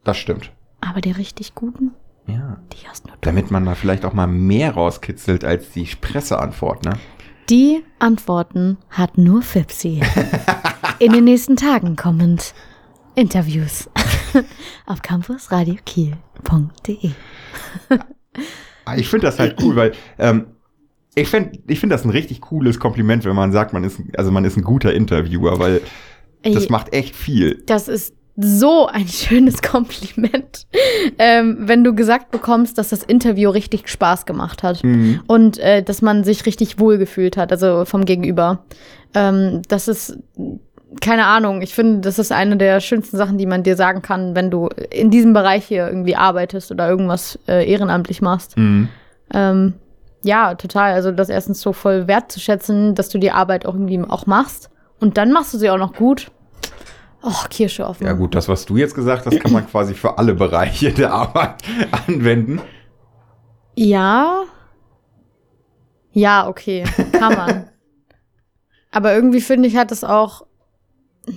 Das 0.03 0.17
stimmt. 0.17 0.51
Aber 0.81 1.01
die 1.01 1.11
richtig 1.11 1.55
guten, 1.55 1.91
Ja. 2.27 2.57
die 2.73 2.87
hast 2.87 3.07
nur 3.07 3.15
du. 3.15 3.21
Damit 3.21 3.49
man 3.49 3.65
da 3.65 3.73
vielleicht 3.75 4.05
auch 4.05 4.13
mal 4.13 4.27
mehr 4.27 4.73
rauskitzelt 4.73 5.43
als 5.43 5.71
die 5.71 5.85
Presseantwort, 5.99 6.85
ne? 6.85 6.93
Die 7.49 7.83
Antworten 7.99 8.77
hat 8.89 9.17
nur 9.17 9.41
Fipsi. 9.41 10.01
In 10.99 11.11
den 11.11 11.23
nächsten 11.25 11.55
Tagen 11.55 11.95
kommend 11.95 12.53
Interviews 13.15 13.89
auf 14.85 15.01
campusradiokiel.de. 15.01 17.11
Ah, 18.85 18.95
Ich 18.97 19.07
finde 19.09 19.25
das 19.27 19.39
halt 19.39 19.57
cool, 19.61 19.75
weil 19.75 19.91
ähm, 20.19 20.45
ich 21.15 21.27
finde 21.29 21.59
ich 21.67 21.79
find 21.79 21.91
das 21.91 22.03
ein 22.05 22.09
richtig 22.11 22.41
cooles 22.41 22.79
Kompliment, 22.79 23.25
wenn 23.25 23.35
man 23.35 23.51
sagt, 23.51 23.73
man 23.73 23.83
ist, 23.83 23.99
ein- 23.99 24.11
also 24.17 24.31
man 24.31 24.45
ist 24.45 24.57
ein 24.57 24.63
guter 24.63 24.93
Interviewer, 24.93 25.59
weil 25.59 25.81
das 26.43 26.63
Ey, 26.65 26.71
macht 26.71 26.93
echt 26.93 27.15
viel. 27.15 27.63
Das 27.65 27.87
ist 27.87 28.13
so 28.37 28.87
ein 28.87 29.07
schönes 29.07 29.61
Kompliment, 29.61 30.67
ähm, 31.17 31.57
wenn 31.61 31.83
du 31.85 31.95
gesagt 31.95 32.31
bekommst, 32.31 32.77
dass 32.77 32.89
das 32.89 33.01
Interview 33.01 33.49
richtig 33.49 33.87
Spaß 33.87 34.25
gemacht 34.25 34.61
hat 34.61 34.83
Mhm. 34.83 35.21
und 35.27 35.57
äh, 35.59 35.81
dass 35.83 36.01
man 36.01 36.23
sich 36.25 36.45
richtig 36.45 36.77
wohl 36.79 36.97
gefühlt 36.97 37.37
hat, 37.37 37.51
also 37.53 37.85
vom 37.85 38.03
Gegenüber. 38.05 38.65
Ähm, 39.13 39.61
das 39.69 39.87
ist 39.87 40.17
keine 41.01 41.25
Ahnung. 41.25 41.61
Ich 41.61 41.73
finde, 41.73 42.01
das 42.01 42.19
ist 42.19 42.31
eine 42.31 42.57
der 42.57 42.79
schönsten 42.79 43.17
Sachen, 43.17 43.37
die 43.37 43.45
man 43.45 43.63
dir 43.63 43.75
sagen 43.75 44.01
kann, 44.01 44.35
wenn 44.35 44.51
du 44.51 44.69
in 44.89 45.11
diesem 45.11 45.33
Bereich 45.33 45.65
hier 45.65 45.87
irgendwie 45.87 46.15
arbeitest 46.15 46.71
oder 46.71 46.89
irgendwas 46.89 47.39
äh, 47.47 47.69
ehrenamtlich 47.69 48.21
machst. 48.21 48.57
Mhm. 48.57 48.89
Ähm, 49.33 49.73
ja, 50.23 50.55
total. 50.55 50.93
Also 50.93 51.11
das 51.11 51.29
erstens 51.29 51.61
so 51.61 51.73
voll 51.73 52.07
wertzuschätzen, 52.07 52.95
dass 52.95 53.09
du 53.09 53.17
die 53.17 53.31
Arbeit 53.31 53.65
auch 53.65 53.73
irgendwie 53.73 54.01
auch 54.07 54.25
machst. 54.25 54.69
Und 54.99 55.17
dann 55.17 55.31
machst 55.31 55.53
du 55.53 55.57
sie 55.57 55.69
auch 55.69 55.77
noch 55.77 55.93
gut. 55.93 56.31
Och, 57.23 57.49
Kirsche 57.49 57.87
offen. 57.87 58.05
Ja 58.05 58.13
gut, 58.13 58.35
das, 58.35 58.47
was 58.47 58.65
du 58.65 58.77
jetzt 58.77 58.93
gesagt 58.93 59.25
hast, 59.25 59.39
kann 59.39 59.51
man 59.51 59.67
quasi 59.67 59.95
für 59.95 60.17
alle 60.17 60.35
Bereiche 60.35 60.91
der 60.91 61.11
Arbeit 61.11 61.55
anwenden. 62.07 62.61
Ja. 63.75 64.43
Ja, 66.11 66.47
okay. 66.47 66.85
Kann 67.11 67.35
man. 67.35 67.69
Aber 68.91 69.13
irgendwie 69.13 69.41
finde 69.41 69.67
ich, 69.67 69.75
hat 69.75 69.91
es 69.91 70.03
auch, 70.03 70.45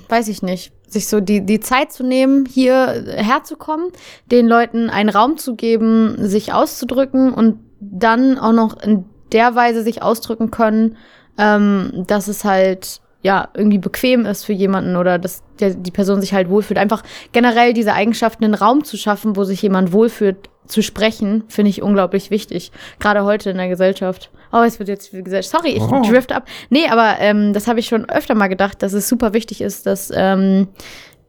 weiß 0.08 0.28
ich 0.28 0.42
nicht, 0.42 0.72
sich 0.86 1.08
so 1.08 1.20
die, 1.20 1.44
die 1.44 1.60
Zeit 1.60 1.92
zu 1.92 2.02
nehmen, 2.04 2.46
hier 2.46 3.04
herzukommen, 3.16 3.90
den 4.30 4.46
Leuten 4.46 4.90
einen 4.90 5.08
Raum 5.08 5.36
zu 5.36 5.54
geben, 5.54 6.16
sich 6.18 6.52
auszudrücken 6.52 7.32
und 7.32 7.58
dann 7.80 8.38
auch 8.38 8.52
noch 8.52 8.82
in 8.82 9.04
der 9.32 9.54
Weise 9.54 9.82
sich 9.82 10.02
ausdrücken 10.02 10.50
können, 10.50 10.96
ähm, 11.36 12.04
dass 12.06 12.28
es 12.28 12.44
halt 12.44 13.00
ja 13.22 13.48
irgendwie 13.54 13.78
bequem 13.78 14.26
ist 14.26 14.44
für 14.44 14.52
jemanden 14.52 14.96
oder 14.96 15.18
dass 15.18 15.42
der, 15.60 15.74
die 15.74 15.90
Person 15.90 16.20
sich 16.20 16.32
halt 16.32 16.48
wohlfühlt. 16.48 16.78
Einfach 16.78 17.02
generell 17.32 17.72
diese 17.72 17.92
Eigenschaften, 17.92 18.44
einen 18.44 18.54
Raum 18.54 18.84
zu 18.84 18.96
schaffen, 18.96 19.36
wo 19.36 19.44
sich 19.44 19.60
jemand 19.60 19.92
wohlfühlt, 19.92 20.48
zu 20.68 20.82
sprechen, 20.82 21.44
finde 21.48 21.70
ich 21.70 21.82
unglaublich 21.82 22.30
wichtig. 22.30 22.70
Gerade 23.00 23.24
heute 23.24 23.50
in 23.50 23.56
der 23.56 23.68
Gesellschaft. 23.68 24.30
Oh, 24.52 24.62
es 24.66 24.78
wird 24.78 24.88
jetzt 24.88 25.10
gesagt, 25.12 25.44
sorry, 25.44 25.70
ich 25.70 25.82
Oh. 25.82 26.02
drift 26.02 26.32
ab. 26.32 26.44
Nee, 26.70 26.86
aber 26.90 27.16
ähm, 27.20 27.52
das 27.52 27.66
habe 27.66 27.80
ich 27.80 27.86
schon 27.86 28.08
öfter 28.08 28.34
mal 28.34 28.48
gedacht, 28.48 28.82
dass 28.82 28.92
es 28.92 29.08
super 29.08 29.32
wichtig 29.34 29.60
ist, 29.60 29.86
dass 29.86 30.10
ähm, 30.14 30.68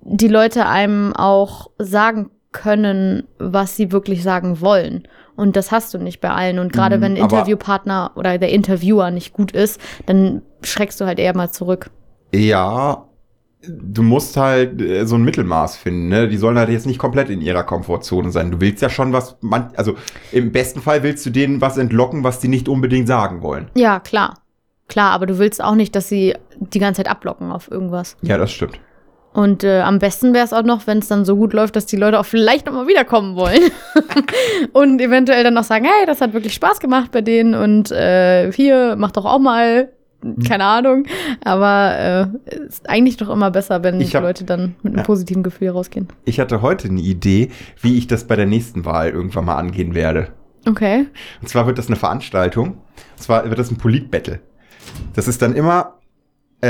die 0.02 0.28
Leute 0.30 0.66
einem 0.68 1.14
auch 1.16 1.70
sagen 1.78 2.30
können, 2.52 3.28
was 3.38 3.76
sie 3.76 3.92
wirklich 3.92 4.24
sagen 4.24 4.62
wollen. 4.62 5.08
Und 5.36 5.56
das 5.56 5.72
hast 5.72 5.94
du 5.94 5.98
nicht 6.00 6.20
bei 6.22 6.30
allen. 6.30 6.60
Und 6.60 6.74
gerade 6.74 6.98
Mhm, 6.98 7.02
wenn 7.02 7.16
Interviewpartner 7.18 8.12
oder 8.16 8.38
der 8.38 8.50
Interviewer 8.50 9.12
nicht 9.12 9.34
gut 9.34 9.52
ist, 9.52 9.80
dann 10.06 10.42
schreckst 10.64 11.00
du 11.00 11.06
halt 11.06 11.20
eher 11.20 11.36
mal 11.36 11.50
zurück. 11.52 11.90
Ja, 12.34 13.06
du 13.62 14.04
musst 14.04 14.38
halt 14.38 14.82
äh, 14.82 15.06
so 15.06 15.16
ein 15.16 15.24
Mittelmaß 15.24 15.78
finden, 15.78 16.08
ne? 16.08 16.28
Die 16.28 16.38
sollen 16.38 16.58
halt 16.58 16.70
jetzt 16.70 16.86
nicht 16.86 17.00
komplett 17.00 17.30
in 17.30 17.42
ihrer 17.42 17.64
Komfortzone 17.64 18.32
sein. 18.32 18.52
Du 18.52 18.62
willst 18.62 18.82
ja 18.82 18.90
schon 18.90 19.14
was, 19.14 19.38
man, 19.42 19.72
also 19.76 19.96
im 20.32 20.52
besten 20.52 20.82
Fall 20.82 21.04
willst 21.04 21.26
du 21.26 21.30
denen 21.30 21.62
was 21.62 21.78
entlocken, 21.78 22.24
was 22.24 22.40
die 22.40 22.48
nicht 22.48 22.70
unbedingt 22.70 23.08
sagen 23.08 23.42
wollen. 23.42 23.70
Ja, 23.76 24.00
klar. 24.00 24.36
Klar, 24.88 25.12
aber 25.12 25.28
du 25.28 25.38
willst 25.38 25.64
auch 25.64 25.76
nicht, 25.76 25.96
dass 25.96 26.10
sie 26.10 26.36
die 26.58 26.80
ganze 26.80 27.04
Zeit 27.04 27.12
ablocken 27.12 27.52
auf 27.52 27.70
irgendwas. 27.70 28.18
Ja, 28.22 28.38
das 28.38 28.52
stimmt. 28.52 28.80
Und 29.34 29.64
äh, 29.64 29.82
am 29.82 30.00
besten 30.00 30.34
wäre 30.34 30.44
es 30.44 30.54
auch 30.54 30.64
noch, 30.64 30.88
wenn 30.88 30.98
es 30.98 31.08
dann 31.08 31.24
so 31.24 31.36
gut 31.36 31.54
läuft, 31.54 31.76
dass 31.76 31.86
die 31.86 31.98
Leute 31.98 32.20
auch 32.20 32.26
vielleicht 32.26 32.66
nochmal 32.66 32.88
wiederkommen 32.88 33.36
wollen. 33.36 33.72
und 34.74 35.00
eventuell 35.00 35.44
dann 35.44 35.54
noch 35.54 35.64
sagen, 35.64 35.86
hey, 35.86 36.08
das 36.08 36.22
hat 36.22 36.34
wirklich 36.34 36.56
Spaß 36.56 36.80
gemacht 36.80 37.12
bei 37.12 37.22
denen 37.22 37.54
und 37.54 37.92
äh, 37.92 38.52
hier, 38.52 38.96
mach 38.98 39.12
doch 39.12 39.26
auch 39.26 39.38
mal 39.38 39.90
keine 40.48 40.66
Ahnung. 40.66 41.06
Aber 41.44 42.32
äh, 42.46 42.56
ist 42.68 42.90
eigentlich 42.90 43.18
doch 43.18 43.30
immer 43.30 43.52
besser, 43.52 43.84
wenn 43.84 44.00
die 44.00 44.06
hab- 44.08 44.22
Leute 44.24 44.44
dann 44.44 44.76
mit 44.84 44.94
einem 44.94 44.98
Ja. 45.00 45.04
positiven 45.04 45.44
Gefühl 45.44 45.70
rausgehen. 45.70 46.08
Ich 46.26 46.40
hatte 46.40 46.62
heute 46.62 46.88
eine 46.90 47.02
Idee, 47.02 47.50
wie 47.82 47.98
ich 47.98 48.08
das 48.08 48.26
bei 48.26 48.36
der 48.36 48.46
nächsten 48.46 48.86
Wahl 48.86 49.10
irgendwann 49.10 49.46
mal 49.46 49.56
angehen 49.56 49.96
werde. 49.96 50.30
Okay. 50.68 51.08
Und 51.42 51.48
zwar 51.48 51.66
wird 51.68 51.78
das 51.78 51.88
eine 51.88 51.96
Veranstaltung. 51.96 52.70
Und 52.72 52.80
zwar 53.18 53.46
wird 53.48 53.58
das 53.58 53.72
ein 53.72 53.78
Polit-Battle. 53.78 54.40
Das 55.16 55.28
ist 55.28 55.42
dann 55.42 55.56
immer 55.56 55.96
äh, 56.62 56.68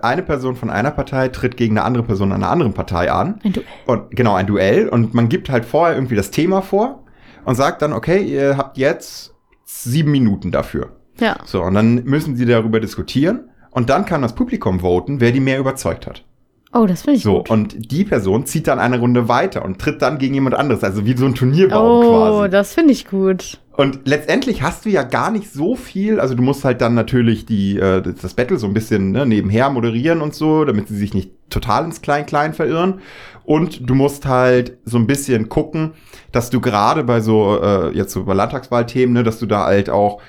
eine 0.00 0.22
Person 0.22 0.56
von 0.56 0.70
einer 0.70 0.90
Partei 0.90 1.28
tritt 1.28 1.58
gegen 1.58 1.76
eine 1.76 1.84
andere 1.84 2.04
Person 2.04 2.32
einer 2.32 2.48
anderen 2.50 2.72
Partei 2.72 3.12
an. 3.12 3.40
Ein 3.44 3.52
Duell. 3.52 3.66
Und 3.86 4.10
genau, 4.16 4.34
ein 4.34 4.46
Duell. 4.46 4.88
Und 4.88 5.12
man 5.12 5.28
gibt 5.28 5.50
halt 5.50 5.66
vorher 5.66 5.94
irgendwie 5.94 6.16
das 6.16 6.30
Thema 6.30 6.62
vor 6.62 7.04
und 7.44 7.54
sagt 7.54 7.82
dann, 7.82 7.92
okay, 7.92 8.22
ihr 8.22 8.56
habt 8.56 8.78
jetzt 8.78 9.34
sieben 9.66 10.10
Minuten 10.12 10.50
dafür. 10.52 10.96
Ja. 11.20 11.36
So, 11.44 11.62
und 11.62 11.74
dann 11.74 12.04
müssen 12.04 12.36
sie 12.36 12.46
darüber 12.46 12.80
diskutieren. 12.80 13.48
Und 13.70 13.90
dann 13.90 14.06
kann 14.06 14.22
das 14.22 14.34
Publikum 14.34 14.80
voten, 14.80 15.20
wer 15.20 15.32
die 15.32 15.40
mehr 15.40 15.58
überzeugt 15.58 16.06
hat. 16.06 16.24
Oh, 16.72 16.86
das 16.86 17.02
finde 17.02 17.16
ich 17.18 17.22
So, 17.22 17.38
gut. 17.38 17.50
und 17.50 17.90
die 17.92 18.04
Person 18.04 18.44
zieht 18.44 18.66
dann 18.68 18.78
eine 18.78 18.98
Runde 18.98 19.28
weiter 19.28 19.64
und 19.64 19.78
tritt 19.78 20.02
dann 20.02 20.18
gegen 20.18 20.34
jemand 20.34 20.54
anderes. 20.56 20.82
Also 20.82 21.04
wie 21.06 21.16
so 21.16 21.24
ein 21.26 21.34
Turnierbaum 21.34 22.04
Oh, 22.04 22.10
quasi. 22.38 22.50
das 22.50 22.74
finde 22.74 22.92
ich 22.92 23.06
gut. 23.06 23.58
Und 23.76 24.00
letztendlich 24.06 24.62
hast 24.62 24.84
du 24.86 24.88
ja 24.88 25.02
gar 25.02 25.30
nicht 25.30 25.52
so 25.52 25.74
viel, 25.76 26.18
also 26.20 26.34
du 26.34 26.42
musst 26.42 26.64
halt 26.64 26.80
dann 26.80 26.94
natürlich 26.94 27.44
die, 27.46 27.78
äh, 27.78 28.02
das 28.02 28.32
Battle 28.34 28.56
so 28.58 28.66
ein 28.66 28.72
bisschen 28.74 29.12
ne, 29.12 29.26
nebenher 29.26 29.68
moderieren 29.70 30.22
und 30.22 30.34
so, 30.34 30.64
damit 30.64 30.88
sie 30.88 30.96
sich 30.96 31.12
nicht 31.14 31.30
total 31.50 31.84
ins 31.84 32.00
Klein-Klein 32.02 32.54
verirren. 32.54 33.00
Und 33.44 33.88
du 33.88 33.94
musst 33.94 34.26
halt 34.26 34.78
so 34.84 34.96
ein 34.98 35.06
bisschen 35.06 35.48
gucken, 35.48 35.92
dass 36.32 36.50
du 36.50 36.60
gerade 36.60 37.04
bei 37.04 37.20
so, 37.20 37.60
äh, 37.62 37.90
jetzt 37.96 38.12
so 38.12 38.24
bei 38.24 38.34
Landtagswahlthemen, 38.34 39.12
ne, 39.14 39.22
dass 39.22 39.38
du 39.38 39.46
da 39.46 39.64
halt 39.66 39.88
auch 39.90 40.20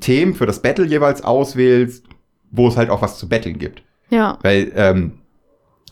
Themen 0.00 0.34
für 0.34 0.46
das 0.46 0.62
Battle 0.62 0.86
jeweils 0.86 1.22
auswählst, 1.22 2.04
wo 2.50 2.68
es 2.68 2.76
halt 2.76 2.90
auch 2.90 3.02
was 3.02 3.18
zu 3.18 3.28
battlen 3.28 3.58
gibt. 3.58 3.82
Ja. 4.10 4.38
Weil 4.42 4.72
ähm, 4.74 5.12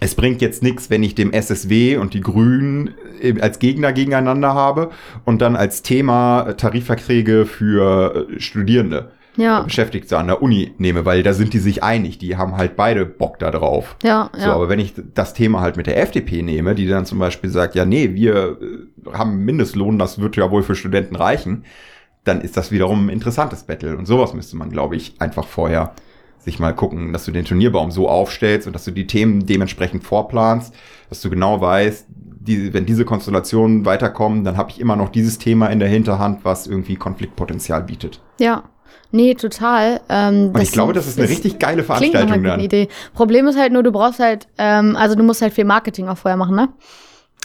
es 0.01 0.15
bringt 0.15 0.41
jetzt 0.41 0.63
nichts, 0.63 0.91
wenn 0.91 1.03
ich 1.03 1.15
dem 1.15 1.33
SSW 1.33 1.97
und 1.99 2.15
die 2.15 2.21
Grünen 2.21 2.95
äh, 3.21 3.41
als 3.41 3.59
Gegner 3.59 3.93
gegeneinander 3.93 4.55
habe 4.55 4.91
und 5.25 5.41
dann 5.43 5.57
als 5.57 5.83
Thema 5.83 6.49
äh, 6.49 6.55
Tarifverträge 6.55 7.47
für 7.47 8.29
äh, 8.31 8.41
Studierende, 8.41 9.11
Ja. 9.37 9.63
Beschäftigte 9.63 10.17
an 10.19 10.29
der 10.29 10.43
Uni 10.43 10.73
nehme, 10.79 11.05
weil 11.05 11.23
da 11.23 11.33
sind 11.33 11.53
die 11.53 11.59
sich 11.59 11.83
einig, 11.83 12.19
die 12.19 12.37
haben 12.37 12.57
halt 12.57 12.77
beide 12.77 13.05
Bock 13.05 13.39
da 13.39 13.51
drauf. 13.51 13.97
Ja, 14.03 14.31
So, 14.33 14.41
ja. 14.47 14.55
aber 14.55 14.69
wenn 14.69 14.79
ich 14.79 14.95
das 15.15 15.35
Thema 15.35 15.61
halt 15.61 15.77
mit 15.77 15.87
der 15.87 16.01
FDP 16.01 16.43
nehme, 16.43 16.75
die 16.75 16.87
dann 16.87 17.05
zum 17.07 17.19
Beispiel 17.19 17.51
sagt, 17.51 17.75
ja, 17.75 17.85
nee, 17.85 18.15
wir 18.15 18.59
haben 19.13 19.45
Mindestlohn, 19.45 19.99
das 19.99 20.21
wird 20.21 20.37
ja 20.37 20.51
wohl 20.51 20.63
für 20.63 20.75
Studenten 20.75 21.17
reichen, 21.17 21.65
dann 22.25 22.41
ist 22.41 22.57
das 22.57 22.71
wiederum 22.71 23.07
ein 23.07 23.11
interessantes 23.11 23.65
Battle. 23.65 23.97
Und 23.97 24.07
sowas 24.07 24.35
müsste 24.35 24.57
man, 24.57 24.71
glaube 24.71 24.97
ich, 24.97 25.15
einfach 25.21 25.47
vorher 25.47 25.93
sich 26.39 26.59
mal 26.59 26.75
gucken, 26.75 27.13
dass 27.13 27.25
du 27.25 27.33
den 27.33 27.45
Turnierbaum 27.45 27.91
so 27.91 28.09
aufstellst 28.09 28.67
und 28.67 28.75
dass 28.75 28.85
du 28.85 28.91
die 28.91 29.07
Themen 29.07 29.47
dementsprechend 29.47 30.05
vorplanst, 30.05 30.75
dass 31.09 31.23
du 31.23 31.31
genau 31.31 31.61
weißt, 31.61 32.07
die, 32.09 32.75
wenn 32.75 32.85
diese 32.85 33.05
Konstellationen 33.07 33.87
weiterkommen, 33.87 34.45
dann 34.45 34.57
habe 34.57 34.71
ich 34.71 34.81
immer 34.81 34.97
noch 34.97 35.09
dieses 35.09 35.39
Thema 35.39 35.69
in 35.69 35.79
der 35.79 35.89
Hinterhand, 35.89 36.45
was 36.45 36.67
irgendwie 36.67 36.97
Konfliktpotenzial 36.97 37.83
bietet. 37.83 38.21
Ja. 38.39 38.65
Nee, 39.11 39.35
total. 39.35 40.01
Ähm, 40.09 40.51
Und 40.53 40.61
ich 40.61 40.73
glaube, 40.73 40.93
das 40.93 41.07
ist 41.07 41.19
eine 41.19 41.29
richtig 41.29 41.59
geile 41.59 41.85
Klingt 41.85 42.15
nach 42.15 42.21
einer 42.23 42.27
Veranstaltung 42.27 42.43
dann. 42.43 42.61
Idee. 42.61 42.89
Problem 43.15 43.47
ist 43.47 43.57
halt 43.57 43.73
nur, 43.73 43.83
du 43.83 43.93
brauchst 43.93 44.19
halt, 44.19 44.49
ähm, 44.59 44.97
also 44.97 45.15
du 45.15 45.23
musst 45.23 45.41
halt 45.41 45.53
viel 45.53 45.65
Marketing 45.65 46.09
auch 46.09 46.19
vorher 46.19 46.37
machen, 46.37 46.57
ne? 46.57 46.69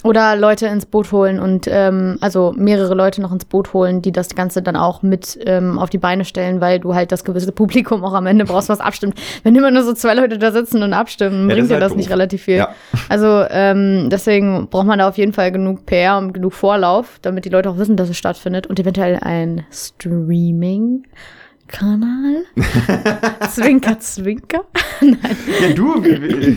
Oder 0.03 0.37
Leute 0.37 0.67
ins 0.67 0.85
Boot 0.85 1.11
holen 1.11 1.39
und 1.41 1.67
ähm, 1.69 2.17
also 2.21 2.53
mehrere 2.55 2.93
Leute 2.93 3.19
noch 3.21 3.33
ins 3.33 3.43
Boot 3.43 3.73
holen, 3.73 4.01
die 4.01 4.13
das 4.13 4.33
Ganze 4.33 4.61
dann 4.61 4.77
auch 4.77 5.01
mit 5.03 5.37
ähm, 5.45 5.77
auf 5.77 5.89
die 5.89 5.97
Beine 5.97 6.23
stellen, 6.23 6.61
weil 6.61 6.79
du 6.79 6.95
halt 6.95 7.11
das 7.11 7.25
gewisse 7.25 7.51
Publikum 7.51 8.05
auch 8.05 8.13
am 8.13 8.25
Ende 8.25 8.45
brauchst, 8.45 8.69
was 8.69 8.79
abstimmt. 8.79 9.19
Wenn 9.43 9.55
immer 9.55 9.71
nur 9.71 9.83
so 9.83 9.91
zwei 9.93 10.13
Leute 10.13 10.37
da 10.37 10.53
sitzen 10.53 10.83
und 10.83 10.93
abstimmen, 10.93 11.49
Ja, 11.49 11.55
bringt 11.55 11.69
dir 11.69 11.73
halt 11.73 11.83
das 11.83 11.89
doof. 11.91 11.97
nicht 11.97 12.09
relativ 12.11 12.43
viel. 12.43 12.55
Ja. 12.55 12.69
Also 13.09 13.43
ähm, 13.49 14.07
deswegen 14.09 14.69
braucht 14.69 14.87
man 14.87 14.99
da 14.99 15.09
auf 15.09 15.17
jeden 15.17 15.33
Fall 15.33 15.51
genug 15.51 15.85
PR 15.85 16.17
und 16.17 16.31
genug 16.33 16.53
Vorlauf, 16.53 17.19
damit 17.21 17.43
die 17.43 17.49
Leute 17.49 17.69
auch 17.69 17.77
wissen, 17.77 17.97
dass 17.97 18.07
es 18.09 18.17
stattfindet 18.17 18.67
und 18.67 18.79
eventuell 18.79 19.19
ein 19.21 19.65
Streaming-Kanal. 19.69 22.45
zwinker, 23.51 23.99
zwinker. 23.99 24.61
Ja, 25.01 25.73
du, 25.75 26.01
wir- 26.03 26.55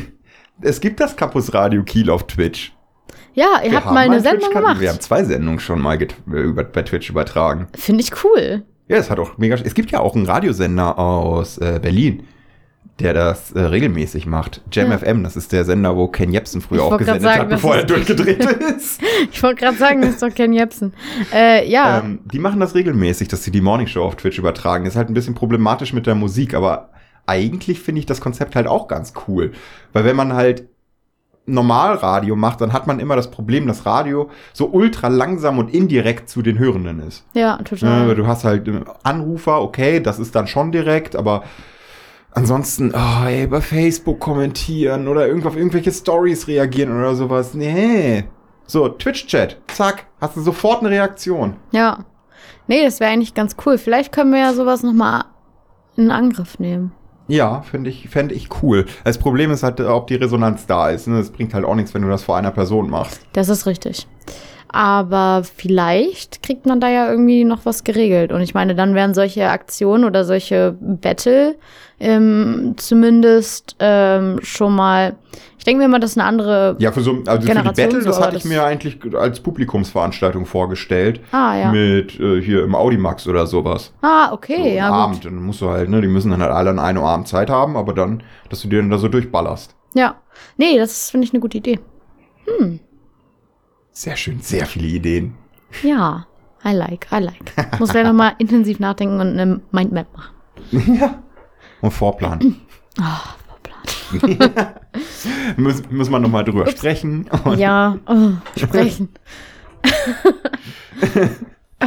es 0.61 0.81
gibt 0.81 1.01
das 1.01 1.17
Campus 1.17 1.53
Radio 1.53 1.83
Kiel 1.83 2.09
auf 2.09 2.29
Twitch. 2.29 2.73
Ja, 3.35 3.61
ihr 3.65 3.71
Wir 3.71 3.77
habt 3.79 3.87
mal 3.87 3.99
eine 3.99 4.21
Sendung 4.21 4.53
gemacht. 4.53 4.81
Wir 4.81 4.91
haben 4.91 5.01
zwei 5.01 5.25
Sendungen 5.25 5.61
schon 5.61 5.81
mal 5.81 6.01
äh, 6.01 6.07
über, 6.27 6.65
bei 6.65 6.83
Twitch 6.83 7.09
übertragen. 7.11 7.67
Finde 7.75 8.03
ich 8.03 8.11
cool. 8.25 8.63
Ja, 8.89 8.97
es 8.99 9.11
hat 9.11 9.19
auch 9.19 9.39
mega. 9.39 9.57
Es 9.57 9.75
gibt 9.75 9.91
ja 9.91 10.01
auch 10.01 10.15
einen 10.15 10.27
Radiosender 10.27 10.99
aus 10.99 11.57
äh, 11.59 11.79
Berlin, 11.81 12.25
der 12.99 13.15
das 13.15 13.53
äh, 13.53 13.61
regelmäßig 13.61 14.27
macht. 14.27 14.61
Jam 14.71 14.91
Ja. 14.91 14.99
FM, 14.99 15.25
das 15.25 15.37
ist 15.37 15.53
der 15.53 15.65
Sender, 15.65 15.97
wo 15.97 16.09
Ken 16.09 16.31
Jebsen 16.33 16.61
früher 16.61 16.79
Ich 16.79 16.85
auch 16.85 16.99
gesendet 16.99 17.23
sagen, 17.23 17.41
hat, 17.43 17.49
bevor 17.49 17.77
er 17.77 17.85
durchgedreht 17.85 18.45
ist. 18.77 19.01
Ich 19.31 19.43
wollte 19.43 19.63
gerade 19.63 19.79
sagen, 19.79 20.03
das 20.03 20.11
ist 20.11 20.23
doch 20.23 20.35
Ken 20.35 20.53
Jebsen. 20.53 20.93
Äh, 21.33 21.69
ja, 21.71 22.01
Ähm, 22.01 22.21
die 22.31 22.39
machen 22.39 22.61
das 22.61 22.75
regelmäßig, 22.75 23.29
dass 23.29 23.45
sie 23.45 23.51
die 23.51 23.63
Morning 23.63 23.87
Show 23.87 24.03
auf 24.03 24.17
Twitch 24.17 24.39
übertragen. 24.39 24.85
Ist 24.85 24.97
halt 24.97 25.09
ein 25.09 25.15
bisschen 25.15 25.35
problematisch 25.35 25.93
mit 25.95 26.07
der 26.07 26.15
Musik, 26.15 26.53
aber 26.55 26.91
eigentlich 27.25 27.81
finde 27.81 28.01
ich 28.01 28.07
das 28.07 28.21
Konzept 28.21 28.57
halt 28.57 28.67
auch 28.67 28.89
ganz 28.89 29.15
cool. 29.27 29.53
Weil 29.93 30.05
wenn 30.05 30.17
man 30.17 30.35
halt 30.35 30.65
Normalradio 31.47 32.37
macht, 32.37 32.61
dann 32.61 32.73
hat 32.73 32.87
man 32.87 33.01
immer 33.01 33.17
das 33.17 33.31
Problem, 33.31 33.67
dass 33.67 33.85
Radio 33.85 34.31
so 34.53 34.69
ultra 34.69 35.09
langsam 35.09 35.59
und 35.59 35.75
indirekt 35.75 36.29
zu 36.29 36.41
den 36.43 36.59
Hörenden 36.59 37.01
ist. 37.01 37.25
ja, 37.35 37.57
Ne, 37.57 37.65
total. 37.65 38.09
weil 38.09 38.15
du 38.15 38.27
hast 38.27 38.45
halt 38.45 38.69
äh, 38.69 38.81
Anrufer, 39.03 39.61
okay, 39.61 40.01
das 40.01 40.19
ist 40.19 40.35
dann 40.37 40.47
schon 40.47 40.71
direkt, 40.71 41.17
aber 41.17 41.43
ansonsten, 42.31 42.93
oh, 42.95 43.27
ey, 43.27 43.45
über 43.45 43.61
Facebook 43.61 44.21
kommentieren 44.21 45.09
oder 45.09 45.27
irgendwo 45.27 45.49
auf 45.49 45.57
irgendwelche 45.57 45.91
Stories 45.93 46.47
reagieren 46.49 46.97
oder 46.97 47.15
sowas. 47.15 47.55
Nee. 47.55 48.25
So, 48.67 48.89
Twitch-Chat, 48.89 49.59
zack, 49.67 50.07
hast 50.21 50.37
du 50.37 50.41
sofort 50.41 50.81
eine 50.81 50.91
Reaktion. 50.91 51.57
Ja. 51.73 52.05
Nee, 52.69 52.85
das 52.85 53.01
wäre 53.01 53.11
eigentlich 53.11 53.35
ganz 53.35 53.57
cool. 53.67 53.77
Vielleicht 53.77 54.13
können 54.13 54.31
wir 54.33 54.39
ja 54.39 54.53
sowas 54.55 54.83
nochmal 54.85 55.25
in 55.97 56.11
Angriff 56.11 56.59
nehmen. 56.61 56.93
Ja, 57.33 57.63
finde 57.63 57.89
ich, 57.89 58.11
fände 58.11 58.35
ich 58.35 58.51
cool. 58.63 58.85
Das 59.05 59.17
Problem 59.17 59.51
ist 59.53 59.63
halt, 59.63 59.81
ob 59.81 60.07
die 60.07 60.17
Resonanz 60.17 60.67
da 60.67 60.91
ist. 60.91 61.09
Ne? 61.09 61.17
Das 61.17 61.31
bringt 61.31 61.55
halt 61.55 61.65
auch 61.65 61.75
nichts, 61.75 61.95
wenn 61.95 62.03
du 62.03 62.09
das 62.09 62.25
vor 62.25 62.37
einer 62.37 62.51
Person 62.51 62.91
machst. 62.91 63.23
Das 63.33 63.49
ist 63.49 63.65
richtig. 63.65 64.07
Aber 64.73 65.43
vielleicht 65.45 66.43
kriegt 66.43 66.65
man 66.67 66.81
da 66.81 66.89
ja 66.89 67.11
irgendwie 67.11 67.45
noch 67.45 67.67
was 67.67 67.85
geregelt. 67.85 68.33
Und 68.33 68.41
ich 68.41 68.55
meine, 68.55 68.75
dann 68.75 68.95
wären 68.95 69.13
solche 69.15 69.49
Aktionen 69.51 70.05
oder 70.05 70.25
solche 70.25 70.75
Battle 70.81 71.57
ähm, 72.01 72.75
zumindest 72.79 73.77
ähm, 73.79 74.41
schon 74.43 74.75
mal. 74.75 75.15
Ich 75.59 75.65
denke 75.65 75.83
mir 75.85 75.89
mal, 75.89 76.01
das 76.01 76.13
ist 76.13 76.19
eine 76.19 76.27
andere. 76.27 76.75
Ja, 76.81 76.91
für 76.91 77.03
so, 77.03 77.19
also 77.27 77.47
für 77.47 77.55
die 77.55 77.63
Battle, 77.63 78.01
so, 78.01 78.09
das 78.09 78.21
hatte 78.21 78.37
ich 78.37 78.43
das- 78.43 78.51
mir 78.51 78.65
eigentlich 78.65 78.99
als 79.15 79.39
Publikumsveranstaltung 79.41 80.45
vorgestellt. 80.47 81.21
Ah, 81.31 81.55
ja. 81.57 81.71
Mit 81.71 82.19
äh, 82.19 82.41
hier 82.43 82.65
im 82.65 82.75
Audimax 82.75 83.29
oder 83.29 83.47
sowas. 83.47 83.93
Ah, 84.03 84.29
So, 84.29 84.35
okay, 84.35 84.71
am 84.71 84.77
ja. 84.77 84.91
Abend. 84.91 85.17
Gut. 85.23 85.27
Dann 85.27 85.37
musst 85.37 85.61
du 85.61 85.69
halt, 85.69 85.89
ne, 85.89 86.01
die 86.01 86.09
müssen 86.09 86.31
dann 86.33 86.41
halt 86.43 86.51
alle 86.51 86.71
an 86.71 86.79
einem 86.81 87.05
Abend 87.05 87.29
Zeit 87.29 87.49
haben, 87.51 87.77
aber 87.77 87.93
dann, 87.93 88.23
dass 88.49 88.63
du 88.63 88.69
dir 88.69 88.79
dann 88.81 88.91
da 88.91 88.99
so 88.99 89.07
durchballerst. 89.09 89.77
Ja. 89.95 90.17
Nee, 90.57 90.79
das 90.79 91.11
finde 91.11 91.27
ich 91.27 91.33
eine 91.33 91.41
gute 91.41 91.59
Idee. 91.59 91.79
Sehr 93.93 94.17
schön, 94.17 94.41
sehr 94.41 94.67
viele 94.67 94.89
Ideen. 94.89 95.35
Ja. 95.83 96.27
I 96.65 96.73
like, 96.73 97.09
I 97.13 97.19
like. 97.19 97.81
Muss 97.81 97.91
gleich 97.91 98.07
nochmal 98.07 98.35
intensiv 98.39 98.79
nachdenken 98.79 99.21
und 99.21 99.39
eine 99.39 99.61
Mindmap 99.73 100.07
machen. 100.17 100.35
ja. 100.99 101.23
Und 101.81 101.91
Vorplan. 101.91 102.57
Ah, 103.01 103.21
Vorplan. 103.49 104.39
muss, 105.57 105.83
muss 105.91 106.09
man 106.09 106.23
nochmal 106.23 106.45
drüber 106.45 106.67
sprechen. 106.69 107.29
Und 107.45 107.59
Ja, 107.59 107.99
oh, 108.07 108.31
sprechen. 108.57 109.09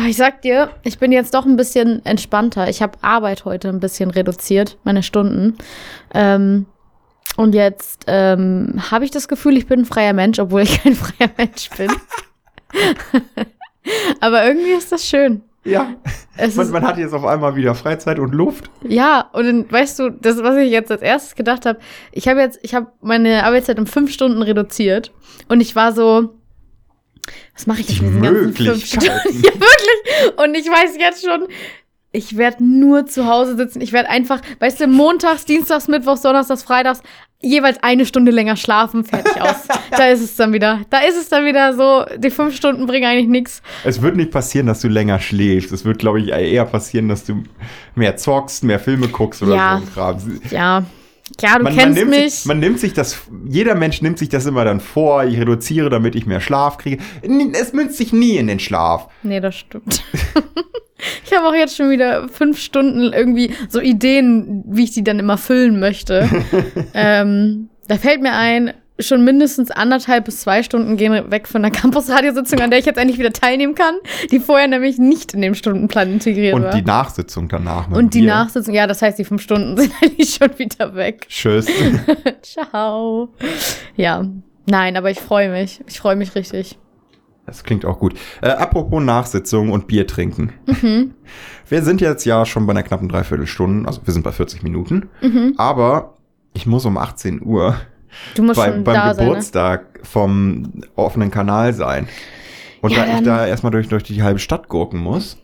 Ich 0.08 0.18
sag 0.18 0.42
dir, 0.42 0.72
ich 0.84 1.00
bin 1.00 1.14
jetzt 1.14 1.34
doch 1.34 1.46
ein 1.46 1.56
bisschen 1.56 2.06
entspannter. 2.06 2.70
Ich 2.70 2.82
habe 2.82 2.98
Arbeit 3.02 3.46
heute 3.46 3.70
ein 3.70 3.80
bisschen 3.80 4.12
reduziert, 4.12 4.78
meine 4.84 5.04
Stunden. 5.04 5.56
Ähm, 6.14 6.66
und 7.38 7.54
jetzt 7.56 8.06
ähm, 8.08 8.82
habe 8.92 9.06
ich 9.06 9.12
das 9.12 9.28
Gefühl, 9.28 9.58
ich 9.58 9.68
bin 9.68 9.82
ein 9.82 9.86
freier 9.86 10.14
Mensch, 10.14 10.40
obwohl 10.40 10.62
ich 10.62 10.82
kein 10.82 10.96
freier 10.96 11.30
Mensch 11.38 11.70
bin. 11.78 11.92
Aber 14.20 14.46
irgendwie 14.46 14.72
ist 14.72 14.92
das 14.92 15.08
schön. 15.08 15.42
Ja. 15.64 15.96
Man, 16.56 16.72
man 16.72 16.86
hat 16.86 16.98
jetzt 16.98 17.14
auf 17.14 17.26
einmal 17.26 17.56
wieder 17.56 17.74
Freizeit 17.74 18.20
und 18.20 18.34
Luft. 18.36 18.70
ja, 18.84 19.30
und 19.34 19.46
dann, 19.46 19.72
weißt 19.72 19.98
du, 20.00 20.10
das, 20.12 20.42
was 20.44 20.58
ich 20.58 20.70
jetzt 20.70 20.92
als 20.92 21.02
erstes 21.02 21.34
gedacht 21.34 21.66
habe, 21.66 21.80
ich 22.12 22.28
habe 22.28 22.40
jetzt, 22.40 22.60
ich 22.62 22.76
habe 22.76 22.92
meine 23.02 23.44
Arbeitszeit 23.44 23.80
um 23.80 23.88
fünf 23.88 24.12
Stunden 24.14 24.44
reduziert 24.44 25.12
und 25.48 25.62
ich 25.62 25.76
war 25.76 25.92
so, 25.92 26.36
was 27.56 27.66
mache 27.66 27.82
ich 27.82 27.90
jetzt 27.90 28.02
mit 28.02 28.12
diesen 28.12 28.22
ganzen 28.22 28.54
fünf. 28.54 28.86
Stunden? 28.86 29.06
Ja, 29.08 29.14
wirklich. 29.16 30.38
Und 30.38 30.56
ich 30.56 30.68
weiß 30.68 30.98
jetzt 31.00 31.26
schon, 31.26 31.48
ich 32.16 32.38
werde 32.38 32.64
nur 32.64 33.06
zu 33.06 33.26
Hause 33.28 33.56
sitzen. 33.58 33.82
Ich 33.82 33.92
werde 33.92 34.10
einfach, 34.10 34.42
weißt 34.60 34.80
du, 34.82 34.88
montags, 34.88 35.46
dienstags, 35.46 35.88
mittwochs, 35.88 36.22
donnerstags, 36.22 36.64
freitags, 36.64 37.02
jeweils 37.42 37.78
eine 37.84 38.06
Stunde 38.06 38.32
länger 38.32 38.56
schlafen, 38.56 39.04
fertig 39.04 39.42
aus. 39.42 39.68
da 39.92 40.08
ist 40.08 40.22
es 40.22 40.36
dann 40.36 40.54
wieder. 40.54 40.82
Da 40.90 41.00
ist 41.00 41.18
es 41.18 41.30
dann 41.30 41.46
wieder 41.46 41.74
so, 41.74 42.06
die 42.18 42.30
fünf 42.30 42.56
Stunden 42.56 42.86
bringen 42.86 43.06
eigentlich 43.06 43.28
nichts. 43.28 43.62
Es 43.84 44.02
wird 44.02 44.16
nicht 44.16 44.32
passieren, 44.32 44.68
dass 44.68 44.82
du 44.82 44.88
länger 44.88 45.20
schläfst. 45.20 45.72
Es 45.72 45.86
wird, 45.86 46.00
glaube 46.00 46.22
ich, 46.22 46.30
eher 46.30 46.66
passieren, 46.66 47.10
dass 47.10 47.26
du 47.26 47.44
mehr 47.96 48.18
zockst, 48.18 48.64
mehr 48.64 48.80
Filme 48.80 49.08
guckst 49.10 49.44
oder 49.44 49.56
Ja. 49.56 49.82
so 49.86 49.92
Kram. 49.94 50.40
Ja. 50.50 50.84
Ja, 51.42 51.58
du 51.58 51.64
Man, 51.64 51.76
man, 51.76 51.76
kennst 51.76 52.00
nimmt 52.00 52.12
mich. 52.12 52.34
sich, 52.36 52.46
man 52.46 52.60
nimmt 52.60 52.80
sich 52.80 52.94
das, 52.94 53.18
jeder 53.48 53.74
Mensch 53.74 54.02
nimmt 54.04 54.20
sich 54.20 54.30
das 54.30 54.46
immer 54.46 54.64
dann 54.64 54.80
vor, 54.80 55.24
ich 55.24 55.40
reduziere, 55.40 55.90
damit 55.90 56.16
ich 56.16 56.28
mehr 56.28 56.40
Schlaf 56.40 56.78
kriege. 56.78 57.02
Es 57.54 57.74
münzt 57.74 57.98
sich 57.98 58.14
nie 58.14 58.38
in 58.38 58.46
den 58.46 58.60
Schlaf. 58.60 59.08
Nee, 59.24 59.40
das 59.40 59.56
stimmt. 59.56 60.04
ich 61.26 61.34
habe 61.36 61.48
auch 61.48 61.54
jetzt 61.54 61.76
schon 61.76 61.90
wieder 61.90 62.30
fünf 62.30 62.60
Stunden 62.60 63.14
irgendwie 63.14 63.54
so 63.70 63.80
Ideen, 63.80 64.64
wie 64.68 64.86
ich 64.86 64.92
die 64.92 65.04
dann 65.04 65.20
immer 65.20 65.38
füllen 65.38 65.80
möchte. 65.80 66.30
ähm, 66.94 67.70
da 67.88 67.98
fällt 67.98 68.22
mir 68.22 68.34
ein, 68.34 68.74
schon 69.00 69.24
mindestens 69.26 69.72
anderthalb 69.72 70.26
bis 70.26 70.42
zwei 70.42 70.64
Stunden 70.64 70.96
gehen 70.96 71.30
weg 71.30 71.48
von 71.48 71.62
der 71.62 71.72
Campus-Radiositzung, 71.72 72.60
an 72.62 72.70
der 72.70 72.80
ich 72.80 72.86
jetzt 72.86 72.98
endlich 72.98 73.20
wieder 73.20 73.34
teilnehmen 73.34 73.76
kann, 73.76 73.96
die 74.32 74.40
vorher 74.40 74.68
nämlich 74.68 74.98
nicht 74.98 75.34
in 75.34 75.42
dem 75.42 75.54
Stundenplan 75.54 76.14
integriert 76.14 76.54
Und 76.54 76.64
war. 76.64 76.72
die 76.72 76.82
Nachsitzung 76.82 77.50
danach. 77.50 77.90
Und 77.92 78.14
die 78.14 78.22
dir. 78.22 78.28
Nachsitzung, 78.28 78.74
ja, 78.74 78.88
das 78.88 79.02
heißt, 79.02 79.20
die 79.20 79.26
fünf 79.26 79.42
Stunden 79.42 79.78
sind 79.82 79.92
eigentlich 80.02 80.36
schon 80.36 80.58
wieder 80.58 80.96
weg. 80.96 81.28
Tschüss. 81.28 81.68
Ciao. 82.42 83.30
Ja, 83.98 84.26
nein, 84.66 84.96
aber 84.96 85.12
ich 85.12 85.20
freue 85.20 85.50
mich. 85.50 85.82
Ich 85.88 86.00
freue 86.00 86.16
mich 86.16 86.36
richtig. 86.36 86.78
Das 87.46 87.64
klingt 87.64 87.86
auch 87.86 88.00
gut. 88.00 88.16
Äh, 88.42 88.50
apropos 88.50 89.04
Nachsitzung 89.04 89.72
und 89.72 89.88
Bier 89.88 90.08
trinken. 90.08 90.54
Mhm. 90.66 91.14
Wir 91.70 91.84
sind 91.84 92.02
jetzt 92.02 92.26
ja 92.26 92.46
schon 92.46 92.66
bei 92.68 92.72
einer 92.72 92.84
knappen 92.84 93.10
Dreiviertelstunde, 93.10 93.88
also 93.88 94.02
wir 94.06 94.14
sind 94.14 94.22
bei 94.22 94.32
40 94.32 94.62
Minuten. 94.62 95.10
Mhm. 95.22 95.56
Aber 95.58 96.14
ich 96.54 96.68
muss 96.68 96.86
um 96.86 96.96
18 96.96 97.42
Uhr 97.44 97.76
bei, 98.38 98.72
beim 98.72 98.84
da 98.84 99.14
sein. 99.16 99.26
Ne? 99.26 99.30
Geburtstag 99.32 100.00
vom 100.04 100.72
offenen 100.96 101.32
Kanal 101.32 101.74
sein. 101.74 102.08
Und 102.82 102.92
Ja, 102.92 103.06
da 103.06 103.18
ich 103.18 103.24
da 103.24 103.48
erstmal 103.48 103.72
durch, 103.72 103.88
durch 103.88 104.04
die 104.04 104.22
halbe 104.22 104.38
Stadt 104.38 104.70
gurken 104.70 105.00
muss, 105.00 105.38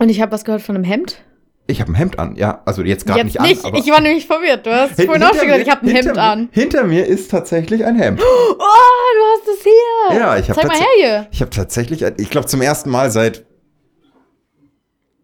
Und 0.00 0.08
ich 0.08 0.20
habe 0.20 0.32
was 0.32 0.44
gehört 0.44 0.62
von 0.62 0.74
einem 0.74 0.84
Hemd. 0.84 1.22
Ich 1.70 1.80
habe 1.80 1.92
ein 1.92 1.94
Hemd 1.94 2.18
an. 2.18 2.34
Ja, 2.36 2.62
also 2.64 2.82
jetzt 2.82 3.06
gerade 3.06 3.24
nicht, 3.24 3.40
nicht. 3.40 3.64
an. 3.64 3.74
Ich 3.76 3.88
war 3.90 4.00
nämlich 4.00 4.26
verwirrt. 4.26 4.66
Du 4.66 4.74
hast 4.74 4.96
Hin- 4.96 5.06
vorhin 5.06 5.22
auch 5.22 5.34
schon 5.34 5.46
gesagt, 5.46 5.62
ich 5.62 5.70
habe 5.70 5.86
ein 5.86 5.94
Hemd 5.94 6.18
an. 6.18 6.48
Hinter 6.50 6.84
mir 6.84 7.06
ist 7.06 7.30
tatsächlich 7.30 7.84
ein 7.84 7.94
Hemd. 7.96 8.20
Oh, 8.20 8.54
du 8.58 9.50
hast 9.50 9.58
es 9.58 9.62
hier. 9.62 10.18
Ja, 10.18 10.36
ich 10.38 10.48
habe 10.50 10.60
Zeig 10.60 10.68
mal 10.68 10.76
her 10.78 10.86
hier. 10.98 11.26
Ich 11.30 11.40
habe 11.42 11.50
tatsächlich, 11.50 12.02
ich 12.02 12.30
glaube 12.30 12.46
zum 12.46 12.62
ersten 12.62 12.90
Mal 12.90 13.10
seit 13.10 13.44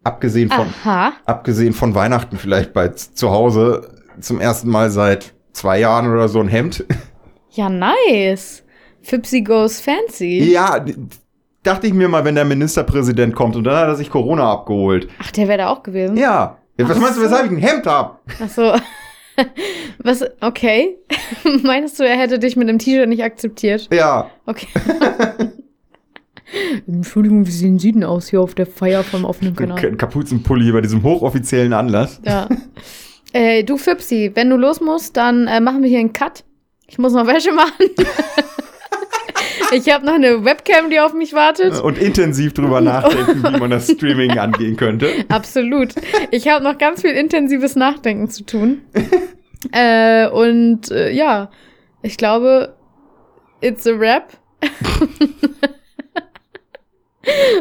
abgesehen 0.03 0.51
von 0.51 0.66
Aha. 0.84 1.14
abgesehen 1.24 1.72
von 1.72 1.95
Weihnachten 1.95 2.36
vielleicht 2.36 2.72
bei 2.74 2.88
zu 2.88 3.30
Hause 3.30 4.03
zum 4.20 4.40
ersten 4.40 4.68
Mal 4.68 4.90
seit 4.90 5.32
zwei 5.53 5.80
Jahren 5.80 6.12
oder 6.12 6.28
so 6.28 6.40
ein 6.40 6.49
Hemd. 6.49 6.84
Ja, 7.57 7.68
nice. 7.68 8.64
Fipsy 9.01 9.42
goes 9.42 9.80
fancy. 9.80 10.51
ja, 10.51 10.84
dachte 11.64 11.86
ich 11.88 11.94
mir 11.94 12.08
mal, 12.08 12.24
wenn 12.24 12.36
der 12.36 12.44
Ministerpräsident 12.44 13.34
kommt 13.34 13.56
und 13.56 13.64
dann 13.64 13.76
hat 13.76 13.88
er 13.88 13.96
sich 13.96 14.10
Corona 14.10 14.52
abgeholt. 14.52 15.08
Ach, 15.18 15.32
der 15.32 15.48
wäre 15.48 15.58
da 15.58 15.68
auch 15.68 15.82
gewesen. 15.82 16.16
Ja. 16.16 16.58
was 16.78 16.96
Ach 16.96 17.00
meinst 17.00 17.16
du, 17.16 17.22
so. 17.22 17.26
weshalb 17.26 17.46
ich 17.46 17.50
ein 17.52 17.58
Hemd 17.58 17.86
hab? 17.86 18.20
Ach 18.42 18.48
so. 18.48 18.74
Was, 19.98 20.24
okay. 20.40 20.96
Meinst 21.64 21.98
du, 21.98 22.04
er 22.04 22.16
hätte 22.16 22.38
dich 22.38 22.54
mit 22.54 22.68
dem 22.68 22.78
T-Shirt 22.78 23.08
nicht 23.08 23.24
akzeptiert? 23.24 23.88
Ja. 23.92 24.30
Okay. 24.46 24.68
Entschuldigung, 26.86 27.44
wie 27.46 27.50
sehen 27.50 27.80
Sie 27.80 27.90
denn 27.90 28.04
aus 28.04 28.28
hier 28.28 28.40
auf 28.40 28.54
der 28.54 28.66
Feier 28.66 29.02
vom 29.02 29.24
offenen 29.24 29.56
Kanal? 29.56 29.84
Ein 29.84 29.96
Kapuzenpulli 29.96 30.70
bei 30.70 30.82
diesem 30.82 31.02
hochoffiziellen 31.02 31.72
Anlass. 31.72 32.20
Ja. 32.24 32.48
äh, 33.32 33.64
du 33.64 33.76
Fipsi, 33.76 34.30
wenn 34.34 34.50
du 34.50 34.56
los 34.56 34.80
musst, 34.80 35.16
dann 35.16 35.48
äh, 35.48 35.60
machen 35.60 35.82
wir 35.82 35.88
hier 35.88 35.98
einen 35.98 36.12
Cut. 36.12 36.44
Ich 36.86 36.98
muss 36.98 37.12
noch 37.12 37.26
Wäsche 37.26 37.50
machen. 37.50 37.72
Ich 39.74 39.92
habe 39.92 40.06
noch 40.06 40.14
eine 40.14 40.44
Webcam, 40.44 40.90
die 40.90 41.00
auf 41.00 41.12
mich 41.14 41.32
wartet. 41.32 41.80
Und 41.80 41.98
intensiv 41.98 42.52
drüber 42.54 42.80
nachdenken, 42.80 43.42
wie 43.42 43.58
man 43.58 43.70
das 43.70 43.90
Streaming 43.90 44.38
angehen 44.38 44.76
könnte. 44.76 45.08
Absolut. 45.28 45.94
Ich 46.30 46.48
habe 46.48 46.62
noch 46.64 46.78
ganz 46.78 47.00
viel 47.02 47.10
intensives 47.12 47.76
Nachdenken 47.76 48.28
zu 48.28 48.44
tun. 48.44 48.82
äh, 49.72 50.28
und 50.28 50.90
äh, 50.90 51.10
ja, 51.10 51.50
ich 52.02 52.16
glaube, 52.16 52.74
it's 53.60 53.86
a 53.86 53.92
rap. 53.92 54.32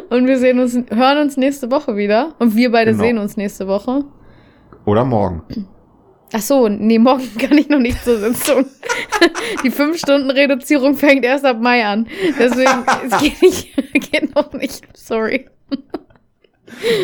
und 0.09 0.27
wir 0.27 0.37
sehen 0.37 0.59
uns, 0.59 0.73
hören 0.89 1.17
uns 1.19 1.37
nächste 1.37 1.71
Woche 1.71 1.95
wieder. 1.95 2.35
Und 2.39 2.55
wir 2.55 2.71
beide 2.71 2.91
Genau. 2.91 3.03
sehen 3.03 3.17
uns 3.17 3.37
nächste 3.37 3.67
Woche. 3.67 4.03
Oder 4.85 5.05
morgen. 5.05 5.43
Ach 6.35 6.41
so, 6.41 6.67
nee, 6.67 6.97
morgen 6.97 7.29
kann 7.37 7.57
ich 7.57 7.69
noch 7.69 7.79
nicht 7.79 8.03
zur 8.03 8.17
Sitzung. 8.17 8.65
Die 9.63 9.71
5-Stunden-Reduzierung 9.71 10.95
fängt 10.95 11.23
erst 11.23 11.45
ab 11.45 11.61
Mai 11.61 11.85
an. 11.85 12.07
Deswegen, 12.39 12.83
es 13.07 13.19
geht, 13.21 13.41
nicht, 13.41 13.75
geht 14.11 14.35
noch 14.35 14.51
nicht. 14.53 14.85
Sorry. 14.97 15.47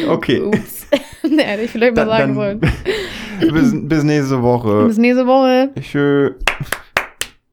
Okay. 0.08 0.42
Ups. 0.42 0.88
nee, 1.30 1.44
hätte 1.44 1.64
ich 1.64 1.70
vielleicht 1.72 1.96
mal 1.96 2.08
sagen 2.08 2.34
sollen. 2.34 2.60
bis, 3.40 3.72
bis 3.74 4.04
nächste 4.04 4.42
Woche. 4.42 4.86
Bis 4.88 4.98
nächste 4.98 5.28
Woche. 5.28 5.70
Tschö. 5.80 6.32